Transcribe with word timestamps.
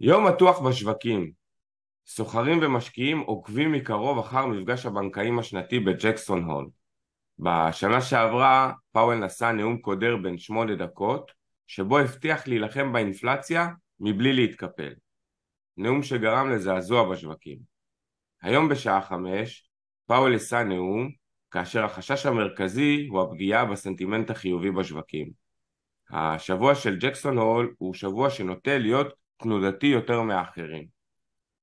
יום 0.00 0.26
מתוח 0.26 0.58
בשווקים 0.58 1.32
סוחרים 2.06 2.58
ומשקיעים 2.62 3.20
עוקבים 3.20 3.72
מקרוב 3.72 4.18
אחר 4.18 4.46
מפגש 4.46 4.86
הבנקאים 4.86 5.38
השנתי 5.38 5.80
בג'קסון 5.80 6.44
הול. 6.44 6.68
בשנה 7.38 8.00
שעברה 8.00 8.72
פאוול 8.92 9.24
נשא 9.24 9.52
נאום 9.52 9.78
קודר 9.78 10.16
בן 10.16 10.38
שמונה 10.38 10.74
דקות 10.74 11.32
שבו 11.66 11.98
הבטיח 11.98 12.48
להילחם 12.48 12.92
באינפלציה 12.92 13.68
מבלי 14.00 14.32
להתקפל. 14.32 14.92
נאום 15.76 16.02
שגרם 16.02 16.50
לזעזוע 16.50 17.10
בשווקים. 17.10 17.58
היום 18.42 18.68
בשעה 18.68 19.02
חמש 19.02 19.68
פאוול 20.06 20.32
יישא 20.32 20.62
נאום 20.62 21.10
כאשר 21.50 21.84
החשש 21.84 22.26
המרכזי 22.26 23.06
הוא 23.10 23.22
הפגיעה 23.22 23.64
בסנטימנט 23.64 24.30
החיובי 24.30 24.70
בשווקים. 24.70 25.30
השבוע 26.10 26.74
של 26.74 26.96
ג'קסון 26.98 27.38
הול 27.38 27.74
הוא 27.78 27.94
שבוע 27.94 28.30
שנוטה 28.30 28.78
להיות 28.78 29.25
תנודתי 29.36 29.86
יותר 29.86 30.22
מאחרים. 30.22 30.86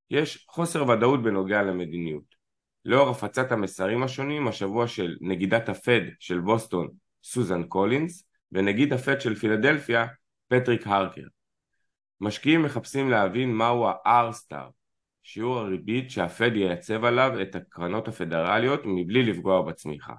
יש 0.10 0.46
חוסר 0.50 0.90
ודאות 0.90 1.24
בנוגע 1.24 1.62
למדיניות. 1.62 2.36
לאור 2.86 3.10
הפצת 3.10 3.52
המסרים 3.52 4.04
השונים, 4.04 4.48
השבוע 4.48 4.88
של 4.88 5.16
נגידת 5.22 5.70
הפד 5.70 6.02
של 6.20 6.40
בוסטון, 6.40 6.88
סוזן 7.24 7.64
קולינס, 7.64 8.24
ונגיד 8.52 8.94
הפד 8.94 9.22
של 9.22 9.36
פילדלפיה, 9.36 10.06
פטריק 10.48 10.88
הרקר. 10.88 11.28
משקיעים 12.22 12.62
מחפשים 12.62 13.10
להבין 13.10 13.54
מהו 13.54 13.88
ה-R-Star, 13.88 14.72
שיעור 15.24 15.58
הריבית 15.58 16.12
שהפד 16.12 16.52
ייצב 16.56 17.04
עליו 17.04 17.42
את 17.42 17.56
הקרנות 17.56 18.08
הפדרליות 18.08 18.82
מבלי 18.86 19.24
לפגוע 19.24 19.62
בצמיחה. 19.62 20.14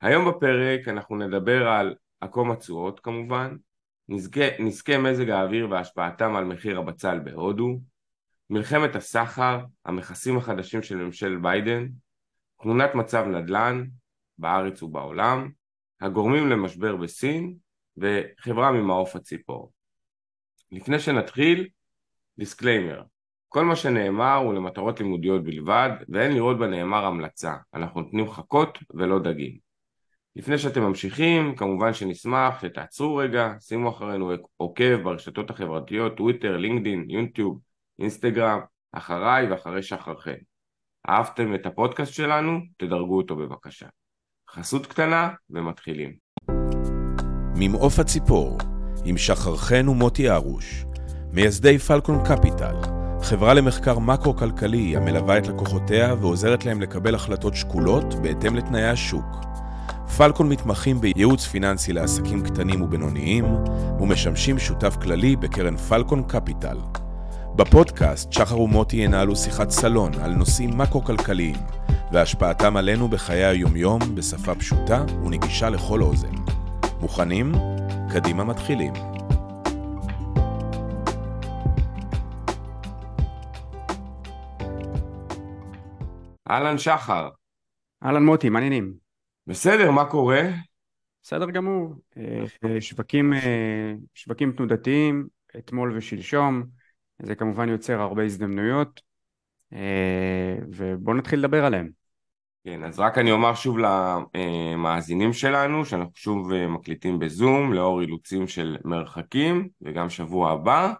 היום 0.00 0.28
בפרק 0.28 0.88
אנחנו 0.88 1.16
נדבר 1.16 1.68
על 1.68 1.94
עקום 2.20 2.50
התשואות 2.50 3.00
כמובן, 3.00 3.56
נזקי 4.08 4.96
מזג 4.98 5.30
האוויר 5.30 5.70
והשפעתם 5.70 6.36
על 6.36 6.44
מחיר 6.44 6.78
הבצל 6.78 7.18
בהודו, 7.18 7.80
מלחמת 8.50 8.96
הסחר, 8.96 9.64
המכסים 9.84 10.36
החדשים 10.36 10.82
של 10.82 10.96
ממשל 10.96 11.38
ביידן, 11.42 11.88
תמונת 12.62 12.94
מצב 12.94 13.24
נדל"ן 13.26 13.84
בארץ 14.38 14.82
ובעולם, 14.82 15.50
הגורמים 16.00 16.48
למשבר 16.48 16.96
בסין 16.96 17.56
וחברה 17.96 18.72
ממעוף 18.72 19.16
הציפור. 19.16 19.72
לפני 20.72 20.98
שנתחיל, 20.98 21.68
disclaimer 22.38 23.02
כל 23.56 23.64
מה 23.64 23.76
שנאמר 23.76 24.34
הוא 24.34 24.54
למטרות 24.54 25.00
לימודיות 25.00 25.44
בלבד 25.44 25.90
ואין 26.08 26.32
לראות 26.32 26.58
בנאמר 26.58 27.04
המלצה, 27.04 27.54
אנחנו 27.74 28.00
נותנים 28.00 28.30
חכות 28.30 28.78
ולא 28.94 29.18
דגים. 29.18 29.65
לפני 30.36 30.58
שאתם 30.58 30.82
ממשיכים, 30.82 31.56
כמובן 31.56 31.92
שנשמח 31.94 32.60
שתעצרו 32.62 33.16
רגע, 33.16 33.52
שימו 33.60 33.90
אחרינו 33.90 34.32
עוקב 34.56 34.96
ברשתות 35.02 35.50
החברתיות, 35.50 36.16
טוויטר, 36.16 36.56
לינקדין, 36.56 37.04
יוטיוב, 37.08 37.60
אינסטגרם, 37.98 38.60
אחריי 38.92 39.50
ואחרי 39.50 39.82
שחרכם. 39.82 40.34
אהבתם 41.08 41.54
את 41.54 41.66
הפודקאסט 41.66 42.12
שלנו? 42.12 42.60
תדרגו 42.76 43.16
אותו 43.16 43.36
בבקשה. 43.36 43.86
חסות 44.50 44.86
קטנה 44.86 45.30
ומתחילים. 45.50 46.14
ממעוף 47.58 47.98
הציפור, 47.98 48.58
עם 49.04 49.18
שחר 49.18 49.56
חן 49.56 49.88
ומוטי 49.88 50.30
ארוש, 50.30 50.84
מייסדי 51.32 51.78
פלקון 51.78 52.18
קפיטל, 52.24 52.76
חברה 53.22 53.54
למחקר 53.54 53.98
מקרו-כלכלי 53.98 54.96
המלווה 54.96 55.38
את 55.38 55.46
לקוחותיה 55.46 56.14
ועוזרת 56.14 56.64
להם 56.64 56.80
לקבל 56.80 57.14
החלטות 57.14 57.54
שקולות 57.54 58.14
בהתאם 58.22 58.56
לתנאי 58.56 58.88
השוק. 58.88 59.45
פלקון 60.06 60.48
מתמחים 60.48 61.00
בייעוץ 61.00 61.46
פיננסי 61.46 61.92
לעסקים 61.92 62.42
קטנים 62.42 62.82
ובינוניים 62.82 63.44
ומשמשים 64.00 64.58
שותף 64.58 64.96
כללי 65.02 65.36
בקרן 65.36 65.76
פלקון 65.76 66.22
קפיטל. 66.22 66.78
בפודקאסט 67.56 68.32
שחר 68.32 68.60
ומוטי 68.60 68.96
ינהלו 68.96 69.36
שיחת 69.36 69.70
סלון 69.70 70.12
על 70.22 70.34
נושאים 70.34 70.78
מקרו-כלכליים 70.78 71.56
והשפעתם 72.12 72.76
עלינו 72.76 73.08
בחיי 73.08 73.44
היומיום 73.44 73.98
בשפה 74.14 74.54
פשוטה 74.54 75.04
ונגישה 75.24 75.70
לכל 75.70 76.02
אוזן. 76.02 76.34
מוכנים? 77.00 77.52
קדימה 78.12 78.44
מתחילים. 78.44 78.92
אהלן 86.50 86.78
שחר. 86.78 87.28
אהלן 88.04 88.22
מוטי, 88.22 88.48
מה 88.48 88.58
העניינים? 88.58 89.05
בסדר, 89.46 89.90
מה 89.90 90.04
קורה? 90.04 90.42
בסדר 91.22 91.50
גמור. 91.50 91.94
אה, 92.16 92.80
שווקים, 92.80 93.32
אה, 93.32 93.92
שווקים 94.14 94.52
תנודתיים, 94.52 95.26
אתמול 95.58 95.96
ושלשום. 95.96 96.62
זה 97.22 97.34
כמובן 97.34 97.68
יוצר 97.68 98.00
הרבה 98.00 98.24
הזדמנויות, 98.24 99.00
אה, 99.72 100.56
ובואו 100.72 101.16
נתחיל 101.16 101.38
לדבר 101.38 101.64
עליהם. 101.64 101.90
כן, 102.64 102.84
אז 102.84 102.98
רק 103.00 103.18
אני 103.18 103.30
אומר 103.30 103.54
שוב 103.54 103.76
למאזינים 103.78 105.32
שלנו 105.32 105.84
שאנחנו 105.84 106.12
שוב 106.14 106.52
מקליטים 106.54 107.18
בזום 107.18 107.72
לאור 107.72 108.00
אילוצים 108.00 108.48
של 108.48 108.76
מרחקים 108.84 109.68
וגם 109.82 110.10
שבוע 110.10 110.50
הבא 110.50 110.92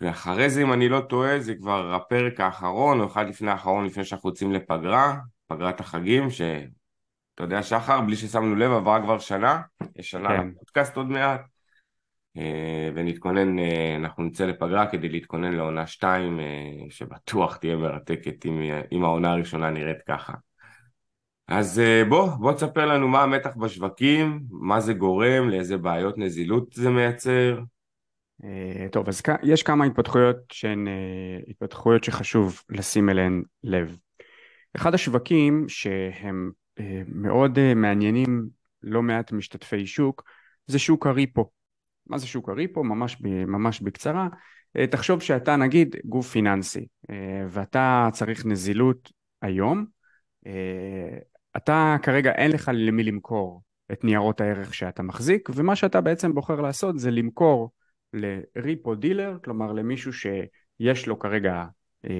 ואחרי 0.00 0.50
זה 0.50 0.62
אם 0.62 0.72
אני 0.72 0.88
לא 0.88 1.00
טועה 1.00 1.40
זה 1.40 1.54
כבר 1.54 1.94
הפרק 1.94 2.40
האחרון 2.40 3.00
או 3.00 3.06
אחד 3.06 3.28
לפני 3.28 3.50
האחרון 3.50 3.84
לפני 3.84 4.04
שאנחנו 4.04 4.28
יוצאים 4.28 4.52
לפגרה, 4.52 5.16
פגרת 5.46 5.80
החגים 5.80 6.30
שאתה 7.36 7.44
יודע 7.44 7.62
שחר 7.62 8.00
בלי 8.00 8.16
ששמנו 8.16 8.54
לב 8.54 8.72
עברה 8.72 9.02
כבר 9.02 9.18
שנה, 9.18 9.60
יש 9.96 10.10
שנה 10.10 10.28
כן. 10.28 10.48
לפודקאסט 10.48 10.96
עוד 10.96 11.06
מעט 11.06 11.40
אה, 12.36 12.90
ונתכונן, 12.94 13.58
אה, 13.58 13.96
אנחנו 13.96 14.24
נצא 14.24 14.46
לפגרה 14.46 14.86
כדי 14.86 15.08
להתכונן 15.08 15.52
לעונה 15.52 15.86
2 15.86 16.40
אה, 16.40 16.44
שבטוח 16.90 17.56
תהיה 17.56 17.76
מרתקת 17.76 18.46
אם, 18.46 18.60
אם 18.92 19.04
העונה 19.04 19.32
הראשונה 19.32 19.70
נראית 19.70 20.02
ככה. 20.08 20.32
אז 21.48 21.82
בוא, 22.08 22.26
בוא 22.26 22.52
תספר 22.52 22.86
לנו 22.86 23.08
מה 23.08 23.22
המתח 23.22 23.56
בשווקים, 23.56 24.40
מה 24.50 24.80
זה 24.80 24.92
גורם, 24.92 25.48
לאיזה 25.48 25.76
בעיות 25.76 26.18
נזילות 26.18 26.72
זה 26.72 26.90
מייצר. 26.90 27.60
טוב, 28.92 29.08
אז 29.08 29.22
יש 29.42 29.62
כמה 29.62 29.84
התפתחויות 29.84 30.36
שהן 30.52 30.86
התפתחויות 31.48 32.04
שחשוב 32.04 32.62
לשים 32.70 33.10
אליהן 33.10 33.42
לב. 33.64 33.98
אחד 34.76 34.94
השווקים 34.94 35.64
שהם 35.68 36.50
מאוד 37.06 37.74
מעניינים 37.74 38.48
לא 38.82 39.02
מעט 39.02 39.32
משתתפי 39.32 39.86
שוק 39.86 40.22
זה 40.66 40.78
שוק 40.78 41.06
הריפו. 41.06 41.50
מה 42.06 42.18
זה 42.18 42.26
שוק 42.26 42.48
הריפו? 42.48 42.84
ממש, 42.84 43.16
ממש 43.46 43.80
בקצרה. 43.80 44.28
אה, 44.76 44.86
תחשוב 44.86 45.22
שאתה 45.22 45.56
נגיד 45.56 45.96
גוף 46.04 46.30
פיננסי 46.30 46.86
אה, 47.10 47.44
ואתה 47.48 48.08
צריך 48.12 48.46
נזילות 48.46 49.12
היום, 49.42 49.86
אה, 50.46 51.18
אתה 51.56 51.96
כרגע 52.02 52.32
אין 52.32 52.50
לך 52.50 52.70
למי 52.74 53.02
למכור 53.02 53.62
את 53.92 54.04
ניירות 54.04 54.40
הערך 54.40 54.74
שאתה 54.74 55.02
מחזיק 55.02 55.48
ומה 55.54 55.76
שאתה 55.76 56.00
בעצם 56.00 56.34
בוחר 56.34 56.60
לעשות 56.60 56.98
זה 56.98 57.10
למכור 57.10 57.70
לריפו 58.12 58.94
דילר, 58.94 59.38
כלומר 59.44 59.72
למישהו 59.72 60.12
שיש 60.12 61.06
לו 61.06 61.18
כרגע 61.18 61.64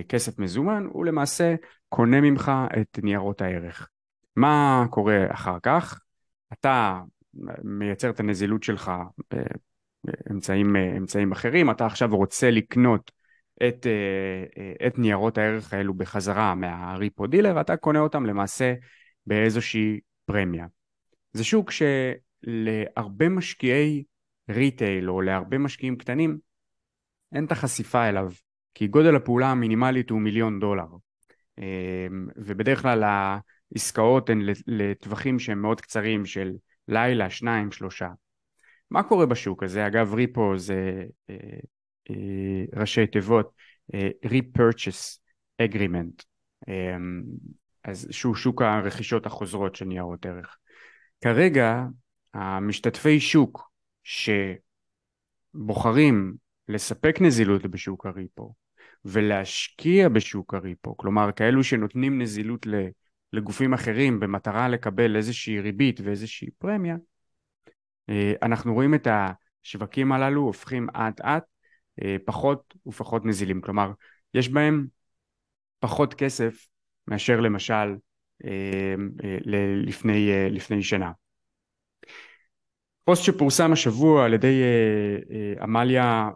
כסף 0.08 0.38
מזומן, 0.38 0.86
הוא 0.92 1.04
למעשה 1.04 1.54
קונה 1.88 2.20
ממך 2.20 2.52
את 2.80 2.98
ניירות 3.02 3.42
הערך. 3.42 3.88
מה 4.36 4.84
קורה 4.90 5.26
אחר 5.30 5.56
כך? 5.62 6.00
אתה 6.52 7.00
מייצר 7.64 8.10
את 8.10 8.20
הנזילות 8.20 8.62
שלך 8.62 8.92
אמצעים, 10.30 10.76
אמצעים 10.76 11.32
אחרים, 11.32 11.70
אתה 11.70 11.86
עכשיו 11.86 12.16
רוצה 12.16 12.50
לקנות 12.50 13.10
את, 13.68 13.86
אה, 13.86 14.86
את 14.86 14.98
ניירות 14.98 15.38
הערך 15.38 15.72
האלו 15.72 15.94
בחזרה 15.94 16.54
מהריפו 16.54 17.26
דילר, 17.26 17.60
אתה 17.60 17.76
קונה 17.76 17.98
אותם 17.98 18.26
למעשה 18.26 18.74
באיזושהי 19.26 20.00
פרמיה. 20.24 20.66
זה 21.32 21.44
שוק 21.44 21.70
שלהרבה 21.70 23.28
משקיעי 23.28 24.04
ריטייל 24.50 25.10
או 25.10 25.20
להרבה 25.20 25.58
משקיעים 25.58 25.96
קטנים 25.96 26.38
אין 27.32 27.44
את 27.44 27.52
החשיפה 27.52 28.08
אליו, 28.08 28.30
כי 28.74 28.86
גודל 28.86 29.16
הפעולה 29.16 29.50
המינימלית 29.50 30.10
הוא 30.10 30.20
מיליון 30.20 30.60
דולר. 30.60 30.86
אה, 31.58 32.06
ובדרך 32.36 32.82
כלל 32.82 33.04
העסקאות 33.72 34.30
הן 34.30 34.40
לטווחים 34.66 35.38
שהם 35.38 35.62
מאוד 35.62 35.80
קצרים 35.80 36.26
של 36.26 36.52
לילה, 36.88 37.30
שניים, 37.30 37.72
שלושה. 37.72 38.08
מה 38.90 39.02
קורה 39.02 39.26
בשוק 39.26 39.62
הזה? 39.62 39.86
אגב, 39.86 40.14
ריפו 40.14 40.58
זה 40.58 41.04
אה, 41.30 41.36
אה, 42.10 42.64
ראשי 42.80 43.06
תיבות, 43.06 43.52
אה, 43.94 44.08
Repurchase 44.24 45.18
Agreement, 45.62 46.24
אה, 46.68 46.96
אז 47.84 48.08
שהוא 48.10 48.34
שוק 48.34 48.62
הרכישות 48.62 49.26
החוזרות 49.26 49.74
של 49.74 49.84
ניירות 49.84 50.26
ערך. 50.26 50.56
כרגע 51.20 51.84
המשתתפי 52.34 53.20
שוק 53.20 53.70
שבוחרים 55.54 56.34
לספק 56.68 57.16
נזילות 57.20 57.66
בשוק 57.66 58.06
הריפו 58.06 58.54
ולהשקיע 59.04 60.08
בשוק 60.08 60.54
הריפו, 60.54 60.96
כלומר 60.96 61.32
כאלו 61.32 61.64
שנותנים 61.64 62.22
נזילות 62.22 62.66
לגופים 63.32 63.74
אחרים 63.74 64.20
במטרה 64.20 64.68
לקבל 64.68 65.16
איזושהי 65.16 65.60
ריבית 65.60 66.00
ואיזושהי 66.04 66.50
פרמיה, 66.58 66.96
אה, 68.10 68.32
אנחנו 68.42 68.74
רואים 68.74 68.94
את 68.94 69.08
השווקים 69.10 70.12
הללו 70.12 70.40
הופכים 70.40 70.86
אט 70.90 71.20
אט 71.20 71.44
פחות 72.24 72.74
ופחות 72.86 73.24
נזילים, 73.24 73.60
כלומר 73.60 73.92
יש 74.34 74.48
בהם 74.48 74.86
פחות 75.78 76.14
כסף 76.14 76.66
מאשר 77.08 77.40
למשל 77.40 77.96
לפני, 79.86 80.30
לפני 80.50 80.82
שנה. 80.82 81.12
פוסט 83.04 83.24
שפורסם 83.24 83.72
השבוע 83.72 84.24
על 84.24 84.34
ידי 84.34 84.62
עמליה 85.60 86.30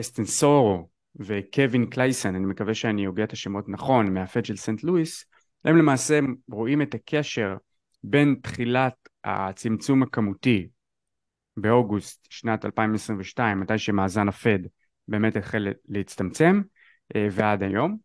אסטנסורו 0.00 0.88
וקווין 1.16 1.86
קלייסן, 1.86 2.34
אני 2.34 2.46
מקווה 2.46 2.74
שאני 2.74 3.04
הוגה 3.04 3.24
את 3.24 3.32
השמות 3.32 3.68
נכון, 3.68 4.14
מהפד 4.14 4.44
של 4.44 4.56
סנט 4.56 4.82
לואיס, 4.84 5.24
הם 5.64 5.76
למעשה 5.76 6.20
רואים 6.50 6.82
את 6.82 6.94
הקשר 6.94 7.56
בין 8.02 8.36
תחילת 8.42 9.08
הצמצום 9.24 10.02
הכמותי 10.02 10.68
באוגוסט 11.56 12.26
שנת 12.30 12.64
2022, 12.64 13.60
מתי 13.60 13.78
שמאזן 13.78 14.28
הפד 14.28 14.58
באמת 15.08 15.36
החל 15.36 15.68
להצטמצם, 15.88 16.62
אה, 17.16 17.28
ועד 17.30 17.62
היום, 17.62 17.98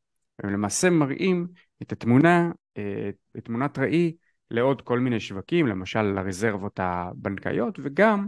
הם 0.44 0.50
למעשה 0.50 0.90
מראים 0.90 1.48
את 1.82 1.92
התמונה, 1.92 2.52
אה, 2.78 3.10
את 3.38 3.46
תמונת 3.46 3.80
ראי 3.80 4.16
לעוד 4.52 4.82
כל 4.82 5.00
מיני 5.00 5.20
שווקים, 5.20 5.68
למשל 5.68 6.02
לרזרבות 6.02 6.80
הבנקאיות 6.80 7.80
וגם 7.84 8.28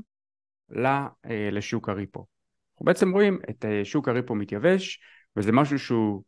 אה, 0.77 1.49
לשוק 1.51 1.89
הריפו. 1.89 2.25
אנחנו 2.73 2.85
בעצם 2.85 3.11
רואים 3.11 3.39
את 3.49 3.65
שוק 3.83 4.07
הריפו 4.07 4.35
מתייבש 4.35 4.99
וזה 5.35 5.51
משהו 5.51 5.79
שהוא 5.79 6.23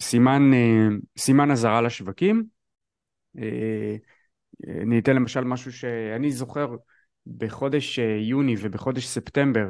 סימן, 0.00 0.42
סימן 1.18 1.50
אזהרה 1.50 1.82
לשווקים. 1.82 2.44
אני 4.68 4.98
אתן 4.98 5.16
למשל 5.16 5.44
משהו 5.44 5.72
שאני 5.72 6.32
זוכר 6.32 6.76
בחודש 7.26 7.98
יוני 7.98 8.54
ובחודש 8.58 9.06
ספטמבר 9.06 9.66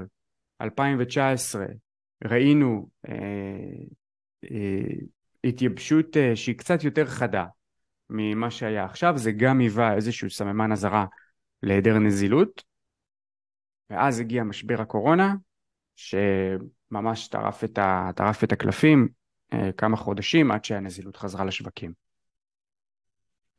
2019 0.61 1.67
ראינו 2.25 2.89
אה, 3.09 3.15
אה, 4.45 4.95
התייבשות 5.45 6.17
אה, 6.17 6.37
שהיא 6.37 6.59
קצת 6.59 6.85
יותר 6.85 7.07
חדה 7.07 7.47
ממה 8.11 8.51
שהיה 8.51 8.85
עכשיו, 8.85 9.19
זה 9.19 9.33
גם 9.33 9.59
היווה 9.59 9.95
איזשהו 9.95 10.31
סממן 10.31 10.73
אזהרה 10.73 11.07
להיעדר 11.63 11.99
נזילות, 11.99 12.63
ואז 13.91 14.21
הגיע 14.21 14.43
משבר 14.45 14.81
הקורונה, 14.81 15.35
שממש 15.97 17.29
טרף 17.29 17.65
את, 17.65 17.79
ה, 17.79 18.11
טרף 18.17 18.45
את 18.45 18.53
הקלפים. 18.53 19.09
אה, 19.09 19.22
כמה 19.77 19.97
חודשים 19.97 20.51
עד 20.51 20.65
שהנזילות 20.65 21.17
חזרה 21.17 21.45
לשווקים. 21.45 21.93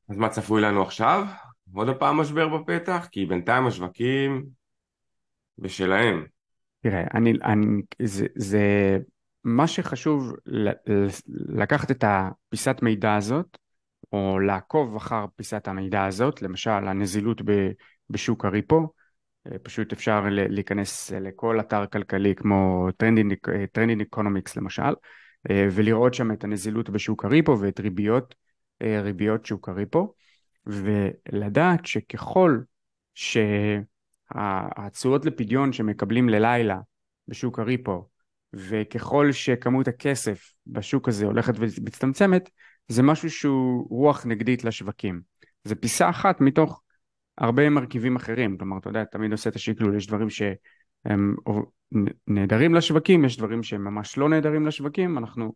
אז 0.09 0.17
מה 0.17 0.29
צפוי 0.29 0.61
לנו 0.61 0.81
עכשיו? 0.81 1.25
עוד 1.73 1.87
פעם 1.99 2.17
משבר 2.17 2.57
בפתח? 2.57 3.07
כי 3.11 3.25
בינתיים 3.25 3.67
השווקים 3.67 4.45
בשלהם. 5.57 6.25
תראה, 6.81 7.03
אני, 7.13 7.33
אני, 7.43 7.81
זה, 8.01 8.25
זה 8.35 8.97
מה 9.43 9.67
שחשוב 9.67 10.33
לקחת 11.49 11.91
את 11.91 12.03
הפיסת 12.07 12.77
מידע 12.81 13.15
הזאת, 13.15 13.57
או 14.11 14.39
לעקוב 14.39 14.95
אחר 14.95 15.25
פיסת 15.35 15.67
המידע 15.67 16.05
הזאת, 16.05 16.41
למשל 16.41 16.69
הנזילות 16.69 17.41
בשוק 18.09 18.45
ה 18.45 18.53
repo, 18.53 18.93
אה, 19.47 19.59
פשוט 19.59 19.93
אפשר 19.93 20.23
להיכנס 20.29 21.11
לכל 21.11 21.59
אתר 21.59 21.85
כלכלי 21.85 22.35
כמו 22.35 22.87
Trading 23.71 24.01
Economics 24.01 24.55
למשל, 24.55 24.81
אה, 24.83 24.93
ולראות 25.51 26.13
שם 26.13 26.31
את 26.31 26.43
הנזילות 26.43 26.89
בשוק 26.89 27.25
הריפו 27.25 27.59
ואת 27.59 27.79
ריביות, 27.79 28.35
אה, 28.81 29.01
ריביות 29.01 29.45
שוק 29.45 29.69
הריפו, 29.69 30.13
ולדעת 30.65 31.85
שככל 31.85 32.59
ש... 33.13 33.37
התשואות 34.35 35.25
לפדיון 35.25 35.73
שמקבלים 35.73 36.29
ללילה 36.29 36.79
בשוק 37.27 37.59
הריפו, 37.59 38.07
וככל 38.53 39.31
שכמות 39.31 39.87
הכסף 39.87 40.53
בשוק 40.67 41.07
הזה 41.07 41.25
הולכת 41.25 41.53
ומצטמצמת, 41.57 42.49
זה 42.87 43.03
משהו 43.03 43.29
שהוא 43.29 43.87
רוח 43.89 44.25
נגדית 44.25 44.63
לשווקים. 44.63 45.21
זה 45.63 45.75
פיסה 45.75 46.09
אחת 46.09 46.41
מתוך 46.41 46.81
הרבה 47.37 47.69
מרכיבים 47.69 48.15
אחרים, 48.15 48.57
כלומר, 48.57 48.77
אתה 48.77 48.89
יודע, 48.89 49.03
תמיד 49.03 49.31
עושה 49.31 49.49
את 49.49 49.55
השקלול, 49.55 49.97
יש 49.97 50.07
דברים 50.07 50.29
שהם 51.07 51.35
נהדרים 52.27 52.75
לשווקים, 52.75 53.25
יש 53.25 53.37
דברים 53.37 53.63
שהם 53.63 53.83
ממש 53.83 54.17
לא 54.17 54.29
נהדרים 54.29 54.67
לשווקים, 54.67 55.17
אנחנו 55.17 55.53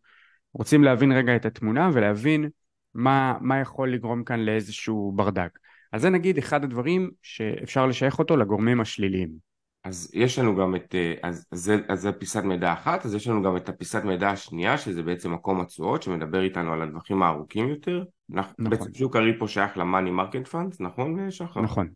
רוצים 0.53 0.83
להבין 0.83 1.11
רגע 1.11 1.35
את 1.35 1.45
התמונה 1.45 1.89
ולהבין 1.93 2.49
מה, 2.93 3.37
מה 3.41 3.59
יכול 3.59 3.93
לגרום 3.93 4.23
כאן 4.23 4.39
לאיזשהו 4.39 5.11
ברדק. 5.15 5.59
אז 5.91 6.01
זה 6.01 6.09
נגיד 6.09 6.37
אחד 6.37 6.63
הדברים 6.63 7.11
שאפשר 7.21 7.85
לשייך 7.85 8.19
אותו 8.19 8.37
לגורמים 8.37 8.81
השליליים. 8.81 9.47
אז 9.83 10.11
יש 10.13 10.39
לנו 10.39 10.55
גם 10.55 10.75
את, 10.75 10.95
אה, 10.95 11.13
אז 11.23 11.45
זה, 11.51 11.77
אז 11.87 12.01
זה 12.01 12.11
פיסת 12.11 12.43
מידע 12.43 12.73
אחת, 12.73 13.05
אז 13.05 13.15
יש 13.15 13.27
לנו 13.27 13.43
גם 13.43 13.57
את 13.57 13.69
הפיסת 13.69 14.03
מידע 14.03 14.29
השנייה, 14.29 14.77
שזה 14.77 15.03
בעצם 15.03 15.33
עקום 15.33 15.61
התשואות, 15.61 16.03
שמדבר 16.03 16.41
איתנו 16.41 16.73
על 16.73 16.81
הדברים 16.81 17.23
הארוכים 17.23 17.69
יותר. 17.69 18.03
נכון. 18.29 18.69
בעצם 18.69 18.93
שוק 18.93 19.15
הריפו 19.15 19.47
שייך 19.47 19.77
ל 19.77 19.83
money 19.83 20.11
market 20.11 20.47
funds, 20.47 20.81
נכון 20.81 21.31
שחר? 21.31 21.61
נכון. 21.61 21.89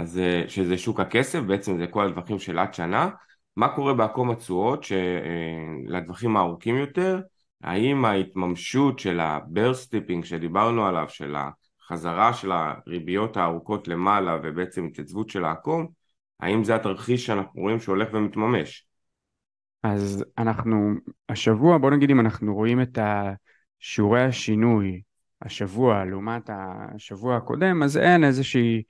אז 0.00 0.18
אה, 0.18 0.44
שזה 0.48 0.78
שוק 0.78 1.00
הכסף, 1.00 1.40
בעצם 1.40 1.78
זה 1.78 1.86
כל 1.86 2.06
הדברים 2.06 2.38
של 2.38 2.58
עד 2.58 2.74
שנה. 2.74 3.10
מה 3.56 3.68
קורה 3.68 3.94
בעקום 3.94 4.30
התשואות 4.30 4.86
אה, 4.92 6.36
הארוכים 6.36 6.76
יותר? 6.76 7.20
האם 7.62 8.04
ההתממשות 8.04 8.98
של 8.98 9.20
ה 9.20 9.27
bear 9.27 9.55
steepening 9.55 10.24
שדיברנו 10.24 10.86
עליו, 10.86 11.06
של 11.08 11.36
ה... 11.36 11.50
חזרה 11.88 12.32
של 12.32 12.52
הריביות 12.52 13.36
הארוכות 13.36 13.88
למעלה 13.88 14.38
ובעצם 14.42 14.86
התייצבות 14.86 15.30
של 15.30 15.44
העקום, 15.44 15.86
האם 16.40 16.64
זה 16.64 16.74
התרחיש 16.74 17.26
שאנחנו 17.26 17.62
רואים 17.62 17.80
שהולך 17.80 18.08
ומתממש? 18.12 18.86
אז 19.82 20.24
אנחנו, 20.38 20.94
השבוע, 21.28 21.78
בוא 21.78 21.90
נגיד 21.90 22.10
אם 22.10 22.20
אנחנו 22.20 22.54
רואים 22.54 22.82
את 22.82 22.98
שיעורי 23.78 24.22
השינוי 24.22 25.00
השבוע 25.42 26.04
לעומת 26.04 26.50
השבוע 26.52 27.36
הקודם, 27.36 27.82
אז 27.82 27.96
אין 27.96 28.24
איזושהי 28.24 28.82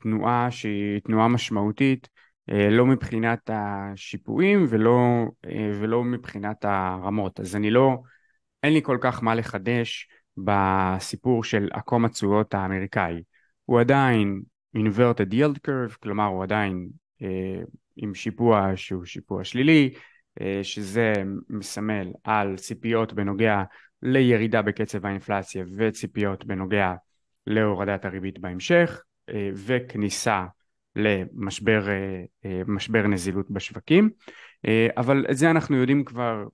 תנועה 0.00 0.50
שהיא 0.50 1.00
תנועה 1.04 1.28
משמעותית, 1.28 2.08
אה, 2.50 2.70
לא 2.70 2.86
מבחינת 2.86 3.50
השיפועים 3.52 4.66
ולא, 4.68 5.24
אה, 5.46 5.70
ולא 5.80 6.04
מבחינת 6.04 6.64
הרמות. 6.64 7.40
אז 7.40 7.56
אני 7.56 7.70
לא, 7.70 7.98
אין 8.62 8.72
לי 8.72 8.82
כל 8.82 8.98
כך 9.00 9.22
מה 9.22 9.34
לחדש 9.34 10.08
בסיפור 10.36 11.44
של 11.44 11.68
עקום 11.72 12.04
התשואות 12.04 12.54
האמריקאי. 12.54 13.22
הוא 13.64 13.80
עדיין 13.80 14.42
inverted 14.76 15.32
yield 15.32 15.58
curve, 15.68 15.96
כלומר 16.02 16.26
הוא 16.26 16.42
עדיין 16.42 16.88
אה, 17.22 17.62
עם 17.96 18.14
שיפוע 18.14 18.72
שהוא 18.76 19.04
שיפוע 19.04 19.44
שלילי, 19.44 19.94
אה, 20.40 20.60
שזה 20.62 21.12
מסמל 21.48 22.12
על 22.24 22.56
ציפיות 22.56 23.12
בנוגע 23.12 23.62
לירידה 24.02 24.62
בקצב 24.62 25.06
האינפלציה 25.06 25.64
וציפיות 25.76 26.44
בנוגע 26.44 26.94
להורדת 27.46 28.04
הריבית 28.04 28.38
בהמשך, 28.38 28.90
אה, 28.90 29.09
וכניסה 29.54 30.46
למשבר 30.96 31.88
אה, 31.88 32.24
אה, 32.44 32.62
משבר 32.66 33.06
נזילות 33.06 33.50
בשווקים, 33.50 34.10
אה, 34.66 34.88
אבל 34.96 35.26
את 35.30 35.36
זה 35.36 35.50
אנחנו 35.50 35.76
יודעים 35.76 36.04
כבר 36.04 36.44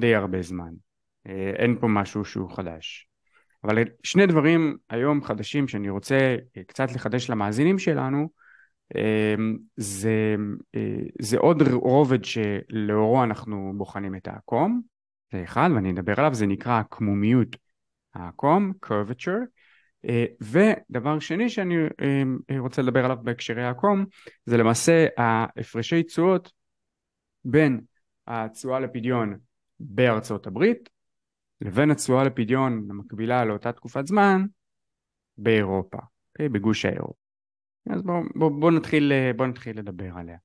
די 0.00 0.14
הרבה 0.14 0.42
זמן. 0.42 0.72
אה, 1.26 1.52
אין 1.56 1.76
פה 1.80 1.88
משהו 1.88 2.24
שהוא 2.24 2.50
חדש. 2.50 3.06
אבל 3.64 3.78
שני 4.02 4.26
דברים 4.26 4.76
היום 4.90 5.22
חדשים 5.24 5.68
שאני 5.68 5.90
רוצה 5.90 6.36
אה, 6.56 6.64
קצת 6.64 6.92
לחדש 6.92 7.30
למאזינים 7.30 7.78
שלנו, 7.78 8.28
זה, 9.76 10.36
אה, 10.74 10.96
זה 11.20 11.38
עוד 11.38 11.62
רובד 11.62 12.24
שלאורו 12.24 13.24
אנחנו 13.24 13.72
בוחנים 13.76 14.14
את 14.14 14.28
העקום, 14.28 14.82
זה 15.32 15.44
אחד 15.44 15.70
ואני 15.74 15.90
אדבר 15.90 16.20
עליו, 16.20 16.34
זה 16.34 16.46
נקרא 16.46 16.80
עקמומיות 16.80 17.56
העקום, 18.14 18.72
curvature, 18.86 19.28
אה, 19.28 19.59
ודבר 20.40 21.18
שני 21.18 21.48
שאני 21.48 21.74
רוצה 22.58 22.82
לדבר 22.82 23.04
עליו 23.04 23.16
בהקשרי 23.22 23.64
העקום, 23.64 24.04
זה 24.46 24.56
למעשה 24.56 25.06
ההפרשי 25.16 26.02
תשואות 26.02 26.52
בין 27.44 27.80
התשואה 28.26 28.80
לפדיון 28.80 29.38
בארצות 29.80 30.46
הברית 30.46 30.88
לבין 31.60 31.90
התשואה 31.90 32.24
לפדיון 32.24 32.86
המקבילה 32.90 33.44
לאותה 33.44 33.72
תקופת 33.72 34.06
זמן 34.06 34.44
באירופה, 35.38 35.98
okay, 35.98 36.04
אוקיי? 36.32 36.48
בגוש 36.48 36.84
האירו. 36.84 37.14
אז 37.90 38.02
בואו 38.02 38.22
בוא, 38.34 38.60
בוא 38.60 38.70
נתחיל, 38.70 39.12
בוא 39.36 39.46
נתחיל 39.46 39.78
לדבר 39.78 40.10
עליה. 40.16 40.36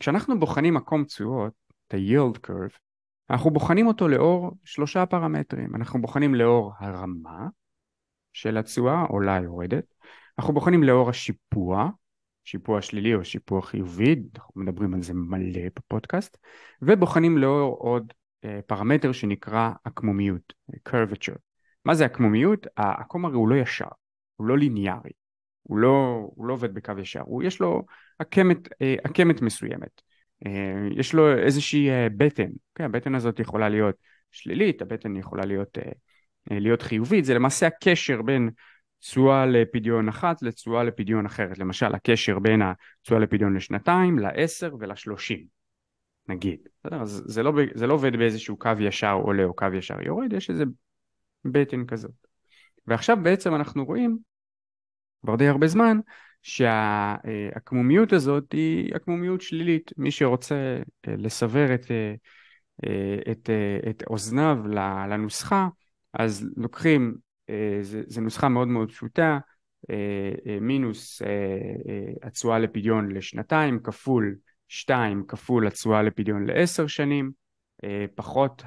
כשאנחנו 0.00 0.40
בוחנים 0.40 0.74
מקום 0.74 1.04
תשואות, 1.04 1.52
את 1.88 1.94
ה-yield 1.94 2.46
curve, 2.46 2.78
אנחנו 3.30 3.50
בוחנים 3.50 3.86
אותו 3.86 4.08
לאור 4.08 4.50
שלושה 4.64 5.06
פרמטרים. 5.06 5.76
אנחנו 5.76 6.00
בוחנים 6.00 6.34
לאור 6.34 6.72
הרמה 6.78 7.48
של 8.32 8.58
התשואה, 8.58 9.02
עולה 9.02 9.40
יורדת. 9.44 9.84
אנחנו 10.38 10.54
בוחנים 10.54 10.82
לאור 10.82 11.10
השיפוע, 11.10 11.88
שיפוע 12.44 12.82
שלילי 12.82 13.14
או 13.14 13.24
שיפוע 13.24 13.62
חיובי, 13.62 14.16
אנחנו 14.36 14.60
מדברים 14.60 14.94
על 14.94 15.02
זה 15.02 15.14
מלא 15.14 15.60
בפודקאסט, 15.76 16.36
ובוחנים 16.82 17.38
לאור 17.38 17.76
עוד 17.76 18.12
אה, 18.44 18.60
פרמטר 18.66 19.12
שנקרא 19.12 19.70
עקמומיות, 19.84 20.52
curvature. 20.88 21.38
מה 21.84 21.94
זה 21.94 22.04
עקמומיות? 22.04 22.66
העקום 22.76 23.24
הרי 23.24 23.34
הוא 23.34 23.48
לא 23.48 23.54
ישר, 23.54 23.88
הוא 24.36 24.46
לא 24.46 24.58
ליניארי, 24.58 25.10
הוא 25.62 25.78
לא, 25.78 26.26
הוא 26.34 26.46
לא 26.46 26.52
עובד 26.52 26.74
בקו 26.74 26.92
ישר, 26.98 27.22
הוא 27.24 27.42
יש 27.42 27.60
לו 27.60 27.84
עקמת, 28.18 28.58
אה, 28.82 28.94
עקמת 29.04 29.42
מסוימת. 29.42 30.02
יש 30.96 31.14
לו 31.14 31.38
איזושהי 31.38 31.88
בטן, 32.16 32.50
כן, 32.74 32.84
הבטן 32.84 33.14
הזאת 33.14 33.40
יכולה 33.40 33.68
להיות 33.68 33.94
שלילית, 34.30 34.82
הבטן 34.82 35.16
יכולה 35.16 35.44
להיות, 35.44 35.78
להיות 36.50 36.82
חיובית, 36.82 37.24
זה 37.24 37.34
למעשה 37.34 37.66
הקשר 37.66 38.22
בין 38.22 38.50
תשואה 39.00 39.46
לפדיון 39.46 40.08
אחת 40.08 40.42
לתשואה 40.42 40.84
לפדיון 40.84 41.26
אחרת, 41.26 41.58
למשל 41.58 41.94
הקשר 41.94 42.38
בין 42.38 42.62
התשואה 42.62 43.20
לפדיון 43.20 43.56
לשנתיים, 43.56 44.18
לעשר 44.18 44.74
ולשלושים, 44.80 45.44
נגיד, 46.28 46.58
בסדר? 46.80 47.02
אז 47.02 47.22
זה 47.26 47.42
לא, 47.42 47.52
זה 47.74 47.86
לא 47.86 47.94
עובד 47.94 48.16
באיזשהו 48.16 48.56
קו 48.56 48.70
ישר 48.80 49.12
עולה 49.12 49.44
או 49.44 49.56
קו 49.56 49.66
ישר 49.74 50.02
יורד, 50.02 50.32
יש 50.32 50.50
איזה 50.50 50.64
בטן 51.44 51.86
כזאת. 51.86 52.26
ועכשיו 52.86 53.16
בעצם 53.22 53.54
אנחנו 53.54 53.84
רואים 53.84 54.18
כבר 55.22 55.36
די 55.36 55.48
הרבה 55.48 55.66
זמן 55.66 55.98
שהעקמומיות 56.42 58.12
הזאת 58.12 58.52
היא 58.52 58.94
עקמומיות 58.94 59.40
שלילית. 59.40 59.92
מי 59.96 60.10
שרוצה 60.10 60.54
אה, 61.08 61.14
לסבר 61.16 61.74
את, 61.74 61.90
אה, 61.90 62.14
אה, 62.84 63.32
את, 63.32 63.50
את 63.90 64.02
אוזניו 64.06 64.58
לנוסחה, 65.08 65.68
אז 66.12 66.50
לוקחים, 66.56 67.14
זו 67.82 68.20
נוסחה 68.20 68.48
מאוד 68.48 68.68
מאוד 68.68 68.90
פשוטה, 68.90 69.38
מינוס 70.60 71.22
התשואה 72.22 72.58
לפדיון 72.58 73.12
לשנתיים 73.12 73.80
כפול 73.82 74.36
2 74.68 75.24
כפול 75.28 75.66
התשואה 75.66 76.02
לפדיון 76.02 76.46
לעשר 76.46 76.86
שנים, 76.86 77.32
פחות 78.14 78.62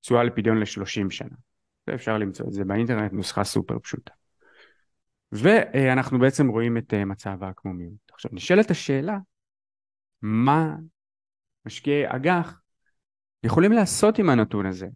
התשואה 0.00 0.24
לפדיון 0.24 0.60
לשלושים 0.60 1.10
שנה. 1.10 1.36
אפשר 1.94 2.18
למצוא 2.18 2.46
את 2.46 2.52
זה 2.52 2.64
באינטרנט, 2.64 3.12
נוסחה 3.12 3.44
סופר 3.44 3.78
פשוטה. 3.78 4.12
ואנחנו 5.32 6.18
בעצם 6.18 6.48
רואים 6.48 6.76
את 6.76 6.94
אה, 6.94 7.04
מצב 7.04 7.44
העקמומיות. 7.44 8.10
עכשיו 8.12 8.30
נשאלת 8.34 8.70
השאלה, 8.70 9.18
מה 10.22 10.76
משקיעי 11.66 12.04
אג"ח 12.06 12.60
יכולים 13.44 13.72
לעשות 13.72 14.18
עם 14.18 14.30
הנתון 14.30 14.66
הזה? 14.66 14.88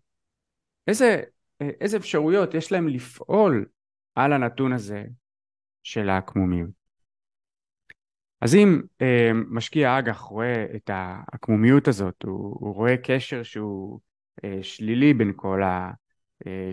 איזה, 0.86 1.22
אה, 1.62 1.70
איזה 1.80 1.96
אפשרויות 1.96 2.54
יש 2.54 2.72
להם 2.72 2.88
לפעול 2.88 3.66
על 4.14 4.32
הנתון 4.32 4.72
הזה 4.72 5.04
של 5.82 6.08
העקמומיות? 6.08 6.70
אז 8.40 8.54
אם 8.54 8.80
אה, 9.02 9.30
משקיע 9.34 9.98
אג"ח 9.98 10.18
רואה 10.18 10.66
את 10.76 10.90
העקמומיות 10.92 11.88
הזאת, 11.88 12.22
הוא, 12.22 12.56
הוא 12.60 12.74
רואה 12.74 12.96
קשר 12.96 13.42
שהוא 13.42 14.00
אה, 14.44 14.58
שלילי 14.62 15.14
בין 15.14 15.32
כל 15.36 15.62
ה... 15.62 15.90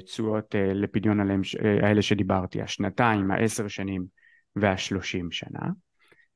תשואות 0.06 0.56
אה, 0.56 0.74
לפדיון 0.74 1.20
עליהם, 1.20 1.42
אה, 1.66 1.88
האלה 1.88 2.02
שדיברתי, 2.02 2.62
השנתיים, 2.62 3.32
העשר 3.32 3.68
שנים 3.68 4.06
והשלושים 4.56 5.32
שנה, 5.32 5.70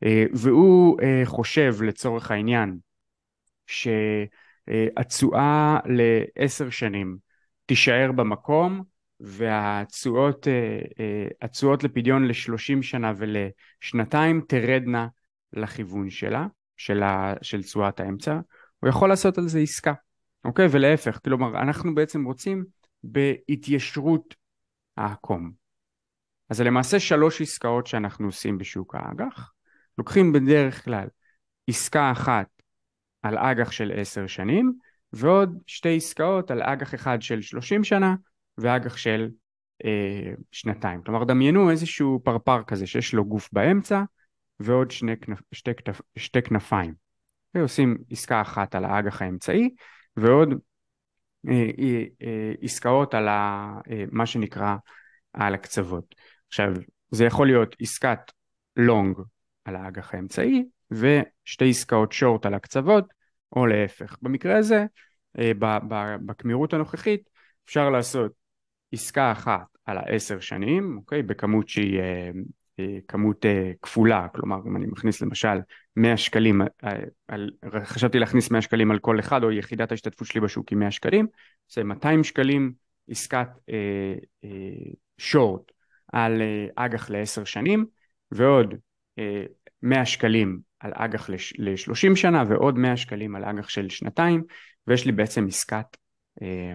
אה, 0.04 0.26
והוא 0.34 1.00
חושב 1.26 1.76
לצורך 1.82 2.32
העניין 2.32 2.78
שהתשואה 4.72 5.80
לעשר 5.86 6.70
שנים 6.70 7.18
תישאר 7.66 8.12
במקום 8.16 8.84
והתשואות 9.20 10.48
לפדיון 11.84 12.28
לשלושים 12.28 12.84
שנה 12.84 13.14
ולשנתיים 13.18 14.42
תרדנה 14.48 15.08
לכיוון 15.54 16.10
שלה, 16.10 16.48
של 17.42 17.64
תשואת 17.64 18.00
האמצע, 18.00 18.40
הוא 18.80 18.90
יכול 18.90 19.10
לעשות 19.10 19.38
על 19.38 19.48
זה 19.48 19.60
עסקה, 19.60 19.94
אוקיי? 20.46 20.68
ולהפך, 20.72 21.20
כלומר 21.24 21.62
אנחנו 21.62 21.96
בעצם 21.96 22.26
רוצים 22.26 22.66
בהתיישרות 23.04 24.36
העקום. 24.98 25.52
אז 26.50 26.58
זה 26.58 26.64
למעשה 26.64 27.00
שלוש 27.00 27.42
עסקאות 27.42 27.88
שאנחנו 27.88 28.26
עושים 28.26 28.58
בשוק 28.58 28.96
האג"ח. 28.96 29.52
לוקחים 29.98 30.34
בדרך 30.34 30.86
כלל 30.86 31.08
עסקה 31.68 32.12
אחת 32.12 32.48
על 33.22 33.38
אג"ח 33.38 33.72
של 33.72 33.92
עשר 33.96 34.28
שנים 34.28 34.74
ועוד 35.14 35.58
שתי 35.68 35.98
עסקאות 35.98 36.52
על 36.52 36.64
אג"ח 36.64 36.96
אחד 36.96 37.22
של 37.22 37.42
שלושים 37.42 37.84
שנה 37.84 38.16
ואג"ח 38.58 38.98
של 38.98 39.30
אה, 39.86 40.34
שנתיים. 40.52 41.02
כלומר 41.04 41.24
דמיינו 41.24 41.72
איזשהו 41.72 42.22
פרפר 42.24 42.64
כזה 42.64 42.88
שיש 42.88 43.14
לו 43.14 43.26
גוף 43.26 43.50
באמצע 43.52 44.04
ועוד 44.60 44.92
שני, 44.92 45.14
שתי, 45.52 45.72
שתי 46.18 46.42
כנפיים. 46.42 46.94
ועושים 47.54 47.98
עסקה 48.12 48.42
אחת 48.42 48.76
על 48.76 48.86
האג"ח 48.86 49.22
האמצעי 49.22 49.70
ועוד 50.18 50.50
אה, 51.50 51.70
אה, 52.22 52.54
עסקאות 52.62 53.14
על 53.14 53.28
ה, 53.28 53.72
אה, 53.92 54.04
מה 54.12 54.26
שנקרא 54.26 54.76
על 55.34 55.54
הקצוות. 55.54 56.16
עכשיו 56.48 56.74
זה 57.12 57.26
יכול 57.26 57.48
להיות 57.48 57.76
עסקת 57.80 58.20
לונג 58.76 59.18
על 59.66 59.76
האג"ח 59.76 60.14
האמצעי 60.14 60.64
ושתי 60.92 61.70
עסקאות 61.70 62.12
שורט 62.12 62.46
על 62.46 62.54
הקצוות 62.54 63.06
או 63.56 63.66
להפך. 63.66 64.18
במקרה 64.22 64.58
הזה 64.58 64.86
בקמירות 66.26 66.74
הנוכחית 66.74 67.30
אפשר 67.66 67.90
לעשות 67.90 68.32
עסקה 68.92 69.32
אחת 69.32 69.66
על 69.86 69.98
העשר 69.98 70.40
שנים, 70.40 70.98
אוקיי, 70.98 71.24
בכמות 71.24 71.70
שהיא 71.70 72.00
אה, 72.00 72.32
כמות 73.08 73.46
אה, 73.46 73.72
כפולה, 73.82 74.28
כלומר 74.28 74.58
אם 74.68 74.78
אני 74.78 74.86
מכניס 74.86 75.22
למשל 75.22 75.58
100 75.96 76.18
שקלים, 76.18 76.62
אה, 76.62 76.68
על, 77.28 77.50
חשבתי 77.84 78.20
להכניס 78.20 78.52
100 78.52 78.62
שקלים 78.62 78.92
על 78.92 79.00
כל 79.00 79.20
אחד 79.20 79.44
או 79.44 79.52
יחידת 79.52 79.92
ההשתתפות 79.92 80.28
שלי 80.28 80.42
בשוק 80.42 80.70
היא 80.70 80.78
100 80.78 80.92
שקלים, 80.92 81.28
זה 81.70 81.84
200 81.84 82.24
שקלים 82.24 82.74
עסקת 83.10 83.48
אה, 83.70 84.14
אה, 84.44 84.50
שורט 85.18 85.72
על 86.14 86.42
אה, 86.42 86.86
אג"ח 86.86 87.10
לעשר 87.10 87.44
שנים 87.44 87.86
ועוד 88.32 88.76
אה, 89.20 89.44
100 89.82 90.06
שקלים 90.06 90.60
על 90.82 90.92
אג"ח 90.96 91.30
ל-30 91.30 92.16
שנה 92.16 92.44
ועוד 92.50 92.78
100 92.78 92.98
שקלים 92.98 93.36
על 93.36 93.44
אג"ח 93.46 93.70
של 93.70 93.90
שנתיים 93.90 94.44
ויש 94.88 95.06
לי 95.06 95.12
בעצם 95.12 95.48
עסקת, 95.48 95.98
אה, 96.42 96.74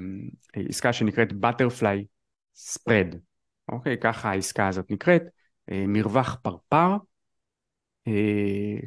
עסקה 0.69 0.93
שנקראת 0.93 1.29
Butterfly 1.33 2.05
Spread, 2.57 3.17
אוקיי, 3.69 3.97
ככה 4.01 4.31
העסקה 4.31 4.69
הזאת 4.69 4.91
נקראת 4.91 5.23
אה, 5.71 5.85
מרווח 5.89 6.39
פרפר, 6.43 6.97
אה, 8.07 8.79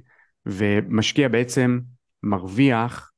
ומשקיע 0.45 1.27
בעצם 1.27 1.79
מרוויח 2.23 3.11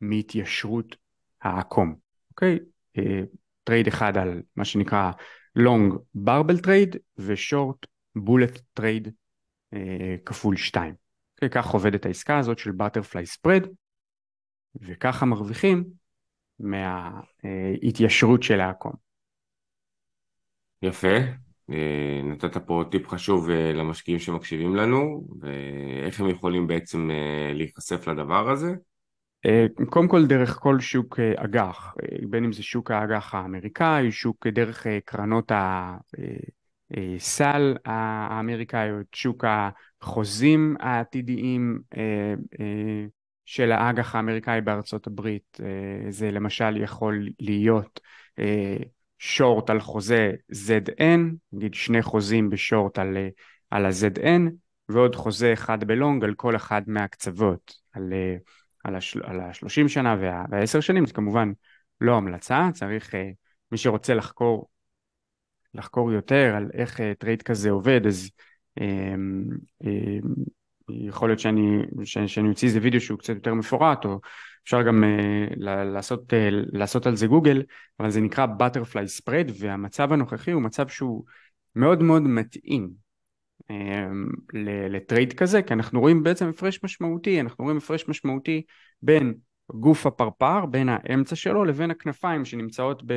מהתיישרות 0.00 0.96
העקום, 1.42 1.94
אוקיי? 2.30 2.58
אה, 2.98 3.20
trade 3.64 3.86
אחד 3.86 4.16
על 4.16 4.42
מה 4.56 4.64
שנקרא 4.64 5.12
long 5.54 5.94
barbell 6.14 6.58
trade 6.58 6.96
ו 7.18 7.29
short 7.29 7.86
bullet 8.16 8.60
trade 8.74 9.08
כפול 10.24 10.56
2. 10.56 10.94
אוקיי? 11.38 11.50
כך 11.50 11.66
עובדת 11.66 12.06
העסקה 12.06 12.38
הזאת 12.38 12.58
של 12.58 12.72
butterfly 12.72 13.26
spread, 13.26 13.66
וככה 14.80 15.26
מרוויחים 15.26 15.84
מההתיישרות 16.60 18.42
של 18.42 18.60
העקום. 18.60 18.92
יפה, 20.82 21.16
אה, 21.70 22.20
נתת 22.24 22.56
פה 22.56 22.84
טיפ 22.90 23.08
חשוב 23.08 23.50
אה, 23.50 23.72
למשקיעים 23.72 24.18
שמקשיבים 24.18 24.76
לנו, 24.76 25.28
ואיך 25.40 26.20
הם 26.20 26.28
יכולים 26.28 26.66
בעצם 26.66 27.10
אה, 27.10 27.52
להיחשף 27.54 28.08
לדבר 28.08 28.50
הזה? 28.50 28.74
קודם 29.90 30.08
כל 30.08 30.26
דרך 30.26 30.58
כל 30.60 30.80
שוק 30.80 31.20
אג"ח, 31.20 31.94
בין 32.30 32.44
אם 32.44 32.52
זה 32.52 32.62
שוק 32.62 32.90
האג"ח 32.90 33.34
האמריקאי, 33.34 34.12
שוק 34.12 34.46
דרך 34.46 34.86
קרנות 35.04 35.52
הסל 36.90 37.76
האמריקאיות, 37.84 39.06
שוק 39.14 39.44
החוזים 40.02 40.76
העתידיים 40.80 41.78
של 43.44 43.72
האג"ח 43.72 44.14
האמריקאי 44.14 44.60
בארצות 44.60 45.06
הברית, 45.06 45.60
זה 46.08 46.30
למשל 46.30 46.76
יכול 46.76 47.28
להיות 47.40 48.00
שורט 49.18 49.70
על 49.70 49.80
חוזה 49.80 50.32
ZN, 50.52 51.20
נגיד 51.52 51.74
שני 51.74 52.02
חוזים 52.02 52.50
בשורט 52.50 52.98
על, 52.98 53.16
על 53.70 53.86
ה-ZN, 53.86 54.50
ועוד 54.88 55.16
חוזה 55.16 55.52
אחד 55.52 55.84
בלונג 55.84 56.24
על 56.24 56.34
כל 56.34 56.56
אחד 56.56 56.82
מהקצוות, 56.86 57.74
על, 57.92 58.12
על, 58.84 58.94
השל, 58.94 59.20
על 59.24 59.40
ה-30 59.40 59.88
שנה 59.88 60.16
וה-10 60.20 60.80
שנים, 60.80 61.06
זה 61.06 61.12
כמובן 61.12 61.52
לא 62.00 62.16
המלצה, 62.16 62.68
צריך, 62.74 63.14
אה, 63.14 63.30
מי 63.72 63.78
שרוצה 63.78 64.14
לחקור, 64.14 64.68
לחקור 65.74 66.12
יותר 66.12 66.54
על 66.56 66.70
איך 66.74 67.00
אה, 67.00 67.12
trade 67.18 67.42
כזה 67.42 67.70
עובד, 67.70 68.06
אז 68.06 68.30
יכול 70.88 71.28
להיות 71.28 71.38
שאני, 71.38 71.82
שאני 72.04 72.48
אוציא 72.48 72.68
איזה 72.68 72.78
וידאו 72.82 73.00
שהוא 73.00 73.18
קצת 73.18 73.34
יותר 73.34 73.54
מפורט, 73.54 74.04
או 74.04 74.20
אפשר 74.64 74.82
גם 74.82 75.04
uh, 75.04 75.54
לעשות, 75.64 76.32
uh, 76.32 76.36
לעשות 76.50 77.06
על 77.06 77.16
זה 77.16 77.26
גוגל, 77.26 77.62
אבל 78.00 78.10
זה 78.10 78.20
נקרא 78.20 78.46
Butterfly 78.46 79.22
Spread, 79.22 79.52
והמצב 79.58 80.12
הנוכחי 80.12 80.50
הוא 80.50 80.62
מצב 80.62 80.88
שהוא 80.88 81.24
מאוד 81.76 82.02
מאוד 82.02 82.22
מתאים 82.22 82.90
um, 83.62 83.66
ל 84.90 84.97
trade 84.97 85.32
כזה, 85.32 85.62
כי 85.62 85.74
אנחנו 85.74 86.00
רואים 86.00 86.22
בעצם 86.22 86.48
הפרש 86.48 86.80
משמעותי, 86.84 87.40
אנחנו 87.40 87.64
רואים 87.64 87.76
הפרש 87.76 88.08
משמעותי 88.08 88.62
בין 89.02 89.34
גוף 89.70 90.06
הפרפר, 90.06 90.66
בין 90.66 90.88
האמצע 90.88 91.36
שלו, 91.36 91.64
לבין 91.64 91.90
הכנפיים 91.90 92.44
שנמצאות 92.44 93.02
ב, 93.06 93.12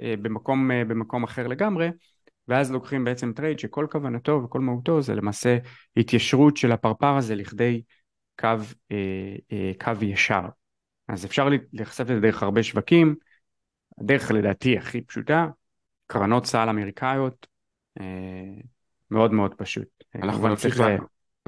uh, 0.00 0.04
במקום, 0.22 0.70
uh, 0.70 0.88
במקום 0.88 1.24
אחר 1.24 1.46
לגמרי, 1.46 1.88
ואז 2.48 2.72
לוקחים 2.72 3.04
בעצם 3.04 3.32
trade 3.32 3.58
שכל 3.58 3.86
כוונתו 3.90 4.40
וכל 4.44 4.60
מהותו 4.60 5.02
זה 5.02 5.14
למעשה 5.14 5.58
התיישרות 5.96 6.56
של 6.56 6.72
הפרפר 6.72 7.16
הזה 7.16 7.34
לכדי 7.34 7.82
קו, 8.40 8.48
אה, 8.92 9.36
אה, 9.52 9.72
קו 9.80 10.04
ישר. 10.04 10.42
אז 11.08 11.24
אפשר 11.24 11.48
להיחשף 11.72 12.04
לזה 12.04 12.20
דרך 12.20 12.42
הרבה 12.42 12.62
שווקים, 12.62 13.14
הדרך 14.00 14.30
לדעתי 14.30 14.78
הכי 14.78 15.00
פשוטה, 15.00 15.46
קרנות 16.06 16.46
סל 16.46 16.68
אמריקאיות, 16.68 17.46
אה, 18.00 18.04
מאוד 19.10 19.32
מאוד 19.32 19.54
פשוט. 19.54 19.88
אנחנו 20.14 20.48
נמשיך, 20.48 20.80
לה... 20.80 20.96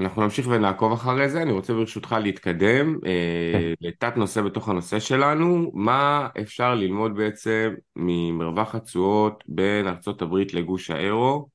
אנחנו 0.01 0.21
נמשיך 0.21 0.47
ונעקוב 0.49 0.93
אחרי 0.93 1.29
זה, 1.29 1.41
אני 1.41 1.51
רוצה 1.51 1.73
ברשותך 1.73 2.15
להתקדם 2.21 2.95
אה, 3.05 3.51
כן. 3.53 3.87
לתת 3.87 4.17
נושא 4.17 4.41
בתוך 4.41 4.69
הנושא 4.69 4.99
שלנו, 4.99 5.71
מה 5.73 6.27
אפשר 6.41 6.75
ללמוד 6.75 7.15
בעצם 7.15 7.73
ממרווח 7.95 8.75
התשואות 8.75 9.43
בין 9.47 9.87
ארה"ב 9.87 10.35
לגוש 10.53 10.91
האירו, 10.91 11.49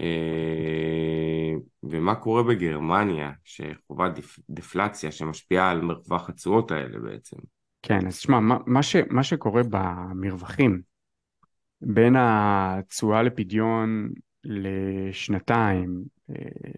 אה, 0.00 1.54
ומה 1.82 2.14
קורה 2.14 2.42
בגרמניה, 2.42 3.30
שחובה 3.44 4.08
דפ, 4.08 4.38
דפלציה 4.50 5.12
שמשפיעה 5.12 5.70
על 5.70 5.80
מרווח 5.80 6.28
התשואות 6.28 6.70
האלה 6.70 6.98
בעצם. 6.98 7.36
כן, 7.82 8.06
אז 8.06 8.18
תשמע, 8.18 8.40
מה, 8.40 8.58
מה, 8.66 8.82
ש, 8.82 8.96
מה 9.10 9.22
שקורה 9.22 9.62
במרווחים 9.70 10.80
בין 11.80 12.16
התשואה 12.18 13.22
לפדיון 13.22 14.10
לשנתיים, 14.44 16.02
אה, 16.30 16.70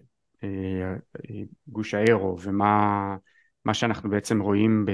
גוש 1.67 1.93
האירו, 1.93 2.37
ומה 2.41 3.73
שאנחנו 3.73 4.09
בעצם 4.09 4.39
רואים 4.39 4.85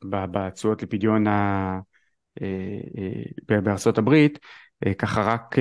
בתשואות 0.00 0.82
לפדיון 0.82 1.24
בארצות 3.48 3.98
הברית, 3.98 4.38
ככה 4.98 5.22
רק 5.22 5.56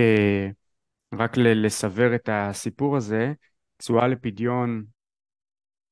רק 1.13 1.37
לסבר 1.37 2.15
את 2.15 2.29
הסיפור 2.31 2.97
הזה, 2.97 3.33
תשואה 3.77 4.07
לפדיון 4.07 4.85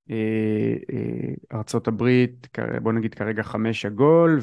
אה, 0.09 0.75
אה, 0.93 1.57
ארצות 1.57 1.87
הברית, 1.87 2.47
בוא 2.81 2.93
נגיד 2.93 3.13
כרגע 3.13 3.43
חמש 3.43 3.85
עגול, 3.85 4.39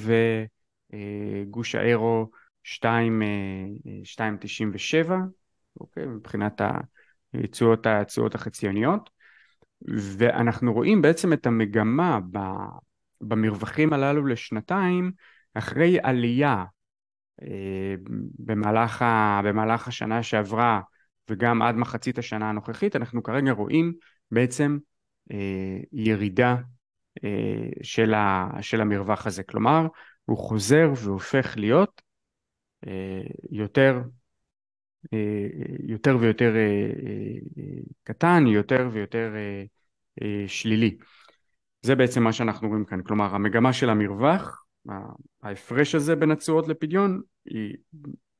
וגוש 0.92 1.74
אה, 1.74 1.80
האירו 1.80 2.30
שתיים 2.62 3.22
תשעים 4.40 4.70
ושבע, 4.74 5.18
אוקיי, 5.80 6.06
מבחינת 6.06 6.60
התשואות, 7.44 7.86
התשואות 7.86 8.34
החציוניות, 8.34 9.10
ואנחנו 10.18 10.72
רואים 10.72 11.02
בעצם 11.02 11.32
את 11.32 11.46
המגמה 11.46 12.18
במרווחים 13.20 13.92
הללו 13.92 14.26
לשנתיים 14.26 15.12
אחרי 15.54 15.98
עלייה 16.02 16.64
אה, 17.42 17.94
במהלך, 18.38 19.02
ה, 19.02 19.40
במהלך 19.44 19.88
השנה 19.88 20.22
שעברה 20.22 20.80
וגם 21.30 21.62
עד 21.62 21.74
מחצית 21.74 22.18
השנה 22.18 22.48
הנוכחית 22.50 22.96
אנחנו 22.96 23.22
כרגע 23.22 23.52
רואים 23.52 23.92
בעצם 24.30 24.78
אה, 25.32 25.78
ירידה 25.92 26.56
אה, 27.24 27.68
של, 27.82 28.14
ה, 28.14 28.50
של 28.60 28.80
המרווח 28.80 29.26
הזה. 29.26 29.42
כלומר 29.42 29.86
הוא 30.24 30.38
חוזר 30.38 30.90
והופך 30.96 31.54
להיות 31.56 32.02
יותר 33.50 34.00
יותר 35.82 36.16
ויותר 36.20 36.54
קטן, 38.04 38.46
יותר 38.46 38.88
ויותר 38.92 39.32
שלילי. 40.46 40.96
זה 41.82 41.94
בעצם 41.94 42.22
מה 42.22 42.32
שאנחנו 42.32 42.68
רואים 42.68 42.84
כאן, 42.84 43.02
כלומר 43.02 43.34
המגמה 43.34 43.72
של 43.72 43.90
המרווח 43.90 44.64
ההפרש 45.42 45.94
הזה 45.94 46.16
בין 46.16 46.30
התשואות 46.30 46.68
לפדיון 46.68 47.20
היא, 47.44 47.76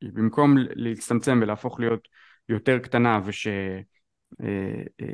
היא 0.00 0.10
במקום 0.12 0.54
להצטמצם 0.58 1.38
ולהפוך 1.42 1.80
להיות 1.80 2.08
יותר 2.48 2.78
קטנה 2.78 3.20
וש... 3.24 3.46
אה, 4.42 4.82
אה, 5.00 5.06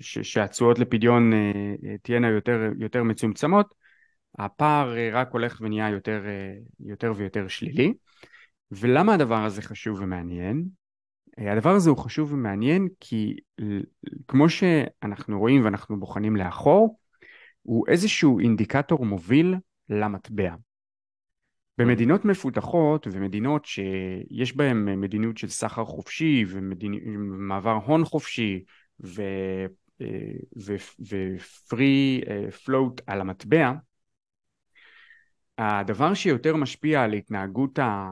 שהתשואות 0.00 0.78
לפדיון 0.78 1.32
אה, 1.32 1.96
תהיינה 2.02 2.28
יותר, 2.30 2.70
יותר 2.78 3.02
מצומצמות, 3.02 3.74
הפער 4.38 4.94
רק 5.12 5.28
הולך 5.32 5.58
ונהיה 5.60 5.90
יותר, 5.90 6.22
יותר 6.80 7.12
ויותר 7.16 7.48
שלילי. 7.48 7.94
ולמה 8.70 9.14
הדבר 9.14 9.44
הזה 9.44 9.62
חשוב 9.62 10.00
ומעניין? 10.00 10.64
הדבר 11.38 11.70
הזה 11.70 11.90
הוא 11.90 11.98
חשוב 11.98 12.32
ומעניין 12.32 12.88
כי 13.00 13.36
כמו 14.28 14.48
שאנחנו 14.48 15.38
רואים 15.38 15.64
ואנחנו 15.64 16.00
בוחנים 16.00 16.36
לאחור, 16.36 16.98
הוא 17.62 17.84
איזשהו 17.88 18.40
אינדיקטור 18.40 19.06
מוביל 19.06 19.54
למטבע. 19.88 20.54
במדינות 21.78 22.24
מפותחות 22.24 23.06
ומדינות 23.10 23.64
שיש 23.64 24.56
בהן 24.56 25.00
מדיניות 25.00 25.38
של 25.38 25.48
סחר 25.48 25.84
חופשי 25.84 26.44
ומעבר 26.48 27.78
הון 27.86 28.04
חופשי 28.04 28.64
ופרי 31.00 32.20
פלוט 32.64 33.00
אה, 33.00 33.04
על 33.12 33.20
המטבע, 33.20 33.72
הדבר 35.58 36.14
שיותר 36.14 36.56
משפיע 36.56 37.02
על 37.02 37.12
התנהגות, 37.12 37.78
ה... 37.78 38.08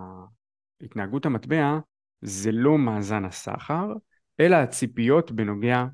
התנהגות 0.81 1.27
המטבע 1.27 1.79
זה 2.27 2.53
לא 2.53 2.79
מאזן 2.79 3.25
הסחר, 3.25 3.93
אלא 4.41 4.57
הציפיות 4.57 5.33
בנוגע 5.33 5.85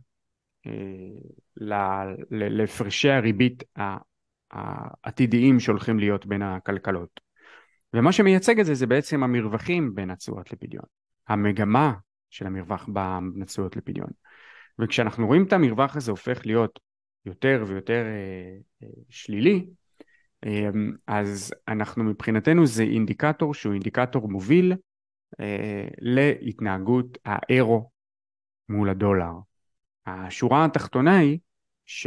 אה, 0.66 0.72
להפרשי 2.30 3.10
הריבית 3.10 3.62
העתידיים 4.50 5.60
שהולכים 5.60 5.98
להיות 5.98 6.26
בין 6.26 6.42
הכלכלות. 6.42 7.20
ומה 7.94 8.12
שמייצג 8.12 8.60
את 8.60 8.66
זה 8.66 8.74
זה 8.74 8.86
בעצם 8.86 9.22
המרווחים 9.22 9.94
בין 9.94 10.10
התשואות 10.10 10.52
לפדיון, 10.52 10.84
המגמה 11.28 11.92
של 12.30 12.46
המרווח 12.46 12.88
בין 12.88 13.42
התשואות 13.42 13.76
לפדיון. 13.76 14.10
וכשאנחנו 14.78 15.26
רואים 15.26 15.44
את 15.44 15.52
המרווח 15.52 15.96
הזה 15.96 16.10
הופך 16.10 16.46
להיות 16.46 16.80
יותר 17.26 17.64
ויותר 17.66 18.04
אה, 18.04 18.58
אה, 18.82 18.88
שלילי, 19.08 19.66
אה, 20.46 20.68
אז 21.06 21.54
אנחנו 21.68 22.04
מבחינתנו 22.04 22.66
זה 22.66 22.82
אינדיקטור 22.82 23.54
שהוא 23.54 23.72
אינדיקטור 23.72 24.28
מוביל 24.28 24.72
להתנהגות 26.00 27.18
האירו 27.24 27.90
מול 28.68 28.88
הדולר. 28.88 29.32
השורה 30.06 30.64
התחתונה 30.64 31.18
היא 31.18 31.38
ש, 31.86 32.06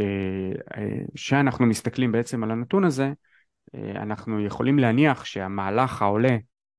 אה, 0.77 1.65
מסתכלים 1.65 2.11
בעצם 2.11 2.43
על 2.43 2.51
הנתון 2.51 2.83
הזה, 2.83 3.13
אה, 3.75 3.91
אנחנו 4.01 4.45
יכולים 4.45 4.79
להניח 4.79 5.25
שהמהלך 5.25 6.01
העולה 6.01 6.37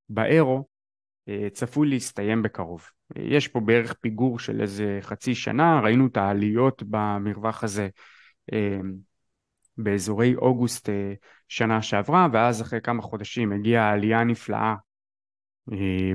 באירו 0.09 0.67
אה, 1.29 1.49
צפוי 1.53 1.89
להסתיים 1.89 2.43
בקרוב. 2.43 2.87
יש 3.17 3.49
פה 3.49 3.61
בערך 3.61 3.95
פיגור 4.01 4.39
של 4.39 4.61
איזה 4.61 4.99
חצי 5.03 5.35
שנה, 5.35 5.81
ראינו 5.81 6.07
את 6.07 6.17
העליות 6.17 6.83
במרווח 6.83 7.65
הזה 7.65 7.89
אה, 8.53 8.79
באזורי 9.79 10.35
אוגוסט 10.35 10.89
שנה 11.49 11.83
שעברה, 11.83 12.29
ואז 12.33 12.63
אחרי 12.63 12.81
כמה 12.81 13.03
חודשים 13.03 13.53
הגיעה 13.53 13.91
העלייה 13.91 14.21
הנפלאה 14.21 14.75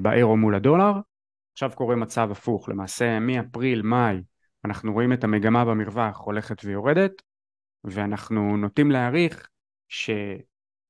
באירו 0.02 0.38
מול 0.38 0.56
הדולר. 0.56 0.92
עכשיו 1.54 1.72
קורה 1.76 1.96
מצב 1.96 2.32
הפוך, 2.32 2.70
למעשה 2.70 3.20
מאפריל, 3.20 3.82
מאי, 3.82 4.22
אנחנו 4.66 4.94
רואים 4.94 5.14
את 5.14 5.24
המגמה 5.24 5.66
במרווח 5.66 6.18
הולכת 6.18 6.66
ויורדת, 6.66 7.12
ואנחנו 7.84 8.58
נוטים 8.58 8.92
להעריך 8.92 9.48
ש... 9.88 10.10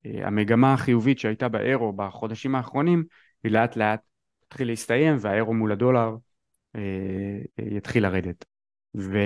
המגמה 0.04 0.74
החיובית 0.74 1.18
שהייתה 1.18 1.48
באירו 1.48 1.92
בחודשים 1.92 2.54
האחרונים 2.54 3.04
היא 3.44 3.52
לאט 3.52 3.76
לאט 3.76 4.00
תתחיל 4.40 4.68
להסתיים 4.68 5.16
והאירו 5.20 5.54
מול 5.54 5.72
הדולר 5.72 6.16
אה, 6.76 6.80
אה, 7.58 7.76
יתחיל 7.76 8.02
לרדת. 8.02 8.44
ו, 8.96 9.18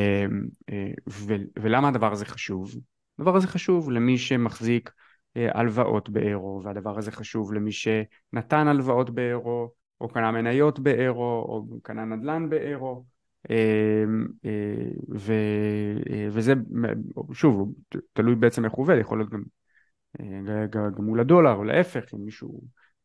אה, 0.70 0.90
ו, 1.09 1.35
ולמה 1.59 1.88
הדבר 1.88 2.12
הזה 2.12 2.25
חשוב? 2.25 2.75
הדבר 3.18 3.37
הזה 3.37 3.46
חשוב 3.46 3.90
למי 3.90 4.18
שמחזיק 4.18 4.92
הלוואות 5.37 6.09
באירו 6.09 6.61
והדבר 6.64 6.99
הזה 6.99 7.12
חשוב 7.12 7.53
למי 7.53 7.72
שנתן 7.72 8.68
הלוואות 8.68 9.11
באירו 9.11 9.70
או 10.01 10.09
קנה 10.09 10.33
מניות 10.33 10.79
באירו 10.79 11.46
או 11.49 11.66
קנה 11.83 12.05
נדל"ן 12.05 12.49
באירו. 12.49 13.05
ו, 15.14 15.33
וזה 16.31 16.55
שוב 17.33 17.75
תלוי 18.12 18.35
בעצם 18.35 18.64
איך 18.64 18.72
הוא 18.72 18.83
עובד 18.83 18.96
יכול 19.01 19.18
להיות 19.18 19.31
גם 19.31 19.42
אה, 20.20 20.66
גם 20.66 21.05
מול 21.05 21.20
הדולר 21.20 21.55
או 21.55 21.64
להפך 21.64 22.14
אם 22.14 22.25
מישהו 22.25 22.61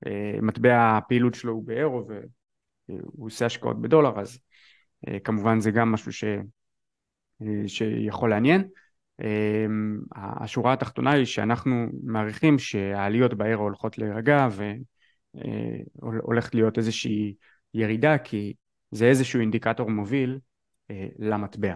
אה, 0.06 0.41
מטבע 0.41 0.98
הפעילות 0.98 1.34
שלו 1.34 1.54
הוא 1.54 1.67
באירו 1.67 2.08
והוא 2.08 3.26
עושה 3.26 3.46
השקעות 3.46 3.82
בדולר 3.82 4.20
אז 4.20 4.39
אה, 5.08 5.20
כמובן 5.20 5.60
זה 5.60 5.72
גם 5.72 5.91
משהו 5.91 6.13
ש... 6.13 6.24
שיכול 7.67 8.30
לעניין 8.30 8.67
השורה 10.15 10.73
התחתונה 10.73 11.12
היא 11.12 11.25
שאנחנו 11.25 11.88
מעריכים 12.03 12.60
שהעליות 12.60 13.34
באירו 13.34 13.63
הולכות 13.63 13.97
להירגע 13.97 14.47
והולכת 15.34 16.55
להיות 16.55 16.77
איזושהי 16.77 17.36
ירידה 17.73 18.17
כי 18.17 18.53
זה 18.91 19.05
איזשהו 19.05 19.39
אינדיקטור 19.39 19.89
מוביל 19.89 20.39
למטבע 21.19 21.75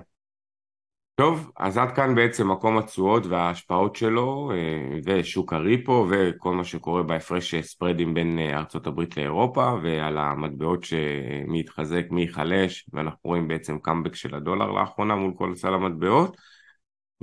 טוב, 1.15 1.51
אז 1.57 1.77
עד 1.77 1.91
כאן 1.95 2.15
בעצם 2.15 2.51
מקום 2.51 2.77
התשואות 2.77 3.25
וההשפעות 3.25 3.95
שלו 3.95 4.51
אה, 4.53 4.99
ושוק 5.05 5.53
הריפו 5.53 6.07
וכל 6.09 6.53
מה 6.53 6.63
שקורה 6.63 7.03
בהפרש 7.03 7.55
ספרדים 7.55 8.13
בין 8.13 8.39
אה, 8.39 8.57
ארצות 8.57 8.87
הברית 8.87 9.17
לאירופה 9.17 9.73
ועל 9.83 10.17
המטבעות 10.17 10.83
שמי 10.83 11.59
יתחזק, 11.59 12.05
מי 12.11 12.21
ייחלש 12.21 12.89
ואנחנו 12.93 13.19
רואים 13.23 13.47
בעצם 13.47 13.79
קאמבק 13.79 14.15
של 14.15 14.35
הדולר 14.35 14.71
לאחרונה 14.71 15.15
מול 15.15 15.33
כל 15.37 15.55
סל 15.55 15.73
המטבעות. 15.73 16.37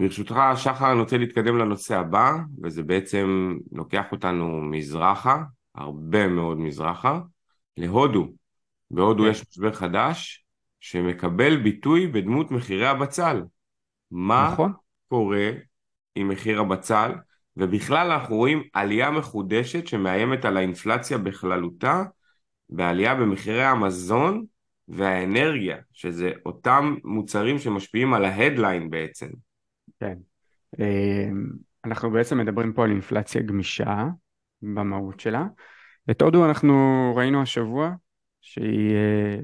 ברשותך 0.03 0.35
שחר 0.57 0.93
אני 0.93 1.01
רוצה 1.01 1.19
להתקדם 1.19 1.59
לנושא 1.59 1.99
הבא 1.99 2.33
וזה 2.63 2.83
בעצם 2.83 3.57
לוקח 3.73 4.13
אותנו 4.13 4.61
מזרחה, 4.61 5.43
הרבה 5.75 6.29
מאוד 6.29 6.59
מזרחה, 6.59 7.21
להודו. 7.77 8.29
בהודו 8.91 9.25
כן. 9.25 9.31
יש 9.31 9.45
משבר 9.51 9.73
חדש 9.73 10.47
שמקבל 10.81 11.57
ביטוי 11.57 12.07
בדמות 12.07 12.51
מחירי 12.51 12.87
הבצל. 12.87 13.43
מה 14.11 14.51
נכון. 14.53 14.73
קורה 15.09 15.51
עם 16.15 16.29
מחיר 16.29 16.61
הבצל, 16.61 17.13
ובכלל 17.57 18.11
אנחנו 18.11 18.37
רואים 18.37 18.63
עלייה 18.73 19.11
מחודשת 19.11 19.87
שמאיימת 19.87 20.45
על 20.45 20.57
האינפלציה 20.57 21.19
בכללותה, 21.19 22.03
ועלייה 22.71 23.15
במחירי 23.15 23.65
המזון 23.65 24.45
והאנרגיה, 24.89 25.77
שזה 25.93 26.31
אותם 26.47 26.97
מוצרים 27.05 27.59
שמשפיעים 27.59 28.15
על 28.15 28.25
ההדליין 28.25 28.91
בעצם. 28.91 29.29
כן. 30.03 30.19
אמ, 30.79 31.47
אנחנו 31.85 32.11
בעצם 32.11 32.39
מדברים 32.39 32.73
פה 32.73 32.85
על 32.85 32.91
אינפלציה 32.91 33.43
גמישה 33.43 34.05
במהות 34.63 35.21
שלה. 35.21 35.47
את 36.11 36.23
הודו 36.23 36.47
אנחנו 36.47 36.75
ראינו 37.17 37.43
השבוע 37.43 37.91
שהיא 38.41 38.95
אה, 38.95 39.39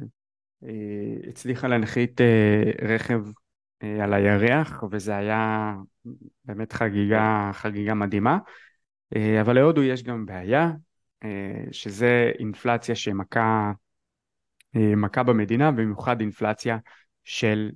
אה, 0.64 1.28
הצליחה 1.28 1.68
להנחית 1.68 2.20
אה, 2.20 2.62
רכב 2.82 3.24
על 4.02 4.14
הירח 4.14 4.84
וזה 4.90 5.16
היה 5.16 5.74
באמת 6.44 6.72
חגיגה, 6.72 7.50
חגיגה 7.52 7.94
מדהימה 7.94 8.38
אבל 9.40 9.54
להודו 9.54 9.82
יש 9.82 10.02
גם 10.02 10.26
בעיה 10.26 10.70
שזה 11.72 12.32
אינפלציה 12.38 12.94
שמכה 12.94 13.72
מכה 14.74 15.22
במדינה 15.22 15.70
במיוחד 15.70 16.20
אינפלציה 16.20 16.78
של 17.24 17.70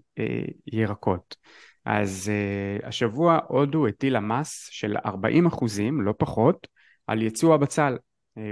ירקות 0.67 1.37
אז 1.85 2.33
השבוע 2.83 3.39
הודו 3.49 3.87
הטילה 3.87 4.21
מס 4.21 4.69
של 4.71 4.97
40 5.07 5.47
אחוזים 5.47 6.01
לא 6.01 6.15
פחות 6.19 6.67
על 7.07 7.23
ייצוא 7.23 7.55
הבצל. 7.55 7.97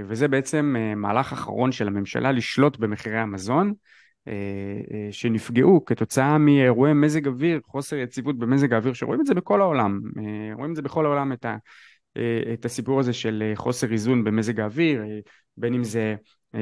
וזה 0.07 0.27
בעצם 0.27 0.75
מהלך 0.95 1.33
אחרון 1.33 1.71
של 1.71 1.87
הממשלה 1.87 2.31
לשלוט 2.31 2.77
במחירי 2.77 3.17
המזון 3.17 3.73
אה, 4.27 4.33
אה, 4.93 5.07
שנפגעו 5.11 5.85
כתוצאה 5.85 6.37
מאירועי 6.37 6.93
מזג 6.93 7.27
אוויר, 7.27 7.59
חוסר 7.65 7.95
יציבות 7.95 8.39
במזג 8.39 8.73
האוויר, 8.73 8.93
שרואים 8.93 9.21
את 9.21 9.25
זה 9.25 9.33
בכל 9.33 9.61
העולם, 9.61 10.01
אה, 10.17 10.53
רואים 10.55 10.71
את 10.71 10.75
זה 10.75 10.81
בכל 10.81 11.05
העולם 11.05 11.33
את, 11.33 11.45
ה, 11.45 11.57
את 12.53 12.65
הסיפור 12.65 12.99
הזה 12.99 13.13
של 13.13 13.51
חוסר 13.55 13.91
איזון 13.91 14.23
במזג 14.23 14.59
האוויר, 14.59 15.03
בין 15.57 15.73
אם 15.73 15.83
זה 15.83 16.15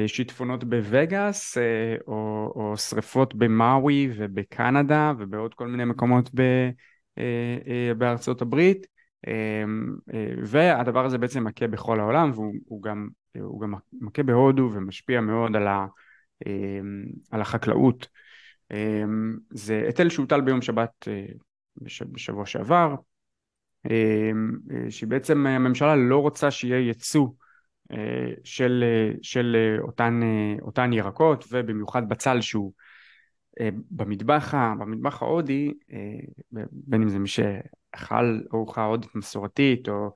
שיטפונות 0.06 0.64
בווגאס 0.64 1.58
או, 2.06 2.52
או 2.54 2.76
שריפות 2.76 3.34
במאווי 3.34 4.10
ובקנדה 4.16 5.12
ובעוד 5.18 5.54
כל 5.54 5.68
מיני 5.68 5.84
מקומות 5.84 6.30
ב, 6.34 6.42
בארצות 7.98 8.42
הברית 8.42 8.86
והדבר 10.42 11.04
הזה 11.04 11.18
בעצם 11.18 11.44
מכה 11.44 11.66
בכל 11.66 12.00
העולם 12.00 12.30
והוא 12.34 12.82
גם, 12.82 13.08
גם 13.36 13.74
מכה 13.92 14.22
בהודו 14.22 14.70
ומשפיע 14.72 15.20
מאוד 15.20 15.56
על 15.56 15.66
ה... 15.66 15.86
על 17.30 17.40
החקלאות. 17.40 18.08
זה 19.50 19.82
היטל 19.86 20.08
שהוטל 20.08 20.40
ביום 20.40 20.62
שבת 20.62 21.08
אה, 21.08 21.26
בשבוע 22.12 22.46
שעבר, 22.46 22.94
אה, 23.90 24.30
שבעצם 24.90 25.46
הממשלה 25.46 25.96
לא 25.96 26.18
רוצה 26.18 26.50
שיהיה 26.50 26.78
ייצוא 26.78 27.26
אה, 27.26 27.32
של, 28.44 28.84
של 29.22 29.76
אותן, 29.80 30.20
אותן 30.62 30.92
ירקות 30.92 31.44
ובמיוחד 31.50 32.08
בצל 32.08 32.40
שהוא 32.40 32.72
במטבח, 33.90 34.54
במטבח 34.78 35.22
ההודי, 35.22 35.72
בין 36.72 37.02
אם 37.02 37.08
זה 37.08 37.18
מי 37.18 37.28
שאכל 37.28 38.40
ארוחה 38.52 38.84
הודית 38.84 39.14
מסורתית 39.14 39.88
או 39.88 40.10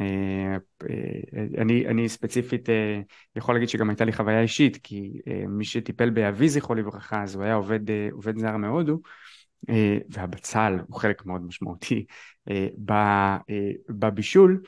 אה, 0.00 0.56
אה, 0.90 1.62
אני, 1.62 1.86
אני 1.86 2.08
ספציפית 2.08 2.70
אה, 2.70 3.00
יכול 3.36 3.54
להגיד 3.54 3.68
שגם 3.68 3.90
הייתה 3.90 4.04
לי 4.04 4.12
חוויה 4.12 4.40
אישית 4.40 4.76
כי 4.82 5.20
מי 5.48 5.64
שטיפל 5.64 6.10
באבי 6.10 6.48
זכרו 6.48 6.74
לברכה 6.74 7.22
אז 7.22 7.34
הוא 7.34 7.44
היה 7.44 7.54
עובד, 7.54 7.80
עובד 8.12 8.38
זר 8.38 8.56
מהודו 8.56 9.00
והבצל 10.08 10.78
הוא 10.86 11.00
חלק 11.00 11.26
מאוד 11.26 11.42
משמעותי 11.42 12.06
בבישול 13.88 14.62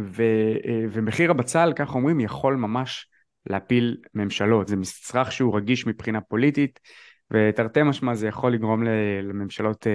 ו, 0.00 0.22
ומחיר 0.92 1.30
הבצל 1.30 1.72
כך 1.76 1.94
אומרים 1.94 2.20
יכול 2.20 2.56
ממש 2.56 3.08
להפיל 3.46 3.96
ממשלות. 4.14 4.68
זה 4.68 4.76
מצרך 4.76 5.32
שהוא 5.32 5.56
רגיש 5.56 5.86
מבחינה 5.86 6.20
פוליטית 6.20 6.80
ותרתי 7.30 7.82
משמע 7.82 8.14
זה 8.14 8.28
יכול 8.28 8.52
לגרום 8.52 8.82
לממשלות 9.22 9.86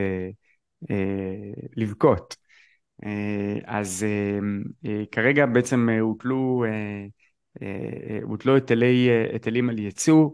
לבכות. 1.78 2.36
אה, 3.06 3.58
אז 3.66 4.06
אה, 4.08 4.40
אה, 4.86 5.04
כרגע 5.12 5.46
בעצם 5.46 5.90
הוטלו, 6.02 6.66
הוטלו 8.24 8.56
היטלי, 8.56 9.10
היטלים 9.34 9.70
על 9.70 9.80
ייצוא 9.80 10.30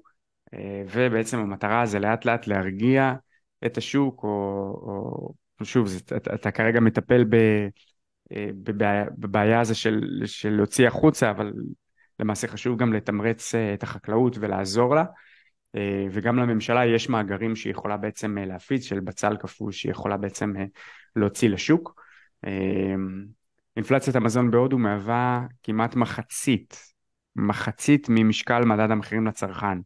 ובעצם 0.93 1.37
המטרה 1.37 1.85
זה 1.85 1.99
לאט 1.99 2.25
לאט 2.25 2.47
להרגיע 2.47 3.13
את 3.65 3.77
השוק 3.77 4.23
או, 4.23 4.29
או 5.59 5.65
שוב 5.65 5.87
זה, 5.87 5.99
אתה, 6.17 6.35
אתה 6.35 6.51
כרגע 6.51 6.79
מטפל 6.79 7.23
ב, 7.29 7.35
בבעיה, 8.33 9.05
בבעיה 9.17 9.59
הזו 9.59 9.79
של, 9.79 10.21
של 10.25 10.49
להוציא 10.49 10.87
החוצה 10.87 11.31
אבל 11.31 11.53
למעשה 12.19 12.47
חשוב 12.47 12.77
גם 12.77 12.93
לתמרץ 12.93 13.55
את 13.55 13.83
החקלאות 13.83 14.37
ולעזור 14.39 14.95
לה. 14.95 15.05
וגם 16.11 16.37
לממשלה 16.37 16.85
יש 16.85 17.09
מאגרים 17.09 17.55
שהיא 17.55 17.71
יכולה 17.71 17.97
בעצם 17.97 18.37
להפיץ 18.37 18.85
של 18.85 18.99
בצל 18.99 19.37
קפוא 19.37 19.71
שהיא 19.71 19.91
יכולה 19.91 20.17
בעצם 20.17 20.53
להוציא 21.15 21.49
לשוק. 21.49 22.01
אינפלציית 23.77 24.15
המזון 24.15 24.51
בהודו 24.51 24.77
מהווה 24.77 25.45
כמעט 25.63 25.95
מחצית, 25.95 26.93
מחצית 27.35 28.07
ממשקל 28.09 28.65
מדד 28.65 28.91
המחירים 28.91 29.27
לצרכן, 29.27 29.77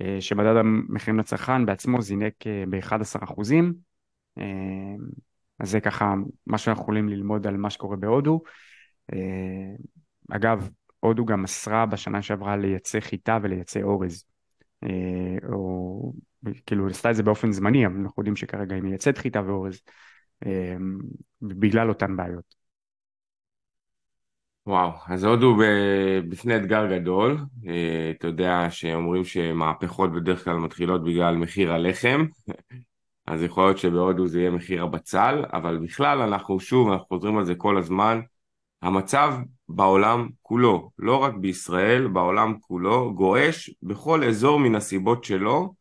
אה, 0.00 0.16
שמדד 0.20 0.56
המחירים 0.56 1.18
לצרכן 1.18 1.66
בעצמו 1.66 2.02
זינק 2.02 2.46
אה, 2.46 2.64
ב-11 2.70 3.24
אחוזים, 3.24 3.74
אז 5.60 5.70
זה 5.70 5.80
ככה 5.80 6.14
מה 6.46 6.58
שאנחנו 6.58 6.82
יכולים 6.82 7.08
ללמוד 7.08 7.46
על 7.46 7.56
מה 7.56 7.70
שקורה 7.70 7.96
בהודו. 7.96 8.42
אה, 9.12 9.18
אגב, 10.30 10.68
הודו 11.00 11.24
גם 11.24 11.42
מסרה 11.42 11.86
בשנה 11.86 12.22
שעברה 12.22 12.56
לייצא 12.56 13.00
חיטה 13.00 13.38
ולייצא 13.42 13.82
אורז. 13.82 14.24
או 15.52 16.12
כאילו 16.66 16.88
עשתה 16.88 17.10
את 17.10 17.16
זה 17.16 17.22
באופן 17.22 17.52
זמני, 17.52 17.86
אבל 17.86 17.96
אנחנו 17.96 18.20
יודעים 18.20 18.36
שכרגע 18.36 18.74
היא 18.74 18.82
מייצאת 18.82 19.18
חיטה 19.18 19.42
ואורז. 19.46 19.80
אמ, 20.46 20.98
בגלל 21.42 21.88
אותן 21.88 22.16
בעיות. 22.16 22.58
וואו, 24.66 24.90
אז 25.08 25.24
הודו 25.24 25.56
בפני 26.28 26.56
אתגר 26.56 26.98
גדול, 26.98 27.38
אה, 27.68 28.12
אתה 28.16 28.26
יודע 28.26 28.66
שאומרים 28.70 29.24
שמהפכות 29.24 30.12
בדרך 30.12 30.44
כלל 30.44 30.56
מתחילות 30.56 31.04
בגלל 31.04 31.36
מחיר 31.36 31.72
הלחם, 31.72 32.26
אז 33.28 33.42
יכול 33.42 33.64
להיות 33.64 33.78
שבהודו 33.78 34.26
זה 34.28 34.40
יהיה 34.40 34.50
מחיר 34.50 34.82
הבצל, 34.82 35.44
אבל 35.52 35.78
בכלל 35.78 36.22
אנחנו 36.22 36.60
שוב, 36.60 36.90
אנחנו 36.90 37.06
חוזרים 37.06 37.38
על 37.38 37.44
זה 37.44 37.54
כל 37.54 37.78
הזמן, 37.78 38.20
המצב 38.82 39.34
בעולם 39.68 40.28
כולו, 40.42 40.90
לא 40.98 41.16
רק 41.16 41.34
בישראל, 41.34 42.06
בעולם 42.06 42.54
כולו, 42.60 43.14
גועש 43.14 43.70
בכל 43.82 44.24
אזור 44.24 44.60
מן 44.60 44.74
הסיבות 44.74 45.24
שלו, 45.24 45.74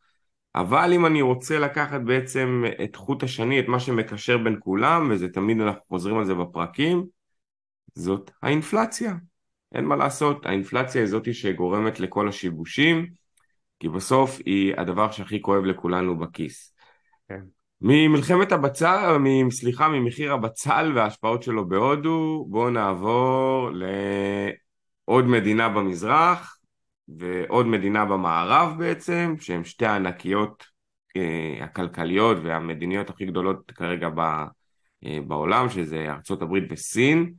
אבל 0.56 0.94
אם 0.94 1.06
אני 1.06 1.22
רוצה 1.22 1.60
לקחת 1.60 2.02
בעצם 2.02 2.64
את 2.84 2.96
חוט 2.96 3.24
השני, 3.24 3.60
את 3.60 3.68
מה 3.68 3.80
שמקשר 3.80 4.38
בין 4.38 4.58
כולם, 4.60 5.08
וזה 5.12 5.30
תמיד 5.30 5.62
אנחנו 5.62 5.82
חוזרים 5.90 6.18
על 6.18 6.26
זה 6.26 6.36
בפרקים, 6.36 7.06
זאת 7.96 8.32
האינפלציה. 8.44 9.14
אין 9.76 9.86
מה 9.86 9.96
לעשות, 9.96 10.46
האינפלציה 10.46 11.02
היא 11.02 11.10
זאתי 11.10 11.34
שגורמת 11.34 12.00
לכל 12.00 12.30
השיבושים, 12.30 13.08
כי 13.80 13.90
בסוף 13.90 14.40
היא 14.46 14.74
הדבר 14.78 15.12
שהכי 15.12 15.42
כואב 15.42 15.64
לכולנו 15.64 16.18
בכיס. 16.18 16.77
כן. 17.30 17.42
ממלחמת 17.82 18.52
הבצל, 18.52 19.18
סליחה, 19.52 19.88
ממחיר 19.88 20.34
הבצל 20.34 20.92
וההשפעות 20.96 21.44
שלו 21.44 21.70
בהודו, 21.70 22.46
בואו 22.50 22.70
נעבור 22.70 23.70
לעוד 25.08 25.26
מדינה 25.26 25.70
במזרח, 25.70 26.58
ועוד 27.08 27.68
מדינה 27.68 28.06
במערב 28.06 28.76
בעצם, 28.78 29.36
שהן 29.40 29.64
שתי 29.64 29.86
הענקיות 29.86 30.66
אה, 31.18 31.64
הכלכליות 31.64 32.38
והמדיניות 32.44 33.10
הכי 33.10 33.26
גדולות 33.26 33.72
כרגע 33.72 34.10
אה, 35.06 35.20
בעולם, 35.28 35.70
שזה 35.70 36.08
הברית 36.42 36.64
וסין, 36.72 37.34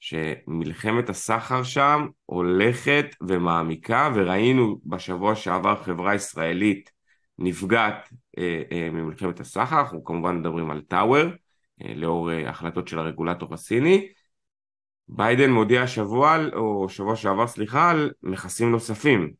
שמלחמת 0.00 1.08
הסחר 1.08 1.62
שם 1.62 2.06
הולכת 2.26 3.06
ומעמיקה, 3.28 4.12
וראינו 4.14 4.78
בשבוע 4.86 5.34
שעבר 5.34 5.82
חברה 5.82 6.14
ישראלית 6.14 6.90
נפגעת 7.42 8.08
ממלחמת 8.92 9.40
הסחר, 9.40 9.80
אנחנו 9.80 10.04
כמובן 10.04 10.38
מדברים 10.38 10.70
על 10.70 10.80
טאוור, 10.80 11.24
לאור 11.80 12.30
החלטות 12.30 12.88
של 12.88 12.98
הרגולטור 12.98 13.54
הסיני. 13.54 14.08
ביידן 15.08 15.50
מודיע 15.50 15.86
שבוע, 15.86 16.36
או 16.52 16.88
שבוע 16.88 17.16
שעבר 17.16 17.46
סליחה, 17.46 17.90
על 17.90 18.10
מכסים 18.22 18.70
נוספים. 18.70 19.32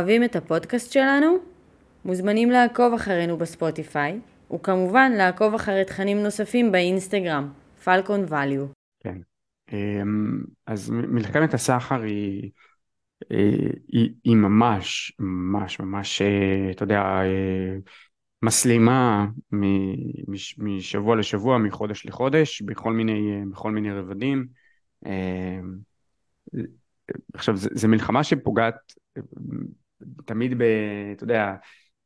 אוהבים 0.00 0.24
את 0.24 0.36
הפודקאסט 0.36 0.92
שלנו? 0.92 1.38
מוזמנים 2.04 2.50
לעקוב 2.50 2.94
אחרינו 2.94 3.36
בספוטיפיי, 3.36 4.20
וכמובן 4.54 5.12
לעקוב 5.12 5.54
אחרי 5.54 5.84
תכנים 5.84 6.22
נוספים 6.22 6.72
באינסטגרם, 6.72 7.48
פלקון 7.84 8.24
ואליו. 8.28 8.66
כן. 9.00 9.18
אמ, 9.72 10.40
אז 10.66 10.90
מלחמת 10.90 11.54
הסחר 11.54 12.02
היא, 12.02 12.42
אה, 12.42 12.48
היא, 13.30 14.14
היא 14.24 14.36
ממש, 14.36 15.12
ממש, 15.18 15.80
ממש, 15.80 16.22
אה, 16.22 16.70
אתה 16.70 16.82
יודע, 16.82 17.00
אה, 17.00 17.76
מסלימה 18.42 19.26
משבוע 20.58 21.16
לשבוע, 21.16 21.58
מחודש 21.58 22.06
לחודש, 22.06 22.62
בכל 22.62 22.92
מיני, 22.92 23.42
בכל 23.50 23.70
מיני 23.70 23.92
רבדים. 23.92 24.46
עכשיו, 27.34 27.56
זו 27.56 27.88
מלחמה 27.88 28.24
שפוגעת 28.24 28.74
תמיד, 30.24 30.58
ב, 30.58 30.62
אתה 31.12 31.24
יודע, 31.24 31.54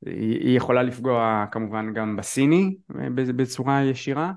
היא 0.06 0.56
יכולה 0.56 0.82
לפגוע 0.82 1.44
כמובן 1.52 1.92
גם 1.92 2.16
בסיני 2.16 2.76
בצורה 3.36 3.84
ישירה, 3.84 4.32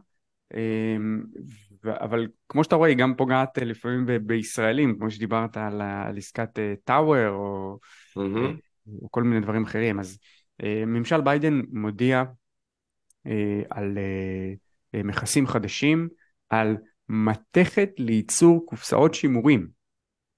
אבל 1.85 2.27
כמו 2.49 2.63
שאתה 2.63 2.75
רואה 2.75 2.89
היא 2.89 2.97
גם 2.97 3.15
פוגעת 3.17 3.57
לפעמים 3.57 4.05
בישראלים, 4.25 4.97
כמו 4.97 5.11
שדיברת 5.11 5.57
על, 5.57 5.81
על 5.81 6.17
עסקת 6.17 6.59
טאוור 6.83 7.29
או, 7.29 7.77
mm-hmm. 8.17 8.91
או 9.01 9.11
כל 9.11 9.23
מיני 9.23 9.41
דברים 9.41 9.63
אחרים, 9.63 9.99
אז 9.99 10.17
אה, 10.63 10.83
ממשל 10.85 11.21
ביידן 11.21 11.61
מודיע 11.71 12.23
אה, 13.27 13.61
על 13.69 13.97
מכסים 14.93 15.47
חדשים, 15.47 16.09
על 16.49 16.77
מתכת 17.09 17.89
לייצור 17.97 18.65
קופסאות 18.65 19.13
שימורים, 19.13 19.67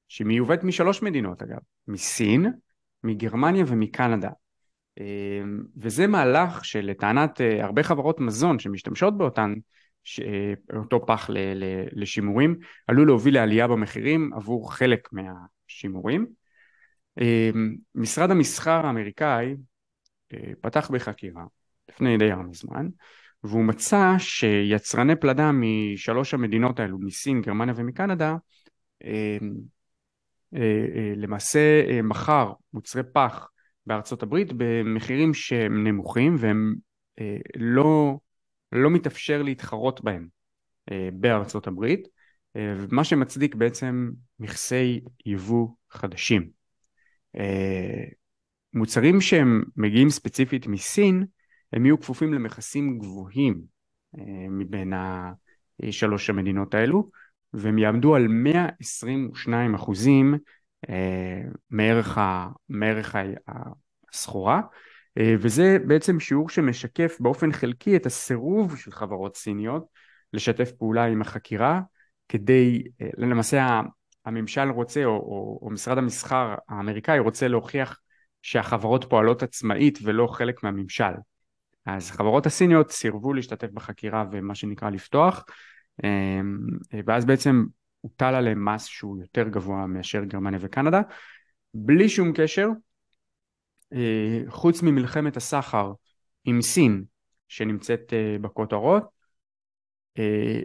שמיובאת 0.07 0.63
משלוש 0.63 1.01
מדינות 1.01 1.41
אגב, 1.41 1.59
מסין, 1.87 2.45
מגרמניה 3.03 3.65
ומקנדה. 3.67 4.29
וזה 5.77 6.07
מהלך 6.07 6.65
שלטענת 6.65 7.41
אה, 7.41 7.63
הרבה 7.63 7.83
חברות 7.83 8.19
מזון 8.19 8.59
שמשתמשות 8.59 9.17
באותן, 9.17 9.53
אה, 10.21 10.77
אותו 10.77 11.05
פח 11.05 11.29
לשימורים, 11.91 12.55
עלול 12.87 13.07
להוביל 13.07 13.33
לעלייה 13.33 13.67
במחירים 13.67 14.33
עבור 14.33 14.73
חלק 14.73 15.09
מהשימורים. 15.11 16.27
אמ, 17.21 17.75
משרד 17.95 18.31
המסחר 18.31 18.85
האמריקאי 18.85 19.55
אה, 20.33 20.51
פתח 20.61 20.91
בחקירה 20.91 21.43
לפני 21.89 22.17
די 22.17 22.31
הרבה 22.31 22.53
זמן, 22.53 22.87
והוא 23.43 23.63
מצא 23.63 24.13
שיצרני 24.17 25.15
פלדה 25.15 25.51
משלוש 25.53 26.33
המדינות 26.33 26.79
האלו, 26.79 26.99
מסין, 26.99 27.41
גרמניה 27.41 27.73
ומקנדה, 27.77 28.35
למעשה 31.15 32.01
מכר 32.03 32.51
מוצרי 32.73 33.03
פח 33.13 33.47
בארצות 33.85 34.23
הברית 34.23 34.47
במחירים 34.57 35.33
שהם 35.33 35.87
נמוכים 35.87 36.35
והם 36.39 36.75
אה, 37.19 37.37
לא, 37.55 38.17
לא 38.73 38.89
מתאפשר 38.89 39.41
להתחרות 39.41 40.03
בהם 40.03 40.27
אה, 40.91 41.09
בארצות 41.13 41.67
הברית, 41.67 42.07
אה, 42.55 42.75
מה 42.91 43.03
שמצדיק 43.03 43.55
בעצם 43.55 44.11
מכסי 44.39 45.01
יבוא 45.25 45.67
חדשים. 45.91 46.49
אה, 47.37 48.03
מוצרים 48.73 49.21
שהם 49.21 49.63
מגיעים 49.77 50.09
ספציפית 50.09 50.67
מסין, 50.67 51.25
הם 51.73 51.85
יהיו 51.85 51.99
כפופים 51.99 52.33
למכסים 52.33 52.99
גבוהים 52.99 53.61
מבין 54.49 54.93
שלוש 55.91 56.29
המדינות 56.29 56.73
האלו, 56.73 57.09
והם 57.53 57.77
יעמדו 57.77 58.15
על 58.15 58.27
122 58.27 59.75
אחוזים 59.75 60.35
מערך, 61.69 62.17
מערך 62.69 63.15
הסחורה 63.47 64.61
וזה 65.19 65.77
בעצם 65.87 66.19
שיעור 66.19 66.49
שמשקף 66.49 67.17
באופן 67.19 67.51
חלקי 67.51 67.95
את 67.95 68.05
הסירוב 68.05 68.77
של 68.77 68.91
חברות 68.91 69.37
סיניות 69.37 69.85
לשתף 70.33 70.71
פעולה 70.71 71.05
עם 71.05 71.21
החקירה 71.21 71.81
כדי 72.29 72.83
אה, 73.01 73.07
למעשה 73.17 73.81
הממשל 74.25 74.69
רוצה 74.69 75.05
או, 75.05 75.11
או, 75.11 75.59
או 75.61 75.69
משרד 75.69 75.97
המסחר 75.97 76.55
האמריקאי 76.69 77.19
רוצה 77.19 77.47
להוכיח 77.47 77.99
שהחברות 78.41 79.05
פועלות 79.09 79.43
עצמאית 79.43 79.99
ולא 80.03 80.27
חלק 80.27 80.63
מהממשל. 80.63 81.13
אז 81.85 82.11
חברות 82.11 82.45
הסיניות 82.45 82.91
סירבו 82.91 83.33
להשתתף 83.33 83.69
בחקירה 83.73 84.25
ומה 84.31 84.55
שנקרא 84.55 84.89
לפתוח 84.89 85.45
ואז 87.05 87.25
בעצם 87.25 87.65
הוטל 88.01 88.35
עליהם 88.35 88.65
מס 88.65 88.85
שהוא 88.85 89.19
יותר 89.21 89.47
גבוה 89.47 89.87
מאשר 89.87 90.23
גרמניה 90.23 90.59
וקנדה, 90.61 91.01
בלי 91.73 92.09
שום 92.09 92.31
קשר, 92.35 92.67
אה, 92.67 92.73
חוץ 94.47 94.81
ממלחמת 94.81 95.37
הסחר 95.37 95.91
עם 96.45 96.61
סין 96.61 97.03
שנמצאת 97.47 98.13
אה, 98.13 98.35
בכותרות, 98.41 99.03
אה, 100.17 100.59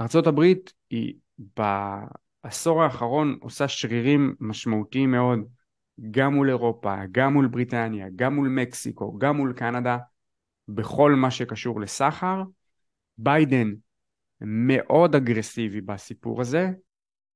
ארצות 0.00 0.26
הברית 0.26 0.72
היא 0.90 1.14
בעשור 1.56 2.82
האחרון 2.82 3.38
עושה 3.40 3.68
שרירים 3.68 4.34
משמעותיים 4.40 5.10
מאוד 5.10 5.40
גם 6.10 6.34
מול 6.34 6.48
אירופה, 6.48 6.96
גם 7.12 7.32
מול 7.32 7.46
בריטניה, 7.46 8.06
גם 8.16 8.34
מול 8.34 8.48
מקסיקו, 8.48 9.18
גם 9.18 9.36
מול 9.36 9.52
קנדה, 9.52 9.98
בכל 10.68 11.12
מה 11.12 11.30
שקשור 11.30 11.80
לסחר. 11.80 12.42
ביידן 13.18 13.72
מאוד 14.40 15.14
אגרסיבי 15.14 15.80
בסיפור 15.80 16.40
הזה, 16.40 16.70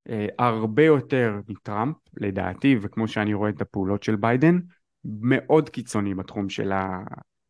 אה, 0.09 0.27
הרבה 0.38 0.85
יותר 0.85 1.40
מטראמפ 1.49 1.96
לדעתי, 2.16 2.77
וכמו 2.81 3.09
שאני 3.09 3.35
רואה 3.35 3.51
את 3.51 3.61
הפעולות 3.61 4.03
של 4.03 4.16
ביידן, 4.16 4.59
מאוד 5.04 5.68
קיצוני 5.68 6.14
בתחום 6.14 6.48
של, 6.48 6.72
ה, 6.72 7.02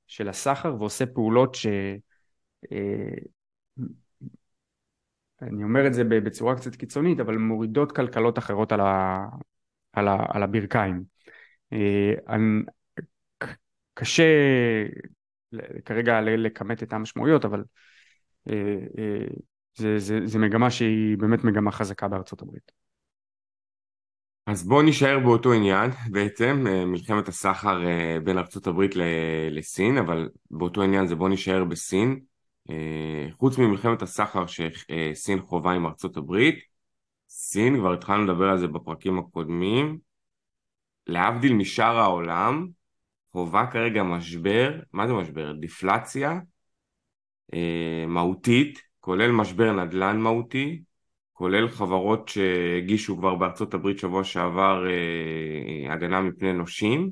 של 0.06 0.28
הסחר 0.28 0.74
ועושה 0.78 1.06
פעולות 1.06 1.54
ש... 1.54 1.66
אה, 2.72 3.14
אני 5.42 5.64
אומר 5.64 5.86
את 5.86 5.94
זה 5.94 6.04
בצורה 6.04 6.56
קצת 6.56 6.76
קיצונית, 6.76 7.20
אבל 7.20 7.36
מורידות 7.36 7.92
כלכלות 7.92 8.38
אחרות 8.38 8.72
על, 8.72 8.80
ה, 8.80 9.26
על, 9.92 10.08
ה, 10.08 10.16
על 10.28 10.42
הברכיים. 10.42 11.04
אה, 11.72 12.14
קשה 13.94 14.24
כרגע 15.84 16.20
לכמת 16.20 16.82
את 16.82 16.92
המשמעויות, 16.92 17.44
אבל 17.44 17.64
אה, 18.50 18.76
אה, 18.98 19.26
זה, 19.76 19.98
זה, 19.98 20.20
זה 20.24 20.38
מגמה 20.38 20.70
שהיא 20.70 21.18
באמת 21.18 21.44
מגמה 21.44 21.72
חזקה 21.72 22.08
בארצות 22.08 22.42
הברית. 22.42 22.79
אז 24.46 24.68
בואו 24.68 24.82
נשאר 24.82 25.18
באותו 25.18 25.52
עניין 25.52 25.90
בעצם, 26.10 26.64
אה, 26.68 26.84
מלחמת 26.84 27.28
הסחר 27.28 27.80
בין 28.24 28.38
ארצות 28.38 28.66
הברית 28.66 28.92
לסין, 29.50 29.98
אבל 29.98 30.28
באותו 30.50 30.82
עניין 30.82 31.06
זה 31.06 31.14
בואו 31.14 31.28
נשאר 31.28 31.64
בסין. 31.64 32.20
חוץ 33.38 33.58
ממלחמת 33.58 34.02
הסחר 34.02 34.44
שסין 34.46 35.40
חובה 35.40 35.72
עם 35.72 35.86
הברית, 36.16 36.58
סין, 37.28 37.76
כבר 37.76 37.92
התחלנו 37.92 38.24
לדבר 38.24 38.50
על 38.50 38.58
זה 38.58 38.66
בפרקים 38.66 39.18
הקודמים, 39.18 39.98
להבדיל 41.06 41.52
משאר 41.52 41.98
העולם, 41.98 42.68
חובה 43.32 43.66
כרגע 43.72 44.02
משבר, 44.02 44.80
מה 44.92 45.06
זה 45.06 45.12
משבר? 45.12 45.52
דיפלציה 45.52 46.40
אה, 47.54 48.04
מהותית, 48.08 48.82
כולל 49.00 49.30
משבר 49.30 49.72
נדל"ן 49.72 50.20
מהותי, 50.20 50.82
כולל 51.40 51.68
חברות 51.68 52.28
שהגישו 52.28 53.16
כבר 53.16 53.34
בארצות 53.34 53.74
הברית 53.74 53.98
שבוע 53.98 54.24
שעבר 54.24 54.86
אה, 54.88 55.92
הגנה 55.92 56.20
מפני 56.20 56.52
נושים, 56.52 57.10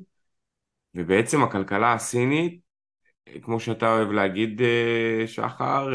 ובעצם 0.94 1.42
הכלכלה 1.42 1.92
הסינית, 1.92 2.60
כמו 3.42 3.60
שאתה 3.60 3.92
אוהב 3.92 4.12
להגיד 4.12 4.62
אה, 4.62 5.26
שחר, 5.26 5.88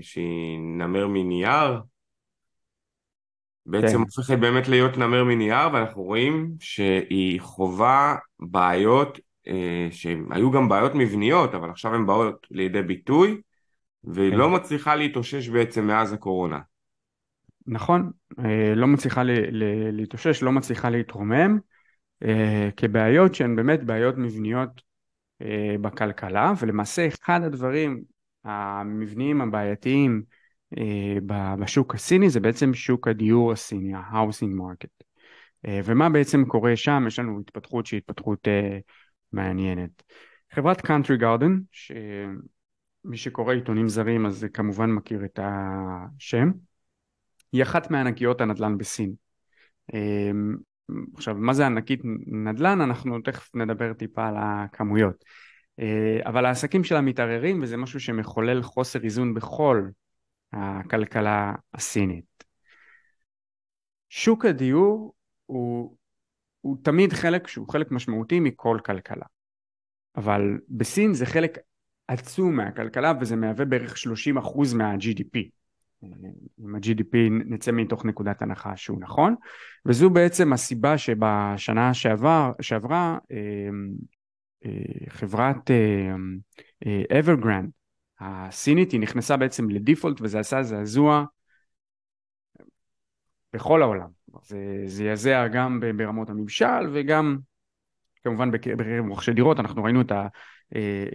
שהיא 0.00 0.58
נמר 0.58 1.06
מנייר, 1.06 1.80
בעצם 3.66 3.96
כן. 3.96 4.00
הופכת 4.00 4.38
באמת 4.38 4.68
להיות 4.68 4.98
נמר 4.98 5.24
מנייר, 5.24 5.68
ואנחנו 5.72 6.02
רואים 6.02 6.54
שהיא 6.60 7.40
חווה 7.40 8.16
בעיות 8.40 9.18
אה, 9.46 9.88
שהיו 9.90 10.50
גם 10.50 10.68
בעיות 10.68 10.92
מבניות, 10.94 11.54
אבל 11.54 11.70
עכשיו 11.70 11.94
הן 11.94 12.06
באות 12.06 12.46
לידי 12.50 12.82
ביטוי, 12.82 13.40
והיא 14.04 14.32
לא 14.32 14.44
כן. 14.44 14.54
מצליחה 14.54 14.96
להתאושש 14.96 15.48
בעצם 15.48 15.86
מאז 15.86 16.12
הקורונה. 16.12 16.58
נכון, 17.68 18.10
אה, 18.38 18.74
לא 18.74 18.86
מצליחה 18.86 19.22
להתאושש, 19.92 20.42
לא 20.42 20.52
מצליחה 20.52 20.90
להתרומם, 20.90 21.58
אה, 22.24 22.68
כבעיות 22.76 23.34
שהן 23.34 23.56
באמת 23.56 23.84
בעיות 23.84 24.14
מבניות 24.18 24.88
בכלכלה, 25.80 26.52
ולמעשה 26.60 27.08
אחד 27.08 27.40
הדברים 27.44 28.02
המבניים 28.44 29.40
הבעייתיים 29.40 30.22
בשוק 31.58 31.94
הסיני 31.94 32.30
זה 32.30 32.40
בעצם 32.40 32.74
שוק 32.74 33.08
הדיור 33.08 33.52
הסיני, 33.52 33.94
ה-housing 33.94 34.60
market. 34.60 35.04
ומה 35.84 36.08
בעצם 36.08 36.44
קורה 36.44 36.76
שם? 36.76 37.04
יש 37.06 37.18
לנו 37.18 37.40
התפתחות 37.40 37.86
שהיא 37.86 37.98
התפתחות 37.98 38.48
מעניינת. 39.32 40.02
חברת 40.52 40.80
קאנטרי 40.80 41.16
גארדן, 41.16 41.58
שמי 41.72 43.16
שקורא 43.16 43.54
עיתונים 43.54 43.88
זרים 43.88 44.26
אז 44.26 44.46
כמובן 44.54 44.90
מכיר 44.90 45.24
את 45.24 45.38
השם, 45.42 46.50
היא 47.52 47.62
אחת 47.62 47.90
מענקיות 47.90 48.40
הנדל"ן 48.40 48.78
בסין. 48.78 49.12
אמ, 49.94 50.56
עכשיו, 51.14 51.34
מה 51.34 51.54
זה 51.54 51.66
ענקית 51.66 52.00
נדל"ן? 52.26 52.80
אנחנו 52.80 53.20
תכף 53.20 53.54
נדבר 53.54 53.92
טיפה 53.92 54.28
על 54.28 54.34
הכמויות. 54.38 55.24
אה, 55.80 56.18
אבל 56.26 56.46
העסקים 56.46 56.84
שלה 56.84 57.00
מתערערים 57.00 57.62
וזה 57.62 57.76
משהו 57.76 58.00
שמחולל 58.00 58.62
חוסר 58.62 59.04
איזון 59.04 59.34
בכל 59.34 59.88
הכלכלה 60.52 61.54
הסינית. 61.74 62.44
שוק 64.08 64.44
הדיור 64.44 65.14
הוא, 65.46 65.96
הוא 66.60 66.76
תמיד 66.82 67.12
חלק 67.12 67.46
שהוא 67.46 67.68
חלק 67.68 67.90
משמעותי 67.90 68.40
מכל 68.40 68.78
כלכלה. 68.84 69.26
אבל 70.16 70.58
בסין 70.68 71.14
זה 71.14 71.26
חלק 71.26 71.58
עצום 72.08 72.56
מהכלכלה 72.56 73.12
וזה 73.20 73.36
מהווה 73.36 73.64
בערך 73.64 73.96
30% 73.96 74.74
מה-GDP. 74.74 75.57
אם 76.04 76.74
ה-GDP 76.74 77.16
נצא 77.30 77.72
מתוך 77.72 78.04
נקודת 78.04 78.42
הנחה 78.42 78.76
שהוא 78.76 79.00
נכון 79.00 79.34
וזו 79.86 80.10
בעצם 80.10 80.52
הסיבה 80.52 80.98
שבשנה 80.98 81.94
שעבר, 81.94 82.52
שעברה 82.60 83.18
אה, 83.32 83.36
אה, 84.64 84.70
חברת 85.08 85.70
אברגרנד 87.18 87.70
אה, 88.22 88.46
הסינית 88.46 88.92
היא 88.92 89.00
נכנסה 89.00 89.36
בעצם 89.36 89.70
לדיפולט 89.70 90.20
וזה 90.20 90.38
עשה 90.38 90.62
זעזוע 90.62 91.24
בכל 93.52 93.82
העולם. 93.82 94.08
זה 94.42 94.82
זעזע 94.86 95.48
גם 95.48 95.80
ברמות 95.96 96.30
הממשל 96.30 96.88
וגם 96.92 97.38
כמובן 98.24 98.50
בקרב 98.50 98.80
רוכשי 99.08 99.32
דירות 99.32 99.60
אנחנו 99.60 99.84
ראינו 99.84 100.00
את 100.00 100.12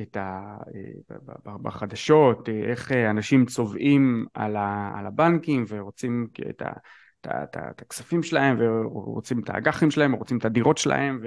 את 0.02 0.18
ה... 0.18 0.58
אה, 0.76 1.58
בחדשות, 1.62 2.50
אה, 2.50 2.64
איך 2.64 2.92
אנשים 2.92 3.46
צובעים 3.46 4.26
על, 4.34 4.56
ה... 4.56 4.92
על 4.96 5.06
הבנקים 5.06 5.66
ורוצים 5.68 6.28
את, 6.50 6.62
ה... 6.62 6.72
את, 7.22 7.28
ה... 7.28 7.44
את, 7.44 7.56
ה... 7.56 7.70
את 7.72 7.82
הכספים 7.82 8.24
שלהם 8.24 8.58
ורוצים 8.60 9.40
את 9.40 9.50
האג"חים 9.50 9.92
שלהם 9.92 10.14
ורוצים 10.14 10.38
את 10.38 10.46
הדירות 10.46 10.78
שלהם 10.78 11.22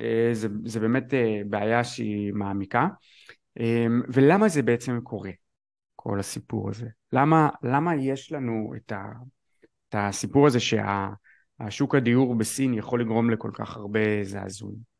וזה 0.00 0.48
זה 0.64 0.80
באמת 0.80 1.14
בעיה 1.46 1.84
שהיא 1.84 2.32
מעמיקה. 2.32 2.88
ולמה 4.08 4.48
זה 4.48 4.62
בעצם 4.62 5.00
קורה 5.00 5.30
כל 5.96 6.20
הסיפור 6.20 6.70
הזה? 6.70 6.88
למה, 7.12 7.48
למה 7.62 7.94
יש 7.94 8.32
לנו 8.32 8.72
את, 8.76 8.92
ה... 8.92 9.04
את 9.88 9.94
הסיפור 9.98 10.46
הזה 10.46 10.58
שהשוק 10.60 11.94
הדיור 11.94 12.34
בסין 12.34 12.74
יכול 12.74 13.00
לגרום 13.00 13.30
לכל 13.30 13.50
כך 13.54 13.76
הרבה 13.76 14.24
זעזועים 14.24 14.93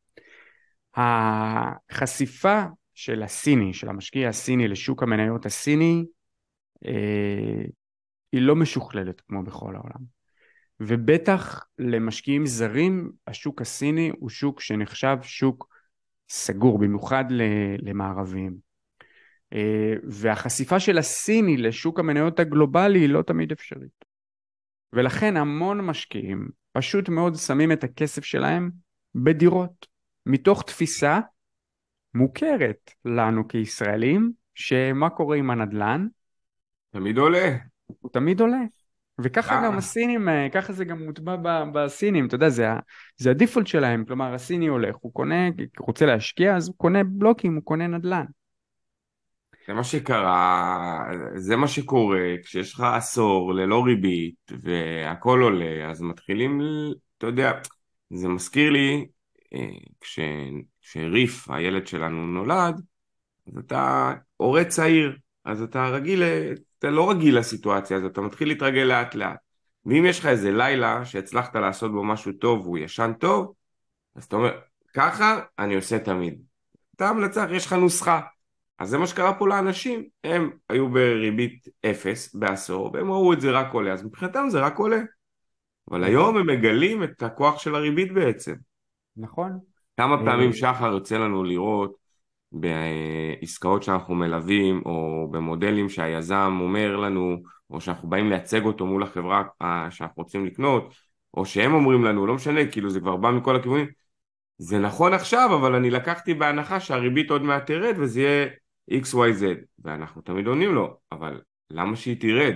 החשיפה 0.96 2.64
של 2.94 3.22
הסיני, 3.22 3.74
של 3.74 3.88
המשקיע 3.88 4.28
הסיני 4.28 4.68
לשוק 4.68 5.02
המניות 5.02 5.46
הסיני 5.46 6.04
אה, 6.86 7.64
היא 8.32 8.42
לא 8.42 8.56
משוכללת 8.56 9.20
כמו 9.20 9.42
בכל 9.42 9.76
העולם. 9.76 10.14
ובטח 10.80 11.64
למשקיעים 11.78 12.46
זרים 12.46 13.12
השוק 13.26 13.60
הסיני 13.60 14.10
הוא 14.18 14.30
שוק 14.30 14.60
שנחשב 14.60 15.16
שוק 15.22 15.68
סגור 16.28 16.78
במיוחד 16.78 17.24
למערבים. 17.78 18.56
אה, 19.52 19.94
והחשיפה 20.04 20.80
של 20.80 20.98
הסיני 20.98 21.56
לשוק 21.56 22.00
המניות 22.00 22.40
הגלובלי 22.40 22.98
היא 22.98 23.08
לא 23.08 23.22
תמיד 23.22 23.52
אפשרית. 23.52 24.04
ולכן 24.92 25.36
המון 25.36 25.80
משקיעים 25.80 26.48
פשוט 26.72 27.08
מאוד 27.08 27.34
שמים 27.34 27.72
את 27.72 27.84
הכסף 27.84 28.24
שלהם 28.24 28.70
בדירות 29.14 29.93
מתוך 30.26 30.62
תפיסה 30.62 31.20
מוכרת 32.14 32.90
לנו 33.04 33.48
כישראלים, 33.48 34.32
שמה 34.54 35.10
קורה 35.10 35.36
עם 35.36 35.50
הנדל"ן? 35.50 36.06
תמיד 36.90 37.18
עולה. 37.18 37.56
הוא 37.86 38.10
תמיד 38.10 38.40
עולה. 38.40 38.60
וככה 39.18 39.62
גם 39.64 39.78
הסינים, 39.78 40.28
אה, 40.28 40.48
ככה 40.52 40.72
זה 40.72 40.84
גם 40.84 41.04
מוטבע 41.04 41.64
בסינים, 41.72 42.26
אתה 42.26 42.34
יודע, 42.34 42.48
זה, 42.48 42.66
זה 43.16 43.30
הדיפולט 43.30 43.66
שלהם, 43.66 44.04
כלומר 44.04 44.34
הסיני 44.34 44.66
הולך, 44.66 44.96
הוא 45.00 45.12
קונה, 45.12 45.48
רוצה 45.78 46.06
להשקיע, 46.06 46.56
אז 46.56 46.68
הוא 46.68 46.76
קונה 46.76 47.04
בלוקים, 47.04 47.54
הוא 47.54 47.64
קונה 47.64 47.86
נדל"ן. 47.86 48.24
זה 49.66 49.72
מה 49.72 49.84
שקרה, 49.84 51.04
זה 51.34 51.56
מה 51.56 51.68
שקורה 51.68 52.20
כשיש 52.44 52.74
לך 52.74 52.80
עשור 52.80 53.54
ללא 53.54 53.84
ריבית 53.84 54.52
והכל 54.62 55.40
עולה, 55.42 55.90
אז 55.90 56.02
מתחילים, 56.02 56.60
אתה 57.18 57.26
יודע, 57.26 57.52
זה 58.10 58.28
מזכיר 58.28 58.70
לי 58.70 59.06
כש, 60.00 60.20
כשריף, 60.80 61.50
הילד 61.50 61.86
שלנו, 61.86 62.26
נולד, 62.26 62.80
אז 63.46 63.58
אתה 63.58 64.12
הורה 64.36 64.64
צעיר, 64.64 65.16
אז 65.44 65.62
אתה 65.62 65.86
רגיל, 65.86 66.22
אתה 66.78 66.90
לא 66.90 67.10
רגיל 67.10 67.38
לסיטואציה 67.38 67.96
הזאת, 67.96 68.12
אתה 68.12 68.20
מתחיל 68.20 68.48
להתרגל 68.48 68.82
לאט 68.82 69.14
לאט. 69.14 69.38
ואם 69.86 70.06
יש 70.06 70.18
לך 70.18 70.26
איזה 70.26 70.52
לילה 70.52 71.04
שהצלחת 71.04 71.56
לעשות 71.56 71.92
בו 71.92 72.04
משהו 72.04 72.32
טוב 72.32 72.66
והוא 72.66 72.78
ישן 72.78 73.12
טוב, 73.18 73.52
אז 74.16 74.24
אתה 74.24 74.36
אומר, 74.36 74.58
ככה 74.94 75.40
אני 75.58 75.74
עושה 75.74 75.98
תמיד. 75.98 76.42
אתה 76.96 77.12
מנצח, 77.12 77.46
יש 77.50 77.66
לך 77.66 77.72
נוסחה. 77.72 78.20
אז 78.78 78.88
זה 78.88 78.98
מה 78.98 79.06
שקרה 79.06 79.38
פה 79.38 79.48
לאנשים, 79.48 80.04
הם 80.24 80.50
היו 80.68 80.88
בריבית 80.88 81.68
אפס 81.86 82.34
בעשור, 82.34 82.90
והם 82.94 83.10
ראו 83.10 83.32
את 83.32 83.40
זה 83.40 83.50
רק 83.50 83.72
עולה, 83.72 83.92
אז 83.92 84.04
מבחינתם 84.04 84.46
זה 84.48 84.60
רק 84.60 84.78
עולה. 84.78 85.00
אבל 85.90 86.04
היום 86.04 86.36
הם 86.36 86.46
מגלים 86.46 87.04
את 87.04 87.22
הכוח 87.22 87.58
של 87.58 87.74
הריבית 87.74 88.12
בעצם. 88.12 88.54
נכון. 89.16 89.58
כמה 89.96 90.14
אה, 90.14 90.24
פעמים 90.24 90.52
שחר 90.52 90.92
יוצא 90.92 91.18
לנו 91.18 91.44
לראות 91.44 91.96
בעסקאות 92.52 93.82
שאנחנו 93.82 94.14
מלווים 94.14 94.82
או 94.84 95.28
במודלים 95.30 95.88
שהיזם 95.88 96.58
אומר 96.60 96.96
לנו 96.96 97.36
או 97.70 97.80
שאנחנו 97.80 98.08
באים 98.08 98.28
לייצג 98.28 98.64
אותו 98.64 98.86
מול 98.86 99.02
החברה 99.02 99.42
שאנחנו 99.90 100.22
רוצים 100.22 100.46
לקנות 100.46 100.94
או 101.34 101.46
שהם 101.46 101.74
אומרים 101.74 102.04
לנו, 102.04 102.26
לא 102.26 102.34
משנה, 102.34 102.66
כאילו 102.66 102.90
זה 102.90 103.00
כבר 103.00 103.16
בא 103.16 103.30
מכל 103.30 103.56
הכיוונים 103.56 103.86
זה 104.58 104.78
נכון 104.78 105.14
עכשיו 105.14 105.50
אבל 105.54 105.74
אני 105.74 105.90
לקחתי 105.90 106.34
בהנחה 106.34 106.80
שהריבית 106.80 107.30
עוד 107.30 107.42
מעט 107.42 107.66
תרד 107.66 107.94
וזה 107.98 108.20
יהיה 108.20 108.46
XYZ 108.90 109.44
ואנחנו 109.84 110.22
תמיד 110.22 110.46
עונים 110.46 110.74
לו 110.74 110.96
אבל 111.12 111.40
למה 111.70 111.96
שהיא 111.96 112.20
תרד? 112.20 112.54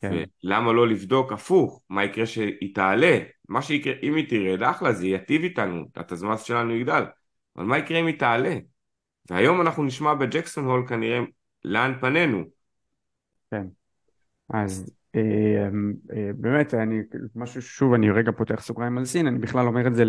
כן. 0.00 0.24
ולמה 0.44 0.72
לא 0.72 0.88
לבדוק 0.88 1.32
הפוך, 1.32 1.82
מה 1.90 2.04
יקרה 2.04 2.26
שהיא 2.26 2.74
תעלה? 2.74 3.18
מה 3.52 3.62
שיקרה, 3.62 3.92
אם 4.02 4.14
היא 4.14 4.28
תרד, 4.28 4.62
אחלה, 4.62 4.92
זה 4.92 5.06
ייטיב 5.06 5.42
איתנו, 5.42 5.84
התזמ"ס 5.96 6.42
שלנו 6.42 6.74
יגדל. 6.74 7.02
אבל 7.56 7.64
מה 7.64 7.78
יקרה 7.78 8.00
אם 8.00 8.06
היא 8.06 8.18
תעלה? 8.18 8.56
והיום 9.30 9.60
אנחנו 9.60 9.84
נשמע 9.84 10.14
בג'קסון 10.14 10.64
הול 10.64 10.86
כנראה 10.88 11.20
לאן 11.64 11.94
פנינו. 12.00 12.44
כן, 13.50 13.66
אז 14.48 14.92
אה, 15.14 15.20
אה, 16.16 16.30
באמת, 16.36 16.74
אני, 16.74 17.00
משהו, 17.34 17.62
שוב, 17.62 17.94
אני 17.94 18.10
רגע 18.10 18.32
פותח 18.32 18.60
סוגריים 18.60 18.98
על 18.98 19.04
סין, 19.04 19.26
אני 19.26 19.38
בכלל 19.38 19.66
אומר 19.66 19.86
את 19.86 19.94
זה 19.94 20.04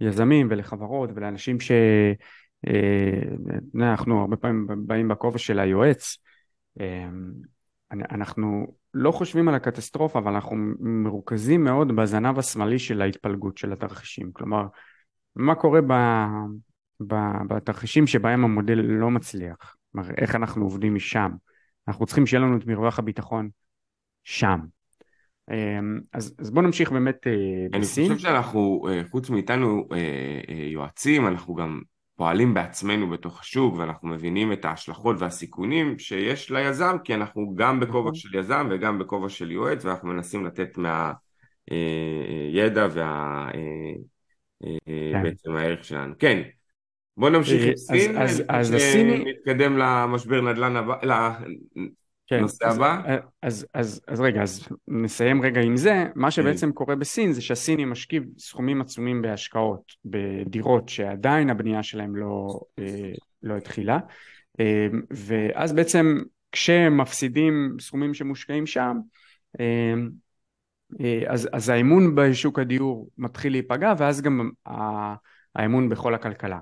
ליזמים 0.00 0.46
ולחברות 0.50 1.10
ולאנשים 1.14 1.60
ש... 1.60 1.72
אה, 2.66 3.22
אנחנו 3.74 4.20
הרבה 4.20 4.36
פעמים 4.36 4.66
באים 4.86 5.08
בכובע 5.08 5.38
של 5.38 5.58
היועץ. 5.58 6.16
אנחנו 7.92 8.74
לא 8.94 9.10
חושבים 9.10 9.48
על 9.48 9.54
הקטסטרופה, 9.54 10.18
אבל 10.18 10.32
אנחנו 10.32 10.56
מרוכזים 10.80 11.64
מאוד 11.64 11.96
בזנב 11.96 12.38
השמאלי 12.38 12.78
של 12.78 13.02
ההתפלגות 13.02 13.58
של 13.58 13.72
התרחישים. 13.72 14.32
כלומר, 14.32 14.66
מה 15.36 15.54
קורה 15.54 15.80
ב, 15.80 15.92
ב, 17.06 17.14
בתרחישים 17.48 18.06
שבהם 18.06 18.44
המודל 18.44 18.78
לא 18.78 19.10
מצליח? 19.10 19.76
כלומר, 19.92 20.10
איך 20.16 20.34
אנחנו 20.34 20.64
עובדים 20.64 20.94
משם? 20.94 21.30
אנחנו 21.88 22.06
צריכים 22.06 22.26
שיהיה 22.26 22.42
לנו 22.42 22.56
את 22.56 22.66
מרווח 22.66 22.98
הביטחון 22.98 23.48
שם. 24.24 24.60
אמ, 25.50 26.00
אז, 26.12 26.34
אז 26.38 26.50
בואו 26.50 26.66
נמשיך 26.66 26.92
באמת 26.92 27.26
אה, 27.26 27.32
אני 27.72 27.80
בסין. 27.80 28.04
אני 28.04 28.14
חושב 28.14 28.28
שאנחנו, 28.28 28.86
אה, 28.88 29.02
חוץ 29.10 29.30
מאיתנו 29.30 29.88
אה, 29.92 30.54
יועצים, 30.64 31.26
אנחנו 31.26 31.54
גם 31.54 31.80
פועלים 32.20 32.54
בעצמנו 32.54 33.10
בתוך 33.10 33.40
השוק 33.40 33.76
ואנחנו 33.76 34.08
מבינים 34.08 34.52
את 34.52 34.64
ההשלכות 34.64 35.16
והסיכונים 35.18 35.98
שיש 35.98 36.50
ליזם 36.50 36.96
כי 37.04 37.14
אנחנו 37.14 37.54
גם 37.54 37.80
בכובע 37.80 38.00
נכון. 38.00 38.14
של 38.14 38.34
יזם 38.34 38.68
וגם 38.70 38.98
בכובע 38.98 39.28
של 39.28 39.50
יועץ 39.50 39.84
ואנחנו 39.84 40.08
מנסים 40.08 40.46
לתת 40.46 40.78
מהידע 40.78 42.86
ובעצם 42.90 43.50
אה, 44.64 44.76
אה, 44.88 45.30
כן. 45.44 45.56
הערך 45.56 45.84
שלנו. 45.84 46.14
כן, 46.18 46.42
בוא 47.16 47.30
נמשיך 47.30 47.62
עם 47.62 47.68
אה, 47.68 47.76
סין, 47.76 48.18
אז, 48.18 48.42
אז, 48.48 48.74
אז 48.74 48.96
נתקדם 49.26 49.78
למשבר 49.78 50.40
נדל"ן 50.40 50.76
הבא, 50.76 51.38
כן, 52.30 52.40
נושא 52.40 52.66
אז, 52.66 52.76
הבא? 52.76 53.02
אז, 53.06 53.14
אז, 53.42 53.66
אז, 53.74 54.00
אז 54.06 54.20
רגע, 54.20 54.42
אז 54.42 54.68
נסיים 54.88 55.42
רגע 55.42 55.60
עם 55.60 55.76
זה. 55.76 56.04
מה 56.14 56.26
כן. 56.26 56.30
שבעצם 56.30 56.72
קורה 56.72 56.96
בסין 56.96 57.32
זה 57.32 57.42
שהסינים 57.42 57.90
משקיעים 57.90 58.30
סכומים 58.38 58.80
עצומים 58.80 59.22
בהשקעות, 59.22 59.92
בדירות 60.04 60.88
שעדיין 60.88 61.50
הבנייה 61.50 61.82
שלהם 61.82 62.16
לא, 62.16 62.60
אה, 62.78 63.12
לא 63.42 63.56
התחילה, 63.56 63.98
אה, 64.60 64.86
ואז 65.10 65.72
בעצם 65.72 66.18
כשהם 66.52 66.96
מפסידים 66.96 67.76
סכומים 67.80 68.14
שמושקעים 68.14 68.66
שם, 68.66 68.96
אה, 69.60 69.94
אז, 71.28 71.48
אז 71.52 71.68
האמון 71.68 72.14
בשוק 72.14 72.58
הדיור 72.58 73.10
מתחיל 73.18 73.52
להיפגע, 73.52 73.92
ואז 73.98 74.20
גם 74.20 74.50
האמון 75.54 75.88
בכל 75.88 76.14
הכלכלה. 76.14 76.58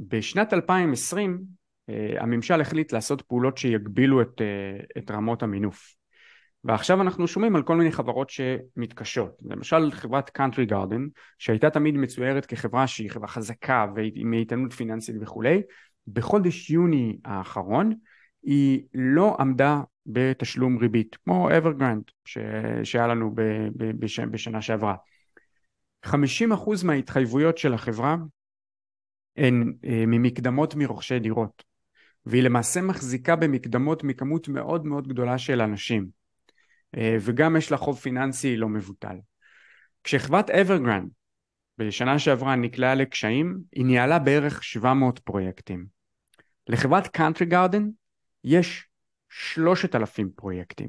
בשנת 0.00 0.52
2020 0.52 1.61
הממשל 2.18 2.60
החליט 2.60 2.92
לעשות 2.92 3.22
פעולות 3.22 3.58
שיגבילו 3.58 4.22
את, 4.22 4.40
את 4.98 5.10
רמות 5.10 5.42
המינוף. 5.42 5.94
ועכשיו 6.64 7.02
אנחנו 7.02 7.28
שומעים 7.28 7.56
על 7.56 7.62
כל 7.62 7.76
מיני 7.76 7.92
חברות 7.92 8.30
שמתקשות. 8.30 9.36
למשל 9.44 9.90
חברת 9.90 10.30
קאנטרי 10.30 10.66
גארדן, 10.66 11.06
שהייתה 11.38 11.70
תמיד 11.70 11.94
מצוירת 11.94 12.46
כחברה 12.46 12.86
שהיא 12.86 13.10
חברה 13.10 13.28
חזקה 13.28 13.86
ועם 13.96 14.32
איתנות 14.32 14.72
פיננסית 14.72 15.16
וכולי, 15.20 15.62
בחודש 16.08 16.70
יוני 16.70 17.18
האחרון 17.24 17.92
היא 18.42 18.82
לא 18.94 19.36
עמדה 19.40 19.80
בתשלום 20.06 20.78
ריבית, 20.78 21.16
כמו 21.24 21.48
אברגרנד 21.56 22.02
שהיה 22.84 23.06
לנו 23.06 23.34
ב, 23.34 23.40
ב, 23.76 24.04
בש, 24.04 24.20
בשנה 24.20 24.62
שעברה. 24.62 24.94
50% 26.06 26.10
מההתחייבויות 26.84 27.58
של 27.58 27.74
החברה 27.74 28.16
הן 29.36 29.72
אה, 29.84 30.04
ממקדמות 30.06 30.74
מרוכשי 30.74 31.18
דירות, 31.18 31.64
והיא 32.26 32.42
למעשה 32.42 32.80
מחזיקה 32.80 33.36
במקדמות 33.36 34.04
מכמות 34.04 34.48
מאוד 34.48 34.86
מאוד 34.86 35.08
גדולה 35.08 35.38
של 35.38 35.60
אנשים. 35.60 36.08
אה, 36.96 37.16
וגם 37.20 37.56
יש 37.56 37.70
לה 37.70 37.76
חוב 37.76 37.98
פיננסי 37.98 38.56
לא 38.56 38.68
מבוטל. 38.68 39.16
כשחברת 40.04 40.50
אוורגרנד 40.50 41.08
בשנה 41.78 42.18
שעברה 42.18 42.56
נקלעה 42.56 42.94
לקשיים, 42.94 43.58
היא 43.72 43.84
ניהלה 43.84 44.18
בערך 44.18 44.64
700 44.64 45.18
פרויקטים. 45.18 45.86
לחברת 46.68 47.06
קאנטרי 47.06 47.46
גארדן 47.46 47.88
יש 48.44 48.88
3,000 49.28 50.30
פרויקטים. 50.36 50.88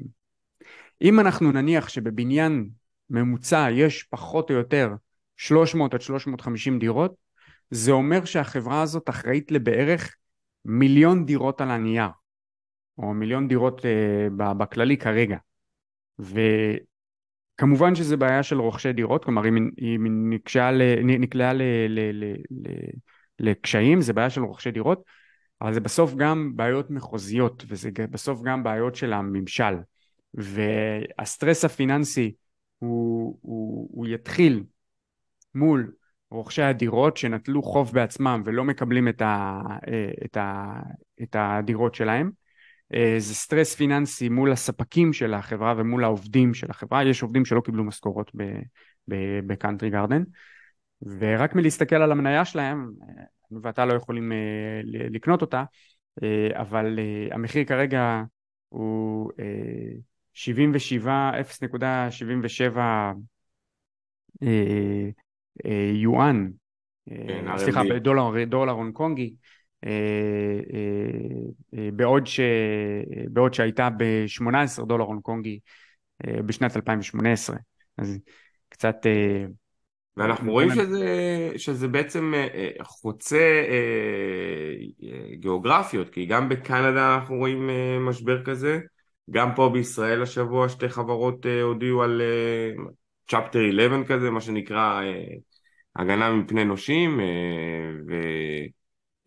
אם 1.02 1.20
אנחנו 1.20 1.52
נניח 1.52 1.88
שבבניין 1.88 2.68
ממוצע 3.10 3.68
יש 3.72 4.02
פחות 4.02 4.50
או 4.50 4.54
יותר 4.54 4.90
300 5.36 5.94
עד 5.94 6.00
350 6.00 6.78
דירות, 6.78 7.14
זה 7.70 7.92
אומר 7.92 8.24
שהחברה 8.24 8.82
הזאת 8.82 9.08
אחראית 9.08 9.50
לבערך 9.50 10.16
מיליון 10.64 11.26
דירות 11.26 11.60
על 11.60 11.70
הנייר, 11.70 12.08
או 12.98 13.14
מיליון 13.14 13.48
דירות 13.48 13.80
uh, 13.80 13.84
בכללי 14.54 14.96
כרגע. 14.96 15.36
וכמובן 16.18 17.94
שזה 17.94 18.16
בעיה 18.16 18.42
של 18.42 18.60
רוכשי 18.60 18.92
דירות, 18.92 19.24
כלומר 19.24 19.48
אם 19.48 19.70
היא 19.76 19.98
נקלעה 21.18 21.52
לקשיים, 23.38 24.00
זה 24.00 24.12
בעיה 24.12 24.30
של 24.30 24.44
רוכשי 24.44 24.70
דירות, 24.70 25.04
אבל 25.60 25.74
זה 25.74 25.80
בסוף 25.80 26.14
גם 26.14 26.52
בעיות 26.56 26.90
מחוזיות, 26.90 27.64
וזה 27.68 27.90
בסוף 28.10 28.42
גם 28.42 28.62
בעיות 28.62 28.94
של 28.94 29.12
הממשל. 29.12 29.74
והסטרס 30.34 31.64
הפיננסי 31.64 32.34
הוא, 32.78 33.38
הוא, 33.42 33.88
הוא 33.92 34.06
יתחיל 34.06 34.64
מול 35.54 35.92
רוכשי 36.34 36.62
הדירות 36.62 37.16
שנטלו 37.16 37.62
חוב 37.62 37.92
בעצמם 37.92 38.42
ולא 38.44 38.64
מקבלים 38.64 39.08
את, 39.08 39.22
ה, 39.22 39.60
את, 40.24 40.36
ה, 40.36 40.80
את 41.22 41.36
הדירות 41.38 41.94
שלהם, 41.94 42.30
אה, 42.94 43.14
זה 43.18 43.34
סטרס 43.34 43.74
פיננסי 43.74 44.28
מול 44.28 44.52
הספקים 44.52 45.12
של 45.12 45.34
החברה 45.34 45.74
ומול 45.76 46.04
העובדים 46.04 46.54
של 46.54 46.70
החברה, 46.70 47.04
יש 47.04 47.22
עובדים 47.22 47.44
שלא 47.44 47.60
קיבלו 47.60 47.84
משכורות 47.84 48.32
בקאנטרי 49.46 49.90
גרדן, 49.90 50.22
ורק 51.18 51.54
מלהסתכל 51.54 51.96
על 51.96 52.12
המניה 52.12 52.44
שלהם, 52.44 52.90
אני 53.50 53.58
ואתה 53.62 53.84
לא 53.84 53.94
יכולים 53.94 54.32
אה, 54.32 54.80
לקנות 54.84 55.40
אותה, 55.42 55.64
אה, 56.22 56.48
אבל 56.60 56.98
המחיר 57.30 57.64
כרגע 57.64 58.22
הוא 58.68 59.30
77, 60.34 61.30
0.77 64.40 64.44
יואן, 65.94 66.48
כן, 67.08 67.56
סליחה, 67.56 67.82
בדולר 67.84 68.72
הונג 68.72 68.92
קונגי, 68.92 69.34
אה, 69.86 69.90
אה, 70.74 71.78
אה, 71.78 71.88
בעוד, 71.92 72.26
ש... 72.26 72.40
בעוד 73.28 73.54
שהייתה 73.54 73.88
ב-18 73.90 74.84
דולר 74.86 75.04
הונג 75.04 75.22
קונגי 75.22 75.58
בשנת 76.26 76.76
2018. 76.76 77.56
אז 77.98 78.18
קצת... 78.68 78.96
ואנחנו 80.16 80.52
רואים 80.52 80.70
שזה, 80.70 81.52
שזה 81.56 81.88
בעצם 81.88 82.32
חוצה 82.82 83.64
גיאוגרפיות, 85.32 86.10
כי 86.10 86.26
גם 86.26 86.48
בקנדה 86.48 87.14
אנחנו 87.14 87.36
רואים 87.36 87.70
משבר 88.00 88.44
כזה, 88.44 88.80
גם 89.30 89.54
פה 89.54 89.70
בישראל 89.72 90.22
השבוע 90.22 90.68
שתי 90.68 90.88
חברות 90.88 91.46
הודיעו 91.62 92.02
על 92.02 92.22
chapter 93.28 93.60
11 93.70 94.04
כזה, 94.04 94.30
מה 94.30 94.40
שנקרא 94.40 95.00
הגנה 95.96 96.32
מפני 96.32 96.64
נושים. 96.64 97.20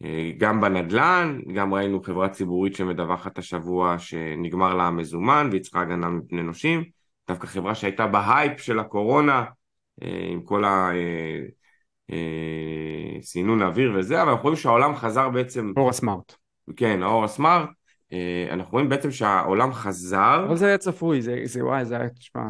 אה, 0.03 0.31
גם 0.37 0.61
בנדל"ן, 0.61 1.39
גם 1.53 1.73
ראינו 1.73 2.03
חברה 2.03 2.29
ציבורית 2.29 2.75
שמדווחת 2.75 3.37
השבוע 3.37 3.99
שנגמר 3.99 4.73
לה 4.73 4.83
המזומן 4.83 5.47
והיא 5.51 5.61
צריכה 5.61 5.81
הגנה 5.81 6.09
מפני 6.09 6.43
נושים, 6.43 6.83
דווקא 7.27 7.47
חברה 7.47 7.75
שהייתה 7.75 8.07
בהייפ 8.07 8.59
של 8.59 8.79
הקורונה 8.79 9.45
אה, 10.03 10.27
עם 10.29 10.41
כל 10.41 10.63
הסינון 13.19 13.61
אה, 13.61 13.67
אוויר 13.67 13.93
וזה, 13.95 14.21
אבל 14.21 14.29
אנחנו 14.31 14.43
רואים 14.43 14.57
שהעולם 14.57 14.95
חזר 14.95 15.29
בעצם... 15.29 15.73
אאורה 15.77 15.89
סמארט. 15.89 16.35
כן, 16.75 17.03
אאורה 17.03 17.23
סמארט. 17.23 17.69
אנחנו 18.51 18.71
רואים 18.71 18.89
בעצם 18.89 19.11
שהעולם 19.11 19.73
חזר. 19.73 20.45
אבל 20.47 20.55
זה 20.55 20.67
היה 20.67 20.77
צפוי, 20.77 21.21
זה, 21.21 21.39
זה 21.43 21.65
וואי, 21.65 21.85
זה 21.85 21.97
היה, 21.97 22.09
תשמע, 22.09 22.41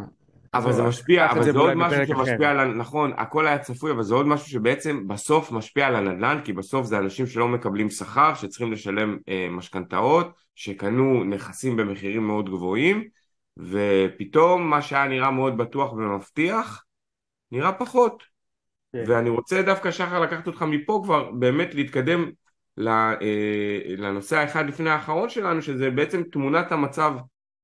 אבל 0.54 0.72
זה 0.72 0.84
משפיע, 0.84 1.32
אבל 1.32 1.44
זה 1.44 1.60
עוד 1.60 1.74
משהו 1.74 2.08
שמשפיע 2.08 2.50
על, 2.50 2.74
נכון, 2.74 3.12
הכל 3.18 3.48
היה 3.48 3.60
צפוי, 3.60 3.92
אבל 3.92 4.04
זה 4.04 4.16
עוד 4.16 4.28
משהו 4.28 4.50
שבעצם 4.50 5.08
בסוף 5.08 5.52
משפיע 5.52 5.88
על 5.88 5.96
הנדל"ן, 5.96 6.40
כי 6.44 6.54
בסוף 6.54 6.86
זה 6.86 6.98
אנשים 6.98 7.28
שלא 7.28 7.48
מקבלים 7.48 7.90
שכר, 7.90 8.34
שצריכים 8.34 8.72
לשלם 8.72 9.18
אה, 9.30 9.48
משכנתאות, 9.52 10.32
שקנו 10.56 11.24
נכסים 11.24 11.78
במחירים 11.78 12.28
מאוד 12.28 12.50
גבוהים, 12.50 13.08
ופתאום 13.58 14.70
מה 14.70 14.82
שהיה 14.82 15.08
נראה 15.08 15.32
מאוד 15.32 15.58
בטוח 15.58 15.94
ומבטיח, 15.94 16.84
נראה 17.52 17.72
פחות. 17.72 18.24
כן. 18.94 19.04
ואני 19.08 19.30
רוצה 19.30 19.62
דווקא, 19.62 19.92
שחר, 19.92 20.20
לקחת 20.20 20.48
אותך 20.48 20.62
מפה 20.62 21.02
כבר, 21.04 21.32
באמת 21.32 21.76
להתקדם 21.76 22.30
אה, 22.88 23.14
לנושא 23.98 24.38
האחד 24.38 24.68
לפני 24.68 24.90
האחרון 24.90 25.30
שלנו, 25.30 25.62
שזה 25.62 25.90
בעצם 25.90 26.24
תמונת 26.24 26.72
המצב 26.72 27.14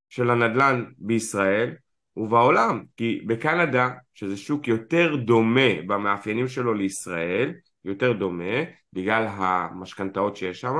של 0.09 0.29
הנדל"ן 0.29 0.85
בישראל. 0.97 1.73
ובעולם, 2.17 2.83
כי 2.97 3.21
בקנדה, 3.27 3.89
שזה 4.13 4.37
שוק 4.37 4.67
יותר 4.67 5.15
דומה 5.15 5.81
במאפיינים 5.87 6.47
שלו 6.47 6.73
לישראל, 6.73 7.53
יותר 7.85 8.13
דומה, 8.13 8.63
בגלל 8.93 9.27
המשכנתאות 9.27 10.35
שיש 10.35 10.61
שם, 10.61 10.75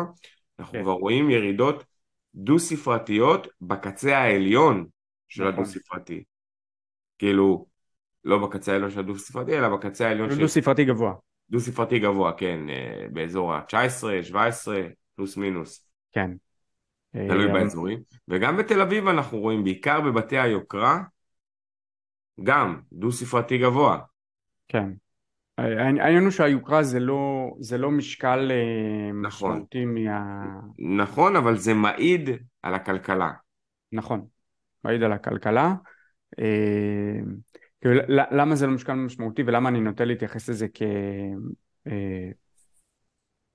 אנחנו 0.59 0.73
כן. 0.73 0.81
כבר 0.81 0.91
רואים 0.91 1.29
ירידות 1.29 1.83
דו-ספרתיות 2.35 3.47
בקצה 3.61 4.17
העליון 4.17 4.85
של 5.27 5.43
נכון. 5.43 5.53
הדו-ספרתי. 5.53 6.23
כאילו, 7.19 7.65
לא 8.25 8.47
בקצה 8.47 8.71
העליון 8.71 8.91
של 8.91 8.99
הדו-ספרתי, 8.99 9.57
אלא 9.57 9.69
בקצה 9.69 10.07
העליון 10.07 10.29
של... 10.29 10.39
דו-ספרתי 10.39 10.85
גבוה. 10.85 11.13
דו-ספרתי 11.49 11.99
גבוה, 11.99 12.31
כן, 12.31 12.69
אה, 12.69 13.05
באזור 13.11 13.53
ה-19, 13.53 14.23
17, 14.23 14.81
פלוס 15.15 15.37
מינוס. 15.37 15.89
כן. 16.11 16.31
תלוי 17.11 17.47
אה, 17.47 17.53
באזורים. 17.53 17.99
וגם 18.27 18.57
בתל 18.57 18.81
אביב 18.81 19.07
אנחנו 19.07 19.39
רואים, 19.39 19.63
בעיקר 19.63 20.01
בבתי 20.01 20.37
היוקרה, 20.37 20.99
גם, 22.43 22.79
דו 22.93 23.11
ספרתי 23.11 23.57
גבוה. 23.57 23.99
כן. 24.67 24.89
העניין 25.57 26.23
הוא 26.23 26.31
שהיוקרה 26.31 26.83
זה 26.83 26.99
לא, 26.99 27.53
זה 27.59 27.77
לא 27.77 27.91
משקל 27.91 28.51
אה, 28.51 29.11
נכון. 29.21 29.51
משמעותי 29.51 29.85
מה... 29.85 30.43
נכון, 30.97 31.35
אבל 31.35 31.57
זה 31.57 31.73
מעיד 31.73 32.29
על 32.61 32.73
הכלכלה. 32.73 33.31
נכון, 33.91 34.25
מעיד 34.83 35.03
על 35.03 35.13
הכלכלה. 35.13 35.73
אה, 36.39 37.19
כאילו, 37.81 38.01
למה 38.31 38.55
זה 38.55 38.67
לא 38.67 38.73
משקל 38.73 38.93
משמעותי 38.93 39.43
ולמה 39.43 39.69
אני 39.69 39.81
נוטה 39.81 40.05
להתייחס 40.05 40.49
לזה 40.49 40.67
כ... 40.73 40.81
אה, 41.87 42.29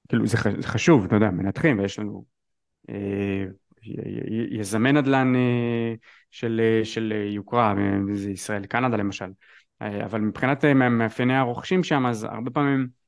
כאילו 0.09 0.26
זה 0.26 0.37
חשוב, 0.62 1.05
אתה 1.05 1.16
יודע, 1.16 1.31
מנתחים 1.31 1.79
ויש 1.79 1.99
לנו 1.99 2.24
יזמי 4.51 4.93
נדל"ן 4.93 5.34
אה, 5.36 5.95
של, 6.30 6.61
אה, 6.64 6.84
של 6.84 7.12
יוקרה, 7.26 7.74
זה 8.12 8.30
ישראל 8.30 8.66
קנדה 8.66 8.97
למשל, 8.97 9.30
אה, 9.82 10.05
אבל 10.05 10.20
מבחינת 10.20 10.64
מאפייני 10.64 11.34
הרוכשים 11.34 11.84
שם 11.84 12.07
אז 12.07 12.24
הרבה 12.24 12.51
פעמים 12.51 12.99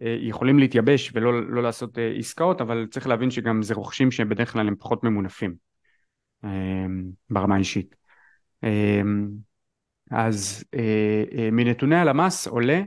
יכולים 0.00 0.58
להתייבש 0.58 1.10
ולא 1.14 1.50
לא 1.50 1.62
לעשות 1.62 1.98
עסקאות, 2.18 2.60
אבל 2.60 2.86
צריך 2.90 3.06
להבין 3.06 3.30
שגם 3.30 3.62
זה 3.62 3.74
רוכשים 3.74 4.10
שבדרך 4.10 4.52
כלל 4.52 4.68
הם 4.68 4.74
פחות 4.78 5.04
ממונפים 5.04 5.54
ברמה 7.30 7.54
האישית. 7.54 7.96
אז 10.10 10.64
מנתוני 11.52 11.96
הלמ"ס 11.96 12.46
עולה 12.46 12.82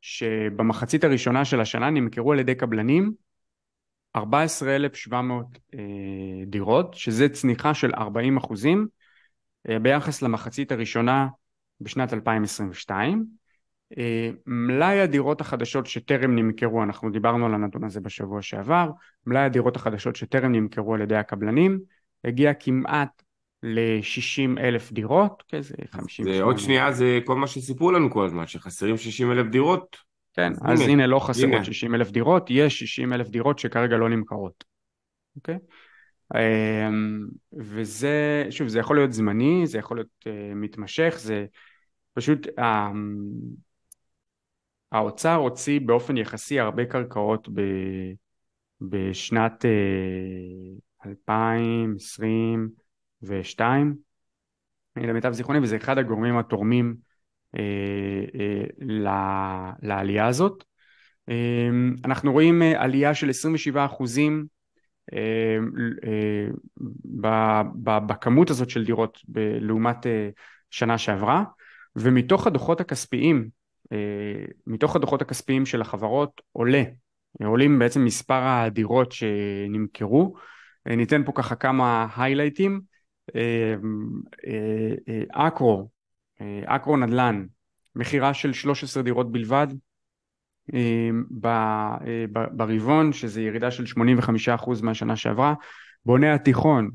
שבמחצית 0.00 1.04
הראשונה 1.04 1.44
של 1.44 1.60
השנה 1.60 1.90
נמכרו 1.90 2.32
על 2.32 2.38
ידי 2.38 2.54
קבלנים 2.54 3.12
14,700 4.16 5.46
אה, 5.74 5.80
דירות, 6.46 6.94
שזה 6.94 7.28
צניחה 7.28 7.74
של 7.74 7.94
40 7.94 8.36
אחוזים 8.36 8.86
אה, 9.68 9.78
ביחס 9.78 10.22
למחצית 10.22 10.72
הראשונה 10.72 11.28
בשנת 11.80 12.12
2022, 12.12 13.26
מלאי 14.46 15.00
הדירות 15.00 15.40
החדשות 15.40 15.86
שטרם 15.86 16.34
נמכרו, 16.34 16.82
אנחנו 16.82 17.10
דיברנו 17.10 17.46
על 17.46 17.54
הנתון 17.54 17.84
הזה 17.84 18.00
בשבוע 18.00 18.42
שעבר, 18.42 18.90
מלאי 19.26 19.42
הדירות 19.42 19.76
החדשות 19.76 20.16
שטרם 20.16 20.52
נמכרו 20.52 20.94
על 20.94 21.00
ידי 21.00 21.16
הקבלנים 21.16 21.78
הגיע 22.24 22.54
כמעט 22.54 23.22
ל-60 23.62 24.60
אלף 24.60 24.92
דירות, 24.92 25.42
כזה 25.52 25.74
50... 25.90 26.24
זה 26.24 26.42
עוד 26.42 26.58
שנייה 26.58 26.92
זה 26.92 27.18
כל 27.24 27.36
מה 27.36 27.46
שסיפרו 27.46 27.92
לנו 27.92 28.10
כל 28.10 28.26
הזמן, 28.26 28.46
שחסרים 28.46 28.96
60 28.96 29.32
אלף 29.32 29.46
דירות. 29.46 30.05
כן, 30.36 30.52
אז, 30.52 30.80
אז 30.80 30.88
הנה 30.88 31.06
לא 31.06 31.18
חסרות 31.18 31.64
60 31.64 31.94
אלף 31.94 32.10
דירות, 32.10 32.46
יש 32.50 32.78
60 32.78 33.12
אלף 33.12 33.28
דירות 33.28 33.58
שכרגע 33.58 33.96
לא 33.96 34.08
נמכרות, 34.08 34.64
אוקיי? 35.36 35.58
אמ, 36.34 37.26
וזה, 37.52 38.46
שוב, 38.50 38.68
זה 38.68 38.78
יכול 38.78 38.96
להיות 38.96 39.12
זמני, 39.12 39.66
זה 39.66 39.78
יכול 39.78 39.96
להיות 39.96 40.08
uh, 40.24 40.28
מתמשך, 40.54 41.14
זה 41.18 41.46
פשוט, 42.12 42.46
um, 42.46 42.50
האוצר 44.92 45.34
הוציא 45.34 45.80
באופן 45.80 46.16
יחסי 46.16 46.60
הרבה 46.60 46.84
קרקעות 46.84 47.48
ב, 47.48 47.60
בשנת 48.80 49.64
uh, 49.64 49.68
2022, 51.08 53.96
למיטב 54.96 55.32
זיכרוני, 55.32 55.58
וזה 55.58 55.76
אחד 55.76 55.98
הגורמים 55.98 56.38
התורמים 56.38 57.05
לעלייה 59.82 60.26
הזאת. 60.26 60.64
Uh, 61.30 61.34
אנחנו 62.04 62.32
רואים 62.32 62.62
uh, 62.62 62.78
עלייה 62.78 63.14
של 63.14 63.30
27 63.30 63.84
אחוזים 63.84 64.46
אה, 65.12 65.58
אה, 66.04 67.62
בכמות 68.06 68.50
הזאת 68.50 68.70
של 68.70 68.84
דירות 68.84 69.18
לעומת 69.60 70.06
אה, 70.06 70.28
שנה 70.70 70.98
שעברה. 70.98 71.44
ומתוך 71.96 72.46
הדוחות 72.46 72.80
הכספיים 72.80 73.48
מתוך 74.66 74.96
הדוחות 74.96 75.22
הכספיים 75.22 75.66
של 75.66 75.80
החברות 75.80 76.40
עולה 76.52 76.82
עולים 77.44 77.78
בעצם 77.78 78.04
מספר 78.04 78.42
הדירות 78.42 79.12
שנמכרו. 79.12 80.34
ניתן 80.86 81.24
פה 81.24 81.32
ככה 81.34 81.54
כמה 81.54 82.06
היילייטים 82.16 82.80
אקרו 85.32 85.88
אקרו 86.66 86.96
נדל"ן 86.96 87.46
מכירה 87.96 88.34
של 88.34 88.52
13 88.52 89.02
דירות 89.02 89.32
בלבד 89.32 89.66
אה, 90.74 91.10
ברבעון, 92.52 93.12
שזה 93.12 93.42
ירידה 93.42 93.70
של 93.70 93.84
85% 94.64 94.82
מהשנה 94.82 95.16
שעברה. 95.16 95.54
בוני 96.04 96.30
התיכון, 96.30 96.90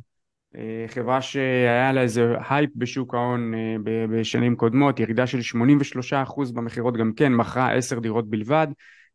אה, 0.55 0.85
חברה 0.87 1.21
שהיה 1.21 1.91
לה 1.91 2.01
איזה 2.01 2.33
הייפ 2.49 2.69
בשוק 2.75 3.13
ההון 3.13 3.53
אה, 3.53 3.75
בשנים 4.09 4.55
קודמות, 4.55 4.99
ירידה 4.99 5.27
של 5.27 5.39
83% 5.39 6.51
במכירות 6.53 6.97
גם 6.97 7.13
כן, 7.13 7.33
מכרה 7.33 7.73
10 7.73 7.99
דירות 7.99 8.29
בלבד. 8.29 8.67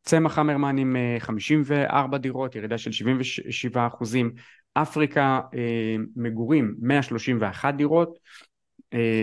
צמח 0.02 0.38
המרמן 0.38 0.78
עם 0.78 0.96
54 1.18 2.18
דירות, 2.18 2.54
ירידה 2.54 2.78
של 2.78 2.92
77 2.92 3.86
אחוזים. 3.86 4.32
אפריקה 4.74 5.40
מגורים 6.16 6.74
131 6.78 7.74
דירות, 7.74 8.18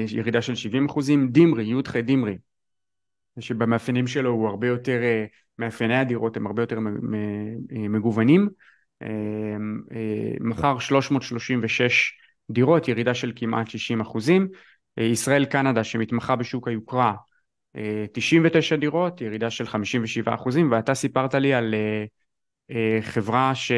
ירידה 0.08 0.42
של 0.42 0.56
70 0.56 0.86
אחוזים. 0.86 1.28
דימרי, 1.28 1.64
י"ח 1.64 1.96
דימרי, 1.96 2.38
שבמאפיינים 3.40 4.08
שלו 4.08 4.30
הוא 4.30 4.48
הרבה 4.48 4.68
יותר, 4.68 5.00
אה, 5.04 5.26
מאפייני 5.60 5.96
הדירות 5.96 6.38
הם 6.38 6.48
הרבה 6.48 6.62
יותר 6.62 6.80
מגוונים. 7.90 8.50
אה, 9.02 9.08
אה, 9.96 10.34
מכר 10.40 10.80
336 10.80 12.14
דירות, 12.52 12.88
ירידה 12.88 13.14
של 13.14 13.32
כמעט 13.36 13.68
60 13.68 14.02
אחוזים. 14.02 14.48
ישראל 14.98 15.46
קנדה 15.46 15.84
שמתמחה 15.84 16.36
בשוק 16.36 16.68
היוקרה, 16.68 17.14
99 18.14 18.76
דירות, 18.76 19.22
ירידה 19.22 19.50
של 19.50 19.66
57 19.68 20.36
אחוזים, 20.36 20.72
ואתה 20.72 20.94
סיפרת 20.94 21.36
לי 21.36 21.54
על 21.54 21.76
חברה 23.02 23.56
ש... 23.56 23.72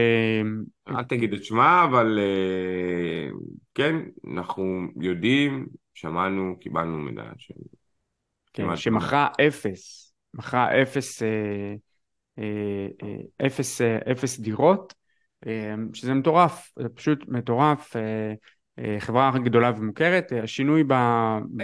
אל 0.88 1.04
תגיד 1.04 1.34
את 1.34 1.44
שמה, 1.44 1.84
אבל 1.84 2.20
כן, 3.74 3.96
אנחנו 4.34 4.88
יודעים, 5.02 5.68
שמענו, 5.94 6.60
קיבלנו 6.60 6.98
מידע. 6.98 7.24
כן, 8.54 8.76
שמכרה 8.76 9.28
אפס, 9.48 10.14
מכרה 10.34 10.82
אפס, 10.82 11.24
אה, 11.24 11.76
אה, 12.40 12.88
אה, 13.04 13.48
אפס, 13.48 13.82
אפס 14.12 14.40
דירות, 14.40 14.94
שזה 15.94 16.14
מטורף, 16.14 16.72
זה 16.80 16.90
פשוט 16.90 17.26
מטורף, 17.28 17.96
חברה 19.00 19.32
גדולה 19.44 19.72
ומוכרת, 19.78 20.32
השינוי 20.44 20.84
ב... 20.88 20.94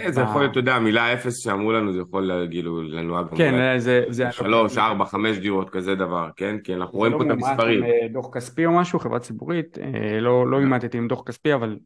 זה 0.08 0.20
יכול 0.20 0.40
להיות, 0.40 0.50
אתה 0.50 0.58
יודע, 0.58 0.74
המילה 0.74 1.12
אפס 1.12 1.38
שאמרו 1.38 1.72
לנו, 1.72 1.92
זה 1.92 2.00
יכול 2.00 2.48
כאילו 2.50 2.82
לנוע 2.82 3.22
גם... 3.22 3.36
כן, 3.36 3.78
זה... 3.78 4.04
שלוש, 4.30 4.78
ארבע, 4.78 5.04
חמש 5.04 5.38
דירות, 5.38 5.70
כזה 5.70 5.94
דבר, 5.94 6.28
כן? 6.36 6.58
כי 6.58 6.74
אנחנו 6.74 6.98
רואים 6.98 7.12
פה 7.12 7.24
את 7.24 7.30
המספרים. 7.30 7.80
זה 7.80 7.86
לא 7.86 7.92
מומט 7.92 8.04
עם 8.04 8.12
דוח 8.12 8.34
כספי 8.34 8.66
או 8.66 8.72
משהו, 8.72 8.98
חברה 8.98 9.18
ציבורית, 9.18 9.78
לא, 10.20 10.50
לא 10.50 10.60
אימטתי 10.60 10.98
עם 10.98 11.08
דוח 11.08 11.22
כספי, 11.26 11.54
אבל 11.54 11.76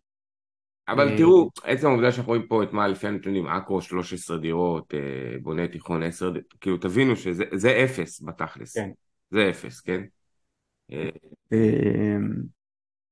אבל 0.88 1.08
אה, 1.08 1.16
תראו, 1.16 1.50
עצם 1.64 1.86
העובדה 1.86 2.12
שאנחנו 2.12 2.30
רואים 2.30 2.46
פה 2.48 2.62
את 2.62 2.72
מה 2.72 2.88
לפי 2.88 3.06
הנתונים, 3.06 3.46
אקרו 3.46 3.82
13 3.82 4.38
דירות, 4.38 4.94
אה, 4.94 5.38
בונה 5.42 5.68
תיכון 5.68 6.02
10, 6.02 6.32
כאילו 6.60 6.76
תבינו 6.76 7.16
שזה 7.16 7.84
אפס 7.84 8.22
בתכלס, 8.22 8.76
כן. 8.76 8.90
זה 9.30 9.50
אפס, 9.50 9.80
כן? 9.80 10.02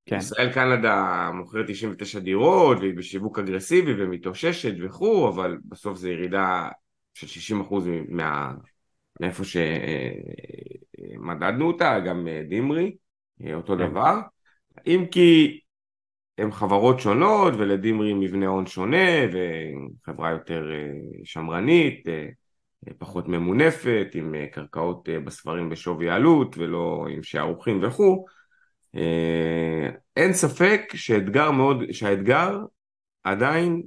אה, 0.07 0.11
כן. 0.11 0.17
ישראל 0.17 0.53
קנדה 0.53 1.31
מוכרת 1.35 1.65
99 1.69 2.19
דירות 2.19 2.79
והיא 2.81 2.95
בשיווק 2.97 3.39
אגרסיבי 3.39 4.03
ומתאוששת 4.03 4.75
וכו', 4.83 5.29
אבל 5.29 5.59
בסוף 5.65 5.99
זה 5.99 6.11
ירידה 6.11 6.69
של 7.15 7.27
60% 7.27 7.75
מה... 8.09 8.55
מאיפה 9.21 9.43
שמדדנו 11.05 11.67
אותה, 11.67 12.01
גם 12.07 12.29
דימרי, 12.49 12.97
אותו 13.55 13.77
כן. 13.79 13.89
דבר. 13.89 14.21
אם 14.87 15.05
כי 15.11 15.61
הם 16.39 16.53
חברות 16.53 17.01
שונות 17.01 17.55
ולדימרי 17.59 18.15
מבנה 18.15 18.47
הון 18.47 18.67
שונה 18.67 19.09
וחברה 19.33 20.31
יותר 20.31 20.71
אה, 20.73 20.91
שמרנית, 21.25 22.09
אה, 22.09 22.27
פחות 22.99 23.29
ממונפת, 23.29 24.07
עם 24.15 24.35
אה, 24.35 24.47
קרקעות 24.47 25.09
בספרים 25.25 25.71
בשווי 25.71 26.11
עלות 26.11 26.59
ולא 26.59 27.07
עם 27.11 27.23
שערוכים 27.23 27.85
וכו'. 27.85 28.25
אין 30.17 30.33
ספק 30.33 30.93
שאתגר 30.95 31.51
מאוד, 31.51 31.93
שהאתגר 31.93 32.59
עדיין 33.25 33.83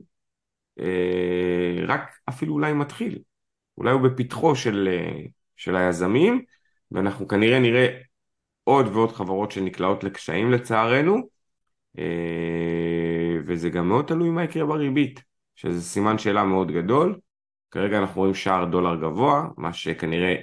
רק 1.87 2.17
אפילו 2.29 2.53
אולי 2.53 2.73
מתחיל, 2.73 3.19
אולי 3.77 3.91
הוא 3.91 4.01
בפתחו 4.01 4.55
של, 4.55 4.89
של 5.55 5.75
היזמים 5.75 6.41
ואנחנו 6.91 7.27
כנראה 7.27 7.59
נראה 7.59 7.87
עוד 8.63 8.87
ועוד 8.87 9.11
חברות 9.11 9.51
שנקלעות 9.51 10.03
לקשיים 10.03 10.51
לצערנו 10.51 11.29
אה, 11.99 13.37
וזה 13.45 13.69
גם 13.69 13.87
מאוד 13.87 14.05
תלוי 14.05 14.29
מה 14.29 14.43
יקרה 14.43 14.65
בריבית, 14.65 15.23
שזה 15.55 15.81
סימן 15.81 16.17
שאלה 16.17 16.43
מאוד 16.43 16.71
גדול. 16.71 17.19
כרגע 17.71 17.99
אנחנו 17.99 18.21
רואים 18.21 18.33
שער 18.33 18.65
דולר 18.65 18.95
גבוה, 18.95 19.47
מה 19.57 19.73
שכנראה 19.73 20.35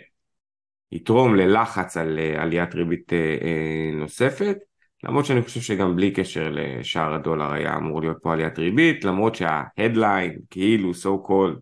יתרום 0.94 1.34
ללחץ 1.34 1.96
על 1.96 2.18
אה, 2.18 2.42
עליית 2.42 2.74
ריבית 2.74 3.12
אה, 3.12 3.90
נוספת, 3.94 4.56
למרות 5.04 5.24
שאני 5.24 5.42
חושב 5.42 5.60
שגם 5.60 5.96
בלי 5.96 6.10
קשר 6.10 6.50
לשער 6.50 7.14
הדולר 7.14 7.52
היה 7.52 7.76
אמור 7.76 8.00
להיות 8.00 8.16
פה 8.22 8.32
עליית 8.32 8.58
ריבית, 8.58 9.04
למרות 9.04 9.34
שההדליין 9.34 10.38
כאילו 10.50 10.90
so 10.90 11.28
called 11.28 11.60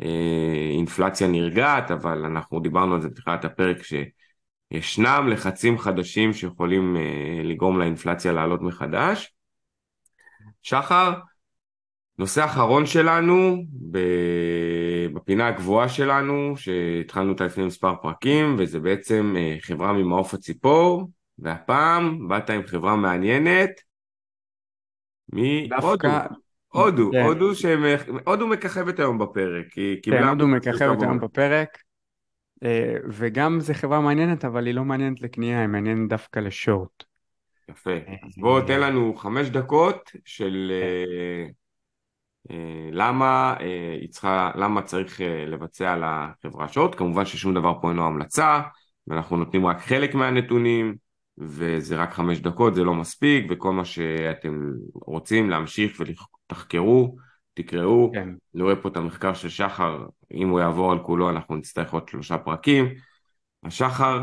האינפלציה 0.00 1.28
נרגעת, 1.28 1.90
אבל 1.90 2.24
אנחנו 2.24 2.60
דיברנו 2.60 2.94
על 2.94 3.00
זה 3.00 3.08
בתחילת 3.08 3.44
הפרק 3.44 3.82
ש... 3.82 3.94
ישנם 4.70 5.28
לחצים 5.30 5.78
חדשים 5.78 6.32
שיכולים 6.32 6.96
לגרום 7.44 7.78
לאינפלציה 7.78 8.32
לעלות 8.32 8.62
מחדש. 8.62 9.34
שחר, 10.62 11.12
נושא 12.18 12.44
אחרון 12.44 12.86
שלנו 12.86 13.64
בפינה 15.12 15.48
הגבוהה 15.48 15.88
שלנו 15.88 16.56
שהתחלנו 16.56 17.32
אותה 17.32 17.44
לפני 17.44 17.64
מספר 17.64 17.94
פרקים 18.02 18.56
וזה 18.58 18.80
בעצם 18.80 19.34
uh, 19.36 19.66
חברה 19.66 19.92
ממעוף 19.92 20.34
הציפור 20.34 21.10
והפעם 21.38 22.28
באת 22.28 22.50
עם 22.50 22.66
חברה 22.66 22.96
מעניינת 22.96 23.70
מהודו. 25.32 26.08
הודו, 26.72 27.10
כן. 27.12 27.22
הודו, 27.22 27.52
הודו 28.26 28.46
מככבת 28.46 28.98
היום 28.98 29.18
בפרק. 29.18 29.66
כן, 30.02 30.24
הודו 30.24 30.48
מככבת 30.48 31.02
היום 31.02 31.20
בפרק. 31.20 31.68
אה, 32.64 32.96
וגם 33.08 33.60
זו 33.60 33.74
חברה 33.74 34.00
מעניינת, 34.00 34.44
אבל 34.44 34.66
היא 34.66 34.74
לא 34.74 34.84
מעניינת 34.84 35.20
לקנייה, 35.20 35.60
היא 35.60 35.68
מעניינת 35.68 36.08
דווקא 36.08 36.40
לשורט. 36.40 37.04
יפה. 37.70 37.90
אה, 37.90 38.14
אז 38.26 38.32
בוא 38.36 38.60
תן 38.60 38.80
לנו 38.80 39.14
חמש 39.14 39.48
דקות 39.48 40.10
של 40.24 40.72
כן. 40.72 40.86
אה, 40.86 41.50
למה 42.92 43.54
היא 44.00 44.08
צריכה, 44.08 44.50
למה 44.54 44.82
צריך 44.82 45.20
לבצע 45.46 45.92
על 45.92 46.02
החברה 46.04 46.68
שורט. 46.68 46.94
כמובן 46.94 47.24
ששום 47.24 47.54
דבר 47.54 47.74
פה 47.82 47.90
אינו 47.90 48.06
המלצה, 48.06 48.60
ואנחנו 49.06 49.36
נותנים 49.36 49.66
רק 49.66 49.80
חלק 49.80 50.14
מהנתונים, 50.14 50.94
וזה 51.38 51.96
רק 51.96 52.12
חמש 52.14 52.40
דקות, 52.40 52.74
זה 52.74 52.84
לא 52.84 52.94
מספיק, 52.94 53.46
וכל 53.50 53.72
מה 53.72 53.84
שאתם 53.84 54.70
רוצים 54.94 55.50
להמשיך 55.50 56.00
ותחקרו, 56.00 57.16
תקראו, 57.54 58.10
כן. 58.14 58.28
אני 58.54 58.62
רואה 58.62 58.76
פה 58.76 58.88
את 58.88 58.96
המחקר 58.96 59.34
של 59.34 59.48
שחר, 59.48 60.06
אם 60.34 60.48
הוא 60.48 60.60
יעבור 60.60 60.92
על 60.92 60.98
כולו 60.98 61.30
אנחנו 61.30 61.56
נצטרך 61.56 61.92
עוד 61.92 62.08
שלושה 62.08 62.38
פרקים. 62.38 62.94
שחר, 63.64 64.22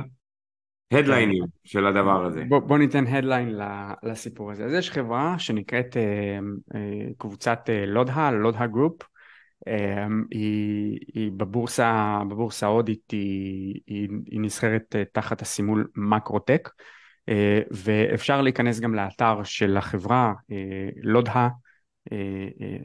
ה 0.91 0.95
headlineים. 0.95 1.43
של 1.63 1.85
הדבר 1.85 2.25
הזה. 2.25 2.43
בוא, 2.47 2.59
בוא 2.59 2.77
ניתן 2.77 3.07
headline 3.07 3.59
לסיפור 4.03 4.51
הזה. 4.51 4.65
אז 4.65 4.73
יש 4.73 4.91
חברה 4.91 5.39
שנקראת 5.39 5.97
אה, 5.97 6.39
אה, 6.75 7.07
קבוצת 7.17 7.69
אה, 7.69 7.85
לודה, 7.85 8.31
לודה 8.31 8.67
group, 8.67 9.03
היא, 10.31 10.99
היא 11.13 11.31
בבורסה, 11.37 12.19
בבורסה 12.29 12.65
ההודית 12.65 13.11
היא, 13.11 13.81
היא, 13.87 14.09
היא 14.25 14.39
נסחרת 14.39 14.95
תחת 15.11 15.41
הסימול 15.41 15.87
מקרוטק 15.95 16.69
ואפשר 17.71 18.41
להיכנס 18.41 18.79
גם 18.79 18.95
לאתר 18.95 19.43
של 19.43 19.77
החברה 19.77 20.33
לודה, 21.03 21.47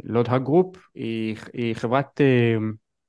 לודה 0.05 0.39
group, 0.39 0.77
היא, 0.95 1.37
היא 1.53 1.75
חברת 1.75 2.21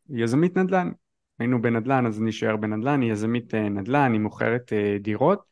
יזמית 0.09 0.57
נדל"ן, 0.57 0.91
היינו 1.39 1.61
בנדל"ן 1.61 2.05
אז 2.05 2.21
נשאר 2.21 2.55
בנדל"ן, 2.55 3.01
היא 3.01 3.11
יזמית 3.11 3.53
נדל"ן, 3.53 4.13
היא 4.13 4.21
מוכרת 4.21 4.73
דירות. 4.99 5.45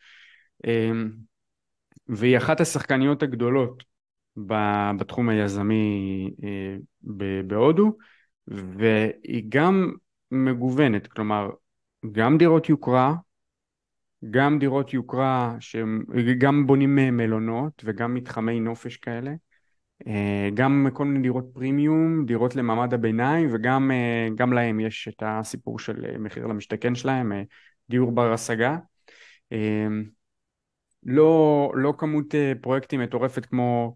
והיא 2.08 2.38
אחת 2.38 2.62
השחקניות 2.62 3.24
הגדולות 3.24 3.84
בתחום 4.98 5.30
היזמי 5.30 6.30
אה, 6.44 6.76
בהודו 7.48 7.98
והיא 8.48 9.44
גם 9.50 9.92
מגוונת, 10.32 11.08
כלומר 11.08 11.50
גם 12.12 12.38
דירות 12.38 12.70
יוקרה, 12.70 13.16
גם 14.30 14.60
דירות 14.60 14.94
יוקרה 14.94 15.56
שגם 15.60 16.68
בונים 16.68 16.96
מלונות 16.96 17.82
וגם 17.86 18.14
מתחמי 18.14 18.60
נופש 18.60 18.98
כאלה, 18.98 19.32
אה, 19.32 19.36
גם 20.54 20.88
כל 20.94 21.06
מיני 21.06 21.22
דירות 21.22 21.46
פרימיום, 21.54 22.26
דירות 22.26 22.56
למעמד 22.56 22.94
הביניים 22.94 23.50
וגם 23.54 23.92
אה, 23.92 24.46
להם 24.46 24.80
יש 24.80 25.08
את 25.08 25.24
הסיפור 25.26 25.80
של 25.80 26.18
מחיר 26.20 26.48
למשתכן 26.48 26.96
שלהם, 26.96 27.32
דיור 27.90 28.12
בר 28.12 28.34
השגה. 28.34 28.78
לא, 31.04 31.72
לא 31.76 31.94
כמות 31.98 32.36
פרויקטים 32.62 33.00
מטורפת 33.00 33.46
כמו 33.46 33.96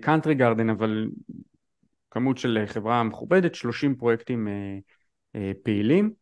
קאנטרי 0.00 0.34
גרדן 0.34 0.70
אבל 0.70 1.08
כמות 2.14 2.38
של 2.38 2.64
חברה 2.66 3.02
מכובדת, 3.02 3.54
30 3.54 3.94
פרויקטים 3.94 4.48
אה, 4.48 4.78
אה, 5.36 5.52
פעילים. 5.62 6.12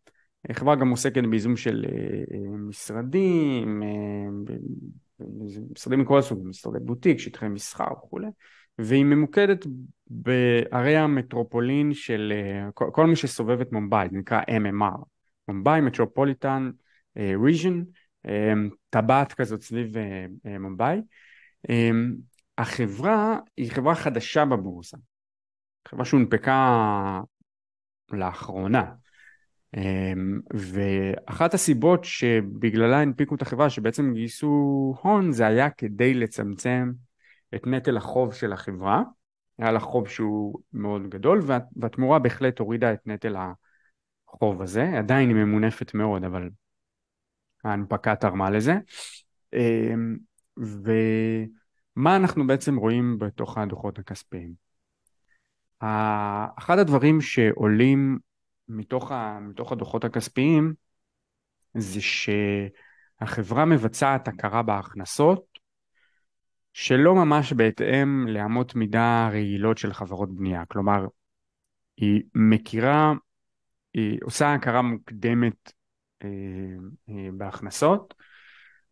חברה 0.52 0.76
גם 0.76 0.90
עוסקת 0.90 1.22
בייזום 1.30 1.56
של 1.56 1.84
אה, 1.88 2.56
משרדים, 2.68 3.82
משרדים 5.70 6.00
מכל 6.00 6.18
הסוג, 6.18 6.46
משרדי 6.46 6.78
בוטיק, 6.80 7.18
שטחי 7.18 7.48
מסחר 7.48 7.92
וכולי, 7.92 8.26
והיא 8.78 9.04
ממוקדת 9.04 9.66
בערי 10.06 10.96
המטרופולין 10.96 11.94
של 11.94 12.32
כל 12.74 13.06
מי 13.06 13.16
שסובב 13.16 13.60
את 13.60 13.72
מומבאי, 13.72 14.08
זה 14.10 14.18
נקרא 14.18 14.40
MMR, 14.40 15.04
מומבאי 15.48 15.80
מטרופוליטן 15.80 16.70
ריז'ן, 17.16 17.82
טבעת 18.90 19.32
כזאת 19.32 19.62
סביב 19.62 19.94
מומבאי. 20.60 21.00
החברה 22.58 23.38
היא 23.56 23.70
חברה 23.70 23.94
חדשה 23.94 24.44
בבורסה, 24.44 24.96
חברה 25.88 26.04
שהונפקה 26.04 27.20
לאחרונה. 28.12 28.92
ואחת 30.54 31.54
הסיבות 31.54 32.04
שבגללה 32.04 33.00
הנפיקו 33.00 33.34
את 33.34 33.42
החברה 33.42 33.70
שבעצם 33.70 34.14
גייסו 34.14 34.94
הון 35.02 35.32
זה 35.32 35.46
היה 35.46 35.70
כדי 35.70 36.14
לצמצם 36.14 36.92
את 37.54 37.66
נטל 37.66 37.96
החוב 37.96 38.34
של 38.34 38.52
החברה 38.52 39.02
היה 39.58 39.72
לה 39.72 39.80
חוב 39.80 40.08
שהוא 40.08 40.60
מאוד 40.72 41.08
גדול 41.08 41.40
והתמורה 41.76 42.18
בהחלט 42.18 42.58
הורידה 42.58 42.92
את 42.92 43.06
נטל 43.06 43.36
החוב 44.28 44.62
הזה 44.62 44.98
עדיין 44.98 45.28
היא 45.28 45.36
ממונפת 45.36 45.94
מאוד 45.94 46.24
אבל 46.24 46.50
ההנפקה 47.64 48.16
תרמה 48.16 48.50
לזה 48.50 48.74
אמ, 49.52 50.16
ו... 50.58 50.90
מה 51.96 52.16
אנחנו 52.16 52.46
בעצם 52.46 52.76
רואים 52.76 53.18
בתוך 53.18 53.58
הדוחות 53.58 53.98
הכספיים? 53.98 54.54
אחד 56.58 56.78
הדברים 56.78 57.20
שעולים 57.20 58.18
מתוך, 58.68 59.12
ה, 59.12 59.38
מתוך 59.40 59.72
הדוחות 59.72 60.04
הכספיים 60.04 60.74
זה 61.74 62.00
שהחברה 62.00 63.64
מבצעת 63.64 64.28
הכרה 64.28 64.62
בהכנסות 64.62 65.44
שלא 66.72 67.14
ממש 67.14 67.52
בהתאם 67.52 68.28
לאמות 68.28 68.74
מידה 68.74 69.28
רעילות 69.32 69.78
של 69.78 69.92
חברות 69.92 70.36
בנייה. 70.36 70.64
כלומר, 70.64 71.06
היא 71.96 72.22
מכירה, 72.34 73.12
היא 73.94 74.18
עושה 74.24 74.54
הכרה 74.54 74.82
מוקדמת 74.82 75.72
אה, 76.24 76.28
אה, 77.08 77.28
בהכנסות, 77.32 78.14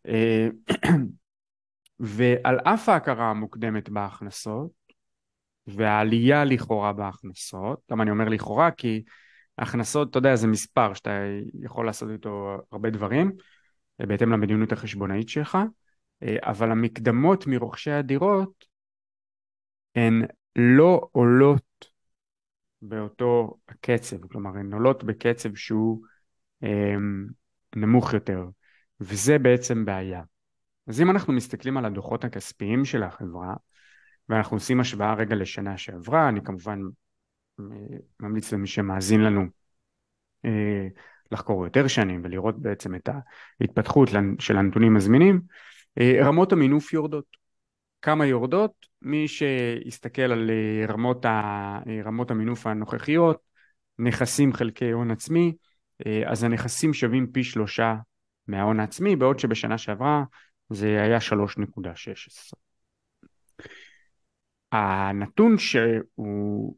אה, 0.09 0.49
ועל 2.01 2.59
אף 2.59 2.89
ההכרה 2.89 3.31
המוקדמת 3.31 3.89
בהכנסות 3.89 4.71
והעלייה 5.67 6.45
לכאורה 6.45 6.93
בהכנסות, 6.93 7.81
למה 7.91 8.03
אני 8.03 8.11
אומר 8.11 8.29
לכאורה? 8.29 8.71
כי 8.71 9.03
הכנסות, 9.59 10.11
אתה 10.11 10.19
יודע, 10.19 10.37
זה 10.37 10.47
מספר 10.47 10.95
שאתה 10.95 11.11
יכול 11.63 11.87
לעשות 11.87 12.11
איתו 12.11 12.59
הרבה 12.73 12.91
דברים 12.91 13.33
בהתאם 13.99 14.33
למדיניות 14.33 14.73
החשבונאית 14.73 15.29
שלך, 15.29 15.59
אבל 16.23 16.71
המקדמות 16.71 17.47
מרוכשי 17.47 17.91
הדירות 17.91 18.65
הן 19.95 20.23
לא 20.57 21.09
עולות 21.13 21.91
באותו 22.83 23.59
הקצב, 23.69 24.27
כלומר 24.27 24.51
הן 24.51 24.73
עולות 24.73 25.05
בקצב 25.05 25.55
שהוא 25.55 26.05
הם, 26.63 27.29
נמוך 27.77 28.15
יותר, 28.15 28.45
וזה 29.01 29.39
בעצם 29.39 29.85
בעיה. 29.85 30.23
אז 30.87 31.01
אם 31.01 31.11
אנחנו 31.11 31.33
מסתכלים 31.33 31.77
על 31.77 31.85
הדוחות 31.85 32.25
הכספיים 32.25 32.85
של 32.85 33.03
החברה 33.03 33.55
ואנחנו 34.29 34.57
עושים 34.57 34.81
השוואה 34.81 35.15
רגע 35.15 35.35
לשנה 35.35 35.79
שעברה, 35.79 36.29
אני 36.29 36.41
כמובן 36.45 36.81
אה, 37.61 37.65
ממליץ 38.21 38.53
למי 38.53 38.67
שמאזין 38.67 39.21
לנו 39.21 39.45
אה, 40.45 40.89
לחקור 41.33 41.65
יותר 41.65 41.87
שנים 41.87 42.21
ולראות 42.25 42.63
בעצם 42.63 42.95
את 42.95 43.09
ההתפתחות 43.61 44.09
של 44.39 44.57
הנתונים 44.57 44.97
הזמינים, 44.97 45.35
אה, 45.37 45.41
רמות 45.99 46.53
המינוף 46.53 46.93
יורדות. 46.93 47.25
כמה 48.03 48.27
יורדות? 48.27 48.73
מי 49.03 49.29
שיסתכל 49.29 50.23
על 50.23 50.51
רמות, 50.89 51.25
ה, 51.25 51.79
רמות 52.05 52.31
המינוף 52.31 52.67
הנוכחיות, 52.67 53.37
נכסים 53.99 54.53
חלקי 54.53 54.91
הון 54.91 55.11
עצמי, 55.11 55.55
אז 56.27 56.45
הנכסים 56.45 56.95
שווים 56.95 57.27
פי 57.33 57.45
שלושה 57.45 57.95
מההון 58.47 58.81
העצמי, 58.81 59.17
בעוד 59.17 59.39
שבשנה 59.39 59.79
שעברה 59.79 60.25
זה 60.71 61.03
היה 61.03 61.19
3.16. 61.19 62.59
הנתון 64.73 65.59
שהוא 65.59 66.75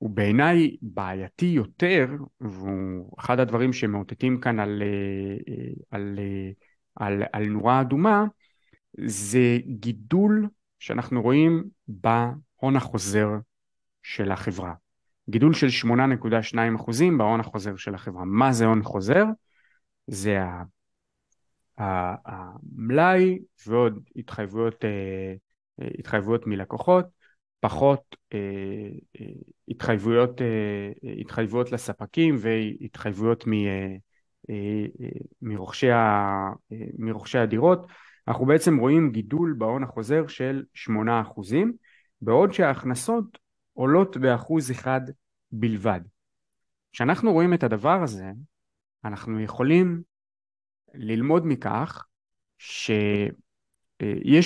בעיניי 0.00 0.76
בעייתי 0.82 1.46
יותר, 1.46 2.06
והוא 2.40 3.16
אחד 3.18 3.40
הדברים 3.40 3.72
שמאותתים 3.72 4.40
כאן 4.40 4.60
על, 4.60 4.82
על, 5.90 6.00
על, 6.00 6.18
על 7.32 7.46
נורה 7.48 7.80
אדומה, 7.80 8.24
זה 9.06 9.58
גידול 9.66 10.48
שאנחנו 10.78 11.22
רואים 11.22 11.64
בהון 11.88 12.76
החוזר 12.76 13.28
של 14.02 14.32
החברה. 14.32 14.74
גידול 15.30 15.54
של 15.54 15.66
8.2% 15.88 17.18
בהון 17.18 17.40
החוזר 17.40 17.76
של 17.76 17.94
החברה. 17.94 18.24
מה 18.24 18.52
זה 18.52 18.64
הון 18.64 18.82
חוזר? 18.82 19.24
זה 20.06 20.38
המלאי 21.78 23.38
ועוד 23.66 23.98
התחייבויות, 24.16 24.84
אה, 24.84 25.34
אה, 25.80 25.88
התחייבויות 25.98 26.46
מלקוחות, 26.46 27.06
פחות 27.60 28.16
אה, 28.32 29.20
התחייבויות, 29.68 30.40
התחייבויות 31.20 31.72
לספקים 31.72 32.36
והתחייבויות 32.38 33.44
מרוכשי, 35.42 35.86
מרוכשי 36.98 37.38
הדירות. 37.38 37.86
אנחנו 38.28 38.46
בעצם 38.46 38.76
רואים 38.76 39.12
גידול 39.12 39.54
בהון 39.58 39.82
החוזר 39.82 40.26
של 40.26 40.64
8% 40.74 40.98
בעוד 42.20 42.52
שההכנסות 42.52 43.38
עולות 43.72 44.16
באחוז 44.16 44.70
אחד 44.70 45.00
בלבד. 45.52 46.00
כשאנחנו 46.92 47.32
רואים 47.32 47.54
את 47.54 47.62
הדבר 47.62 48.02
הזה, 48.02 48.30
אנחנו 49.04 49.40
יכולים 49.40 50.02
ללמוד 50.94 51.42
מכך 51.46 52.06
שיש 52.58 53.28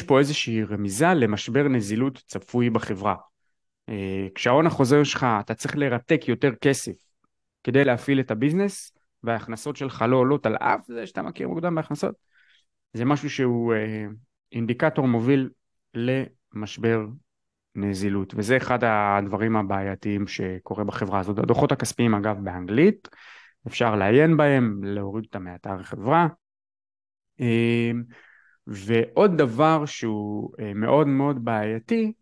פה 0.07 0.19
איזושהי 0.19 0.65
רמיזה 0.65 1.15
למשבר 1.15 1.69
נזילות 1.69 2.23
צפוי 2.27 2.71
בחברה. 2.71 3.15
אה, 3.89 4.27
כשההון 4.35 4.67
החוזר 4.67 5.05
שלך 5.05 5.27
אתה 5.41 5.55
צריך 5.55 5.77
לרתק 5.77 6.21
יותר 6.29 6.55
כסף 6.55 6.93
כדי 7.65 7.85
להפעיל 7.85 8.21
את 8.21 8.31
הביזנס 8.31 8.93
וההכנסות 9.23 9.77
שלך 9.77 10.05
לא 10.09 10.17
עולות 10.17 10.47
על 10.47 10.57
אף 10.57 10.87
זה 10.87 11.07
שאתה 11.07 11.23
מכיר 11.23 11.49
מוקדם 11.49 11.75
בהכנסות 11.75 12.15
זה 12.93 13.05
משהו 13.05 13.31
שהוא 13.31 13.75
אה, 13.75 14.07
אינדיקטור 14.53 15.09
מוביל 15.09 15.51
למשבר 15.95 17.07
נזילות, 17.75 18.35
וזה 18.37 18.57
אחד 18.57 18.79
הדברים 18.85 19.57
הבעייתיים 19.57 20.27
שקורה 20.27 20.85
בחברה 20.85 21.21
הזאת. 21.21 21.39
הדוחות 21.39 21.73
הכספיים 21.73 22.15
אגב 22.15 22.37
באנגלית, 22.43 23.09
אפשר 23.67 23.97
לעיין 23.97 24.37
בהם, 24.37 24.85
להוריד 24.85 25.25
אותם 25.25 25.45
מאתר 25.45 25.81
החברה. 25.81 26.29
אמ, 27.41 28.03
ועוד 28.67 29.37
דבר 29.37 29.87
שהוא 29.87 30.53
אה, 30.61 30.75
מאוד 30.75 31.07
מאוד 31.07 31.45
בעייתי, 31.45 32.13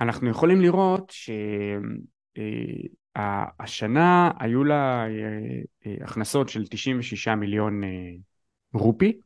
אנחנו 0.00 0.30
יכולים 0.30 0.60
לראות 0.60 1.10
שהשנה 1.10 2.42
אה, 3.16 3.44
היו 4.40 4.64
לה 4.64 5.06
אה, 5.86 5.94
הכנסות 6.04 6.48
של 6.48 6.66
96 6.66 7.28
מיליון 7.28 7.80
רופי, 8.74 9.20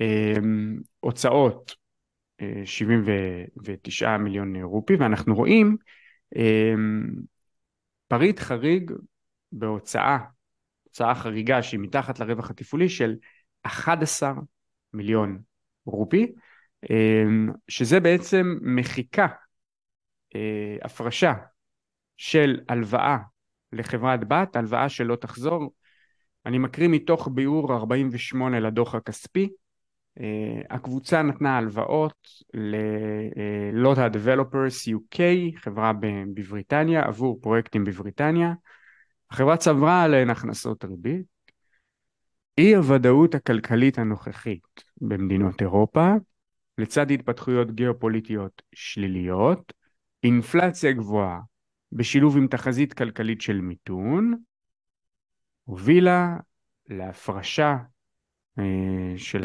אמ, 0.00 0.80
הוצאות 1.00 1.74
79 2.64 4.16
מיליון 4.16 4.56
רופי, 4.56 4.96
ואנחנו 4.96 5.34
רואים 5.34 5.76
אמ, 6.36 7.02
פריט 8.08 8.38
חריג 8.38 8.92
בהוצאה, 9.52 10.18
הוצאה 10.84 11.14
חריגה 11.14 11.62
שהיא 11.62 11.80
מתחת 11.80 12.20
לרווח 12.20 12.50
התפעולי 12.50 12.88
של 12.88 13.16
11 13.62 14.32
מיליון 14.92 15.42
רופי, 15.86 16.32
אמ, 16.90 17.52
שזה 17.68 18.00
בעצם 18.00 18.58
מחיקה, 18.62 19.26
אה, 20.34 20.76
הפרשה 20.82 21.32
של 22.22 22.60
הלוואה 22.68 23.18
לחברת 23.72 24.28
בת, 24.28 24.56
הלוואה 24.56 24.88
שלא 24.88 25.16
תחזור. 25.16 25.72
אני 26.46 26.58
מקריא 26.58 26.88
מתוך 26.88 27.28
ביאור 27.32 27.74
48 27.74 28.60
לדוח 28.60 28.94
הכספי. 28.94 29.48
אה, 30.20 30.60
הקבוצה 30.70 31.22
נתנה 31.22 31.58
הלוואות 31.58 32.28
ללוטה 32.54 34.08
דבלופרס 34.08 34.88
UK, 34.88 35.18
חברה 35.56 35.92
בבריטניה, 36.34 37.02
עבור 37.02 37.38
פרויקטים 37.40 37.84
בבריטניה. 37.84 38.52
החברה 39.30 39.56
צברה 39.56 40.02
עליהן 40.02 40.30
הכנסות 40.30 40.84
ריבית. 40.84 41.26
אי 42.58 42.74
הוודאות 42.74 43.34
הכלכלית 43.34 43.98
הנוכחית 43.98 44.84
במדינות 45.00 45.60
אירופה, 45.60 46.12
לצד 46.78 47.10
התפתחויות 47.10 47.70
גיאופוליטיות 47.70 48.62
שליליות, 48.74 49.72
אינפלציה 50.24 50.92
גבוהה 50.92 51.38
בשילוב 51.92 52.36
עם 52.36 52.46
תחזית 52.46 52.92
כלכלית 52.92 53.40
של 53.40 53.60
מיתון, 53.60 54.34
הובילה 55.64 56.36
להפרשה 56.88 57.76
אה, 58.58 59.14
של 59.16 59.44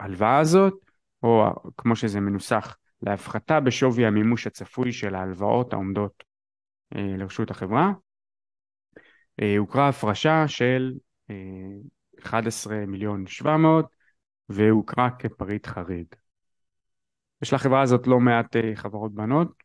ההלוואה 0.00 0.38
הזאת, 0.38 0.74
או 1.22 1.44
כמו 1.76 1.96
שזה 1.96 2.20
מנוסח, 2.20 2.76
להפחתה 3.02 3.60
בשווי 3.60 4.06
המימוש 4.06 4.46
הצפוי 4.46 4.92
של 4.92 5.14
ההלוואות 5.14 5.72
העומדות 5.72 6.24
אה, 6.96 7.16
לרשות 7.18 7.50
החברה. 7.50 7.92
אה, 9.42 9.56
הוכרה 9.58 9.88
הפרשה 9.88 10.48
של 10.48 10.92
11 12.22 12.86
מיליון 12.86 13.26
700 13.26 13.86
והוכרה 14.48 15.10
כפריט 15.10 15.66
חריג. 15.66 16.06
יש 17.42 17.52
לחברה 17.52 17.82
הזאת 17.82 18.06
לא 18.06 18.20
מעט 18.20 18.56
חברות 18.74 19.14
בנות, 19.14 19.62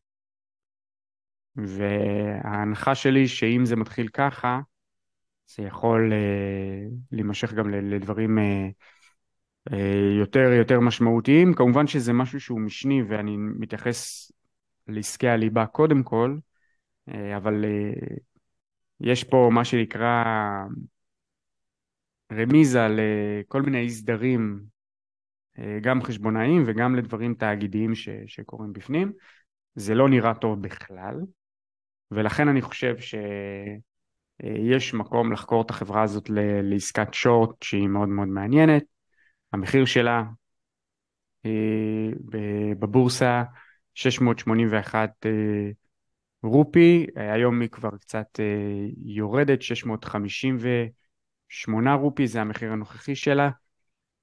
וההנחה 1.55 2.95
שלי 2.95 3.27
שאם 3.27 3.65
זה 3.65 3.75
מתחיל 3.75 4.07
ככה, 4.07 4.59
זה 5.55 5.63
יכול 5.63 6.11
uh, 6.11 6.93
להימשך 7.11 7.53
גם 7.53 7.69
לדברים 7.69 8.37
uh, 8.37 8.41
uh, 9.69 9.75
יותר 10.19 10.51
יותר 10.51 10.79
משמעותיים. 10.79 11.53
כמובן 11.53 11.87
שזה 11.87 12.13
משהו 12.13 12.39
שהוא 12.39 12.61
משני 12.61 13.03
ואני 13.03 13.37
מתייחס 13.37 14.31
לעסקי 14.87 15.27
הליבה 15.27 15.65
קודם 15.65 16.03
כל, 16.03 16.37
uh, 17.09 17.13
אבל 17.37 17.65
uh, 17.65 18.19
יש 18.99 19.23
פה 19.23 19.49
מה 19.53 19.65
שנקרא 19.65 20.23
רמיזה 22.33 22.87
לכל 22.89 23.61
מיני 23.61 23.89
סדרים, 23.89 24.59
uh, 25.57 25.61
גם 25.81 26.03
חשבונאיים 26.03 26.63
וגם 26.65 26.95
לדברים 26.95 27.33
תאגידיים 27.33 27.95
ש, 27.95 28.09
שקורים 28.27 28.73
בפנים. 28.73 29.11
זה 29.75 29.95
לא 29.95 30.09
נראה 30.09 30.33
טוב 30.33 30.61
בכלל. 30.61 31.15
ולכן 32.11 32.47
אני 32.47 32.61
חושב 32.61 32.95
שיש 34.41 34.93
מקום 34.93 35.31
לחקור 35.31 35.61
את 35.61 35.69
החברה 35.69 36.03
הזאת 36.03 36.29
לעסקת 36.63 37.13
שורט 37.13 37.63
שהיא 37.63 37.87
מאוד 37.87 38.09
מאוד 38.09 38.27
מעניינת. 38.27 38.83
המחיר 39.53 39.85
שלה 39.85 40.23
אה, 41.45 42.09
בבורסה 42.79 43.43
681 43.93 45.25
אה, 45.25 45.31
רופי, 46.43 47.05
היום 47.15 47.61
היא 47.61 47.69
כבר 47.69 47.97
קצת 47.97 48.39
אה, 48.39 48.45
יורדת, 49.05 49.61
658 49.61 51.93
רופי 51.93 52.27
זה 52.27 52.41
המחיר 52.41 52.71
הנוכחי 52.71 53.15
שלה, 53.15 53.49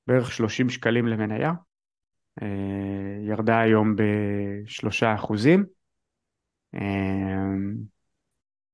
בערך 0.07 0.33
30 0.33 0.71
שקלים 0.71 1.07
למניה, 1.07 1.53
ירדה 3.29 3.61
היום 3.61 3.97
בשלושה 3.97 5.15
אחוזים. 5.15 5.65
אמ, 6.75 7.75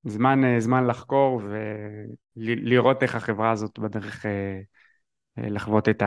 זמן, 0.04 0.44
אה, 0.44 0.60
זמן 0.60 0.86
לחקור 0.86 1.42
ולראות 2.36 3.02
איך 3.02 3.14
החברה 3.14 3.50
הזאת 3.50 3.78
בדרך 3.78 4.26
אה, 4.26 4.60
אה, 5.38 5.48
לחוות 5.50 5.88
את, 5.88 6.02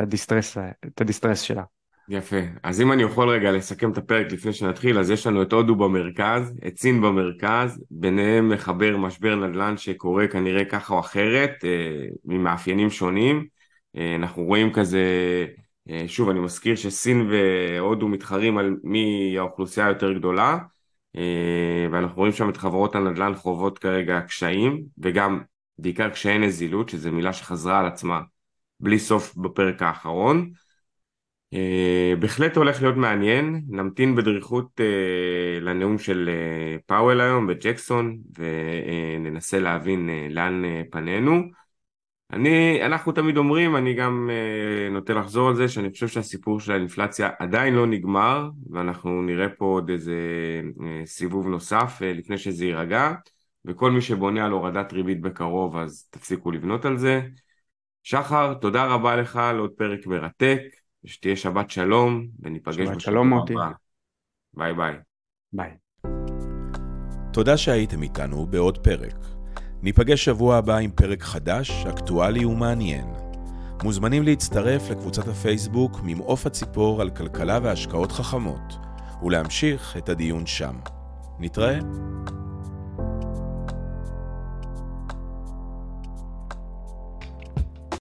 ה 0.00 0.06
distress, 0.06 0.58
את 0.86 1.00
ה 1.00 1.04
distress 1.04 1.40
שלה. 1.40 1.62
יפה. 2.08 2.36
אז 2.62 2.80
אם 2.80 2.92
אני 2.92 3.02
יכול 3.02 3.28
רגע 3.28 3.52
לסכם 3.52 3.92
את 3.92 3.98
הפרק 3.98 4.32
לפני 4.32 4.52
שנתחיל, 4.52 4.98
אז 4.98 5.10
יש 5.10 5.26
לנו 5.26 5.42
את 5.42 5.52
הודו 5.52 5.76
במרכז, 5.76 6.54
את 6.66 6.78
סין 6.78 7.00
במרכז, 7.00 7.84
ביניהם 7.90 8.48
מחבר 8.48 8.96
משבר 8.96 9.34
נדל"ן 9.34 9.76
שקורה 9.76 10.28
כנראה 10.28 10.64
ככה 10.64 10.94
או 10.94 11.00
אחרת, 11.00 11.50
ממאפיינים 12.24 12.90
שונים. 12.90 13.46
אנחנו 14.18 14.44
רואים 14.44 14.72
כזה 14.72 15.06
שוב, 16.06 16.28
אני 16.28 16.40
מזכיר 16.40 16.76
שסין 16.76 17.30
והודו 17.30 18.08
מתחרים 18.08 18.58
על 18.58 18.76
מי 18.84 19.34
האוכלוסייה 19.38 19.86
היותר 19.86 20.12
גדולה, 20.12 20.58
ואנחנו 21.92 22.16
רואים 22.16 22.32
שם 22.32 22.48
את 22.48 22.56
חברות 22.56 22.94
הנדל"ן 22.94 23.34
חוות 23.34 23.78
כרגע 23.78 24.20
קשיים, 24.20 24.82
וגם 24.98 25.40
בעיקר 25.78 26.08
קשיי 26.08 26.38
נזילות, 26.38 26.88
שזו 26.88 27.12
מילה 27.12 27.32
שחזרה 27.32 27.80
על 27.80 27.86
עצמה 27.86 28.20
בלי 28.80 28.98
סוף 28.98 29.36
בפרק 29.36 29.82
האחרון. 29.82 30.50
אה, 31.54 32.14
בהחלט 32.20 32.56
הולך 32.56 32.82
להיות 32.82 32.96
מעניין, 32.96 33.62
נמתין 33.68 34.16
בדריכות 34.16 34.80
אה, 34.80 35.60
לנאום 35.60 35.98
של 35.98 36.30
פאוול 36.86 37.20
היום 37.20 37.46
בג'קסון 37.46 38.18
וננסה 38.38 39.58
להבין 39.58 40.08
לאן 40.30 40.62
פנינו. 40.90 41.61
אני, 42.32 42.86
אנחנו 42.86 43.12
תמיד 43.12 43.36
אומרים, 43.36 43.76
אני 43.76 43.94
גם 43.94 44.30
uh, 44.30 44.92
נוטה 44.92 45.12
לחזור 45.12 45.48
על 45.48 45.54
זה, 45.56 45.68
שאני 45.68 45.90
חושב 45.90 46.08
שהסיפור 46.08 46.60
של 46.60 46.72
האינפלציה 46.72 47.30
עדיין 47.38 47.74
לא 47.74 47.86
נגמר, 47.86 48.48
ואנחנו 48.70 49.22
נראה 49.22 49.48
פה 49.48 49.64
עוד 49.64 49.90
איזה 49.90 50.14
uh, 50.78 50.82
סיבוב 51.06 51.46
נוסף 51.46 51.98
uh, 51.98 52.04
לפני 52.04 52.38
שזה 52.38 52.64
יירגע, 52.64 53.12
וכל 53.64 53.90
מי 53.90 54.00
שבונה 54.00 54.44
על 54.44 54.52
הורדת 54.52 54.92
ריבית 54.92 55.20
בקרוב, 55.20 55.76
אז 55.76 56.06
תפסיקו 56.10 56.50
לבנות 56.50 56.84
על 56.84 56.98
זה. 56.98 57.20
שחר, 58.02 58.54
תודה 58.54 58.84
רבה 58.86 59.16
לך 59.16 59.36
על 59.36 59.58
עוד 59.58 59.70
פרק 59.70 60.06
מרתק, 60.06 60.60
שתהיה 61.04 61.36
שבת 61.36 61.70
שלום, 61.70 62.26
וניפגש 62.40 62.88
בשבוע 62.96 63.42
הבא. 63.50 63.70
ביי 64.54 64.74
ביי. 64.74 64.94
ביי. 65.52 65.70
תודה 67.32 67.56
שהייתם 67.56 68.02
איתנו 68.02 68.46
בעוד 68.46 68.78
פרק. 68.78 69.41
ניפגש 69.82 70.24
שבוע 70.24 70.56
הבא 70.56 70.76
עם 70.76 70.90
פרק 70.90 71.22
חדש, 71.22 71.70
אקטואלי 71.88 72.44
ומעניין. 72.44 73.06
מוזמנים 73.82 74.22
להצטרף 74.22 74.90
לקבוצת 74.90 75.28
הפייסבוק 75.28 76.00
ממעוף 76.02 76.46
הציפור 76.46 77.00
על 77.00 77.10
כלכלה 77.10 77.58
והשקעות 77.62 78.12
חכמות, 78.12 78.76
ולהמשיך 79.22 79.96
את 79.96 80.08
הדיון 80.08 80.46
שם. 80.46 80.74
נתראה. 81.38 81.78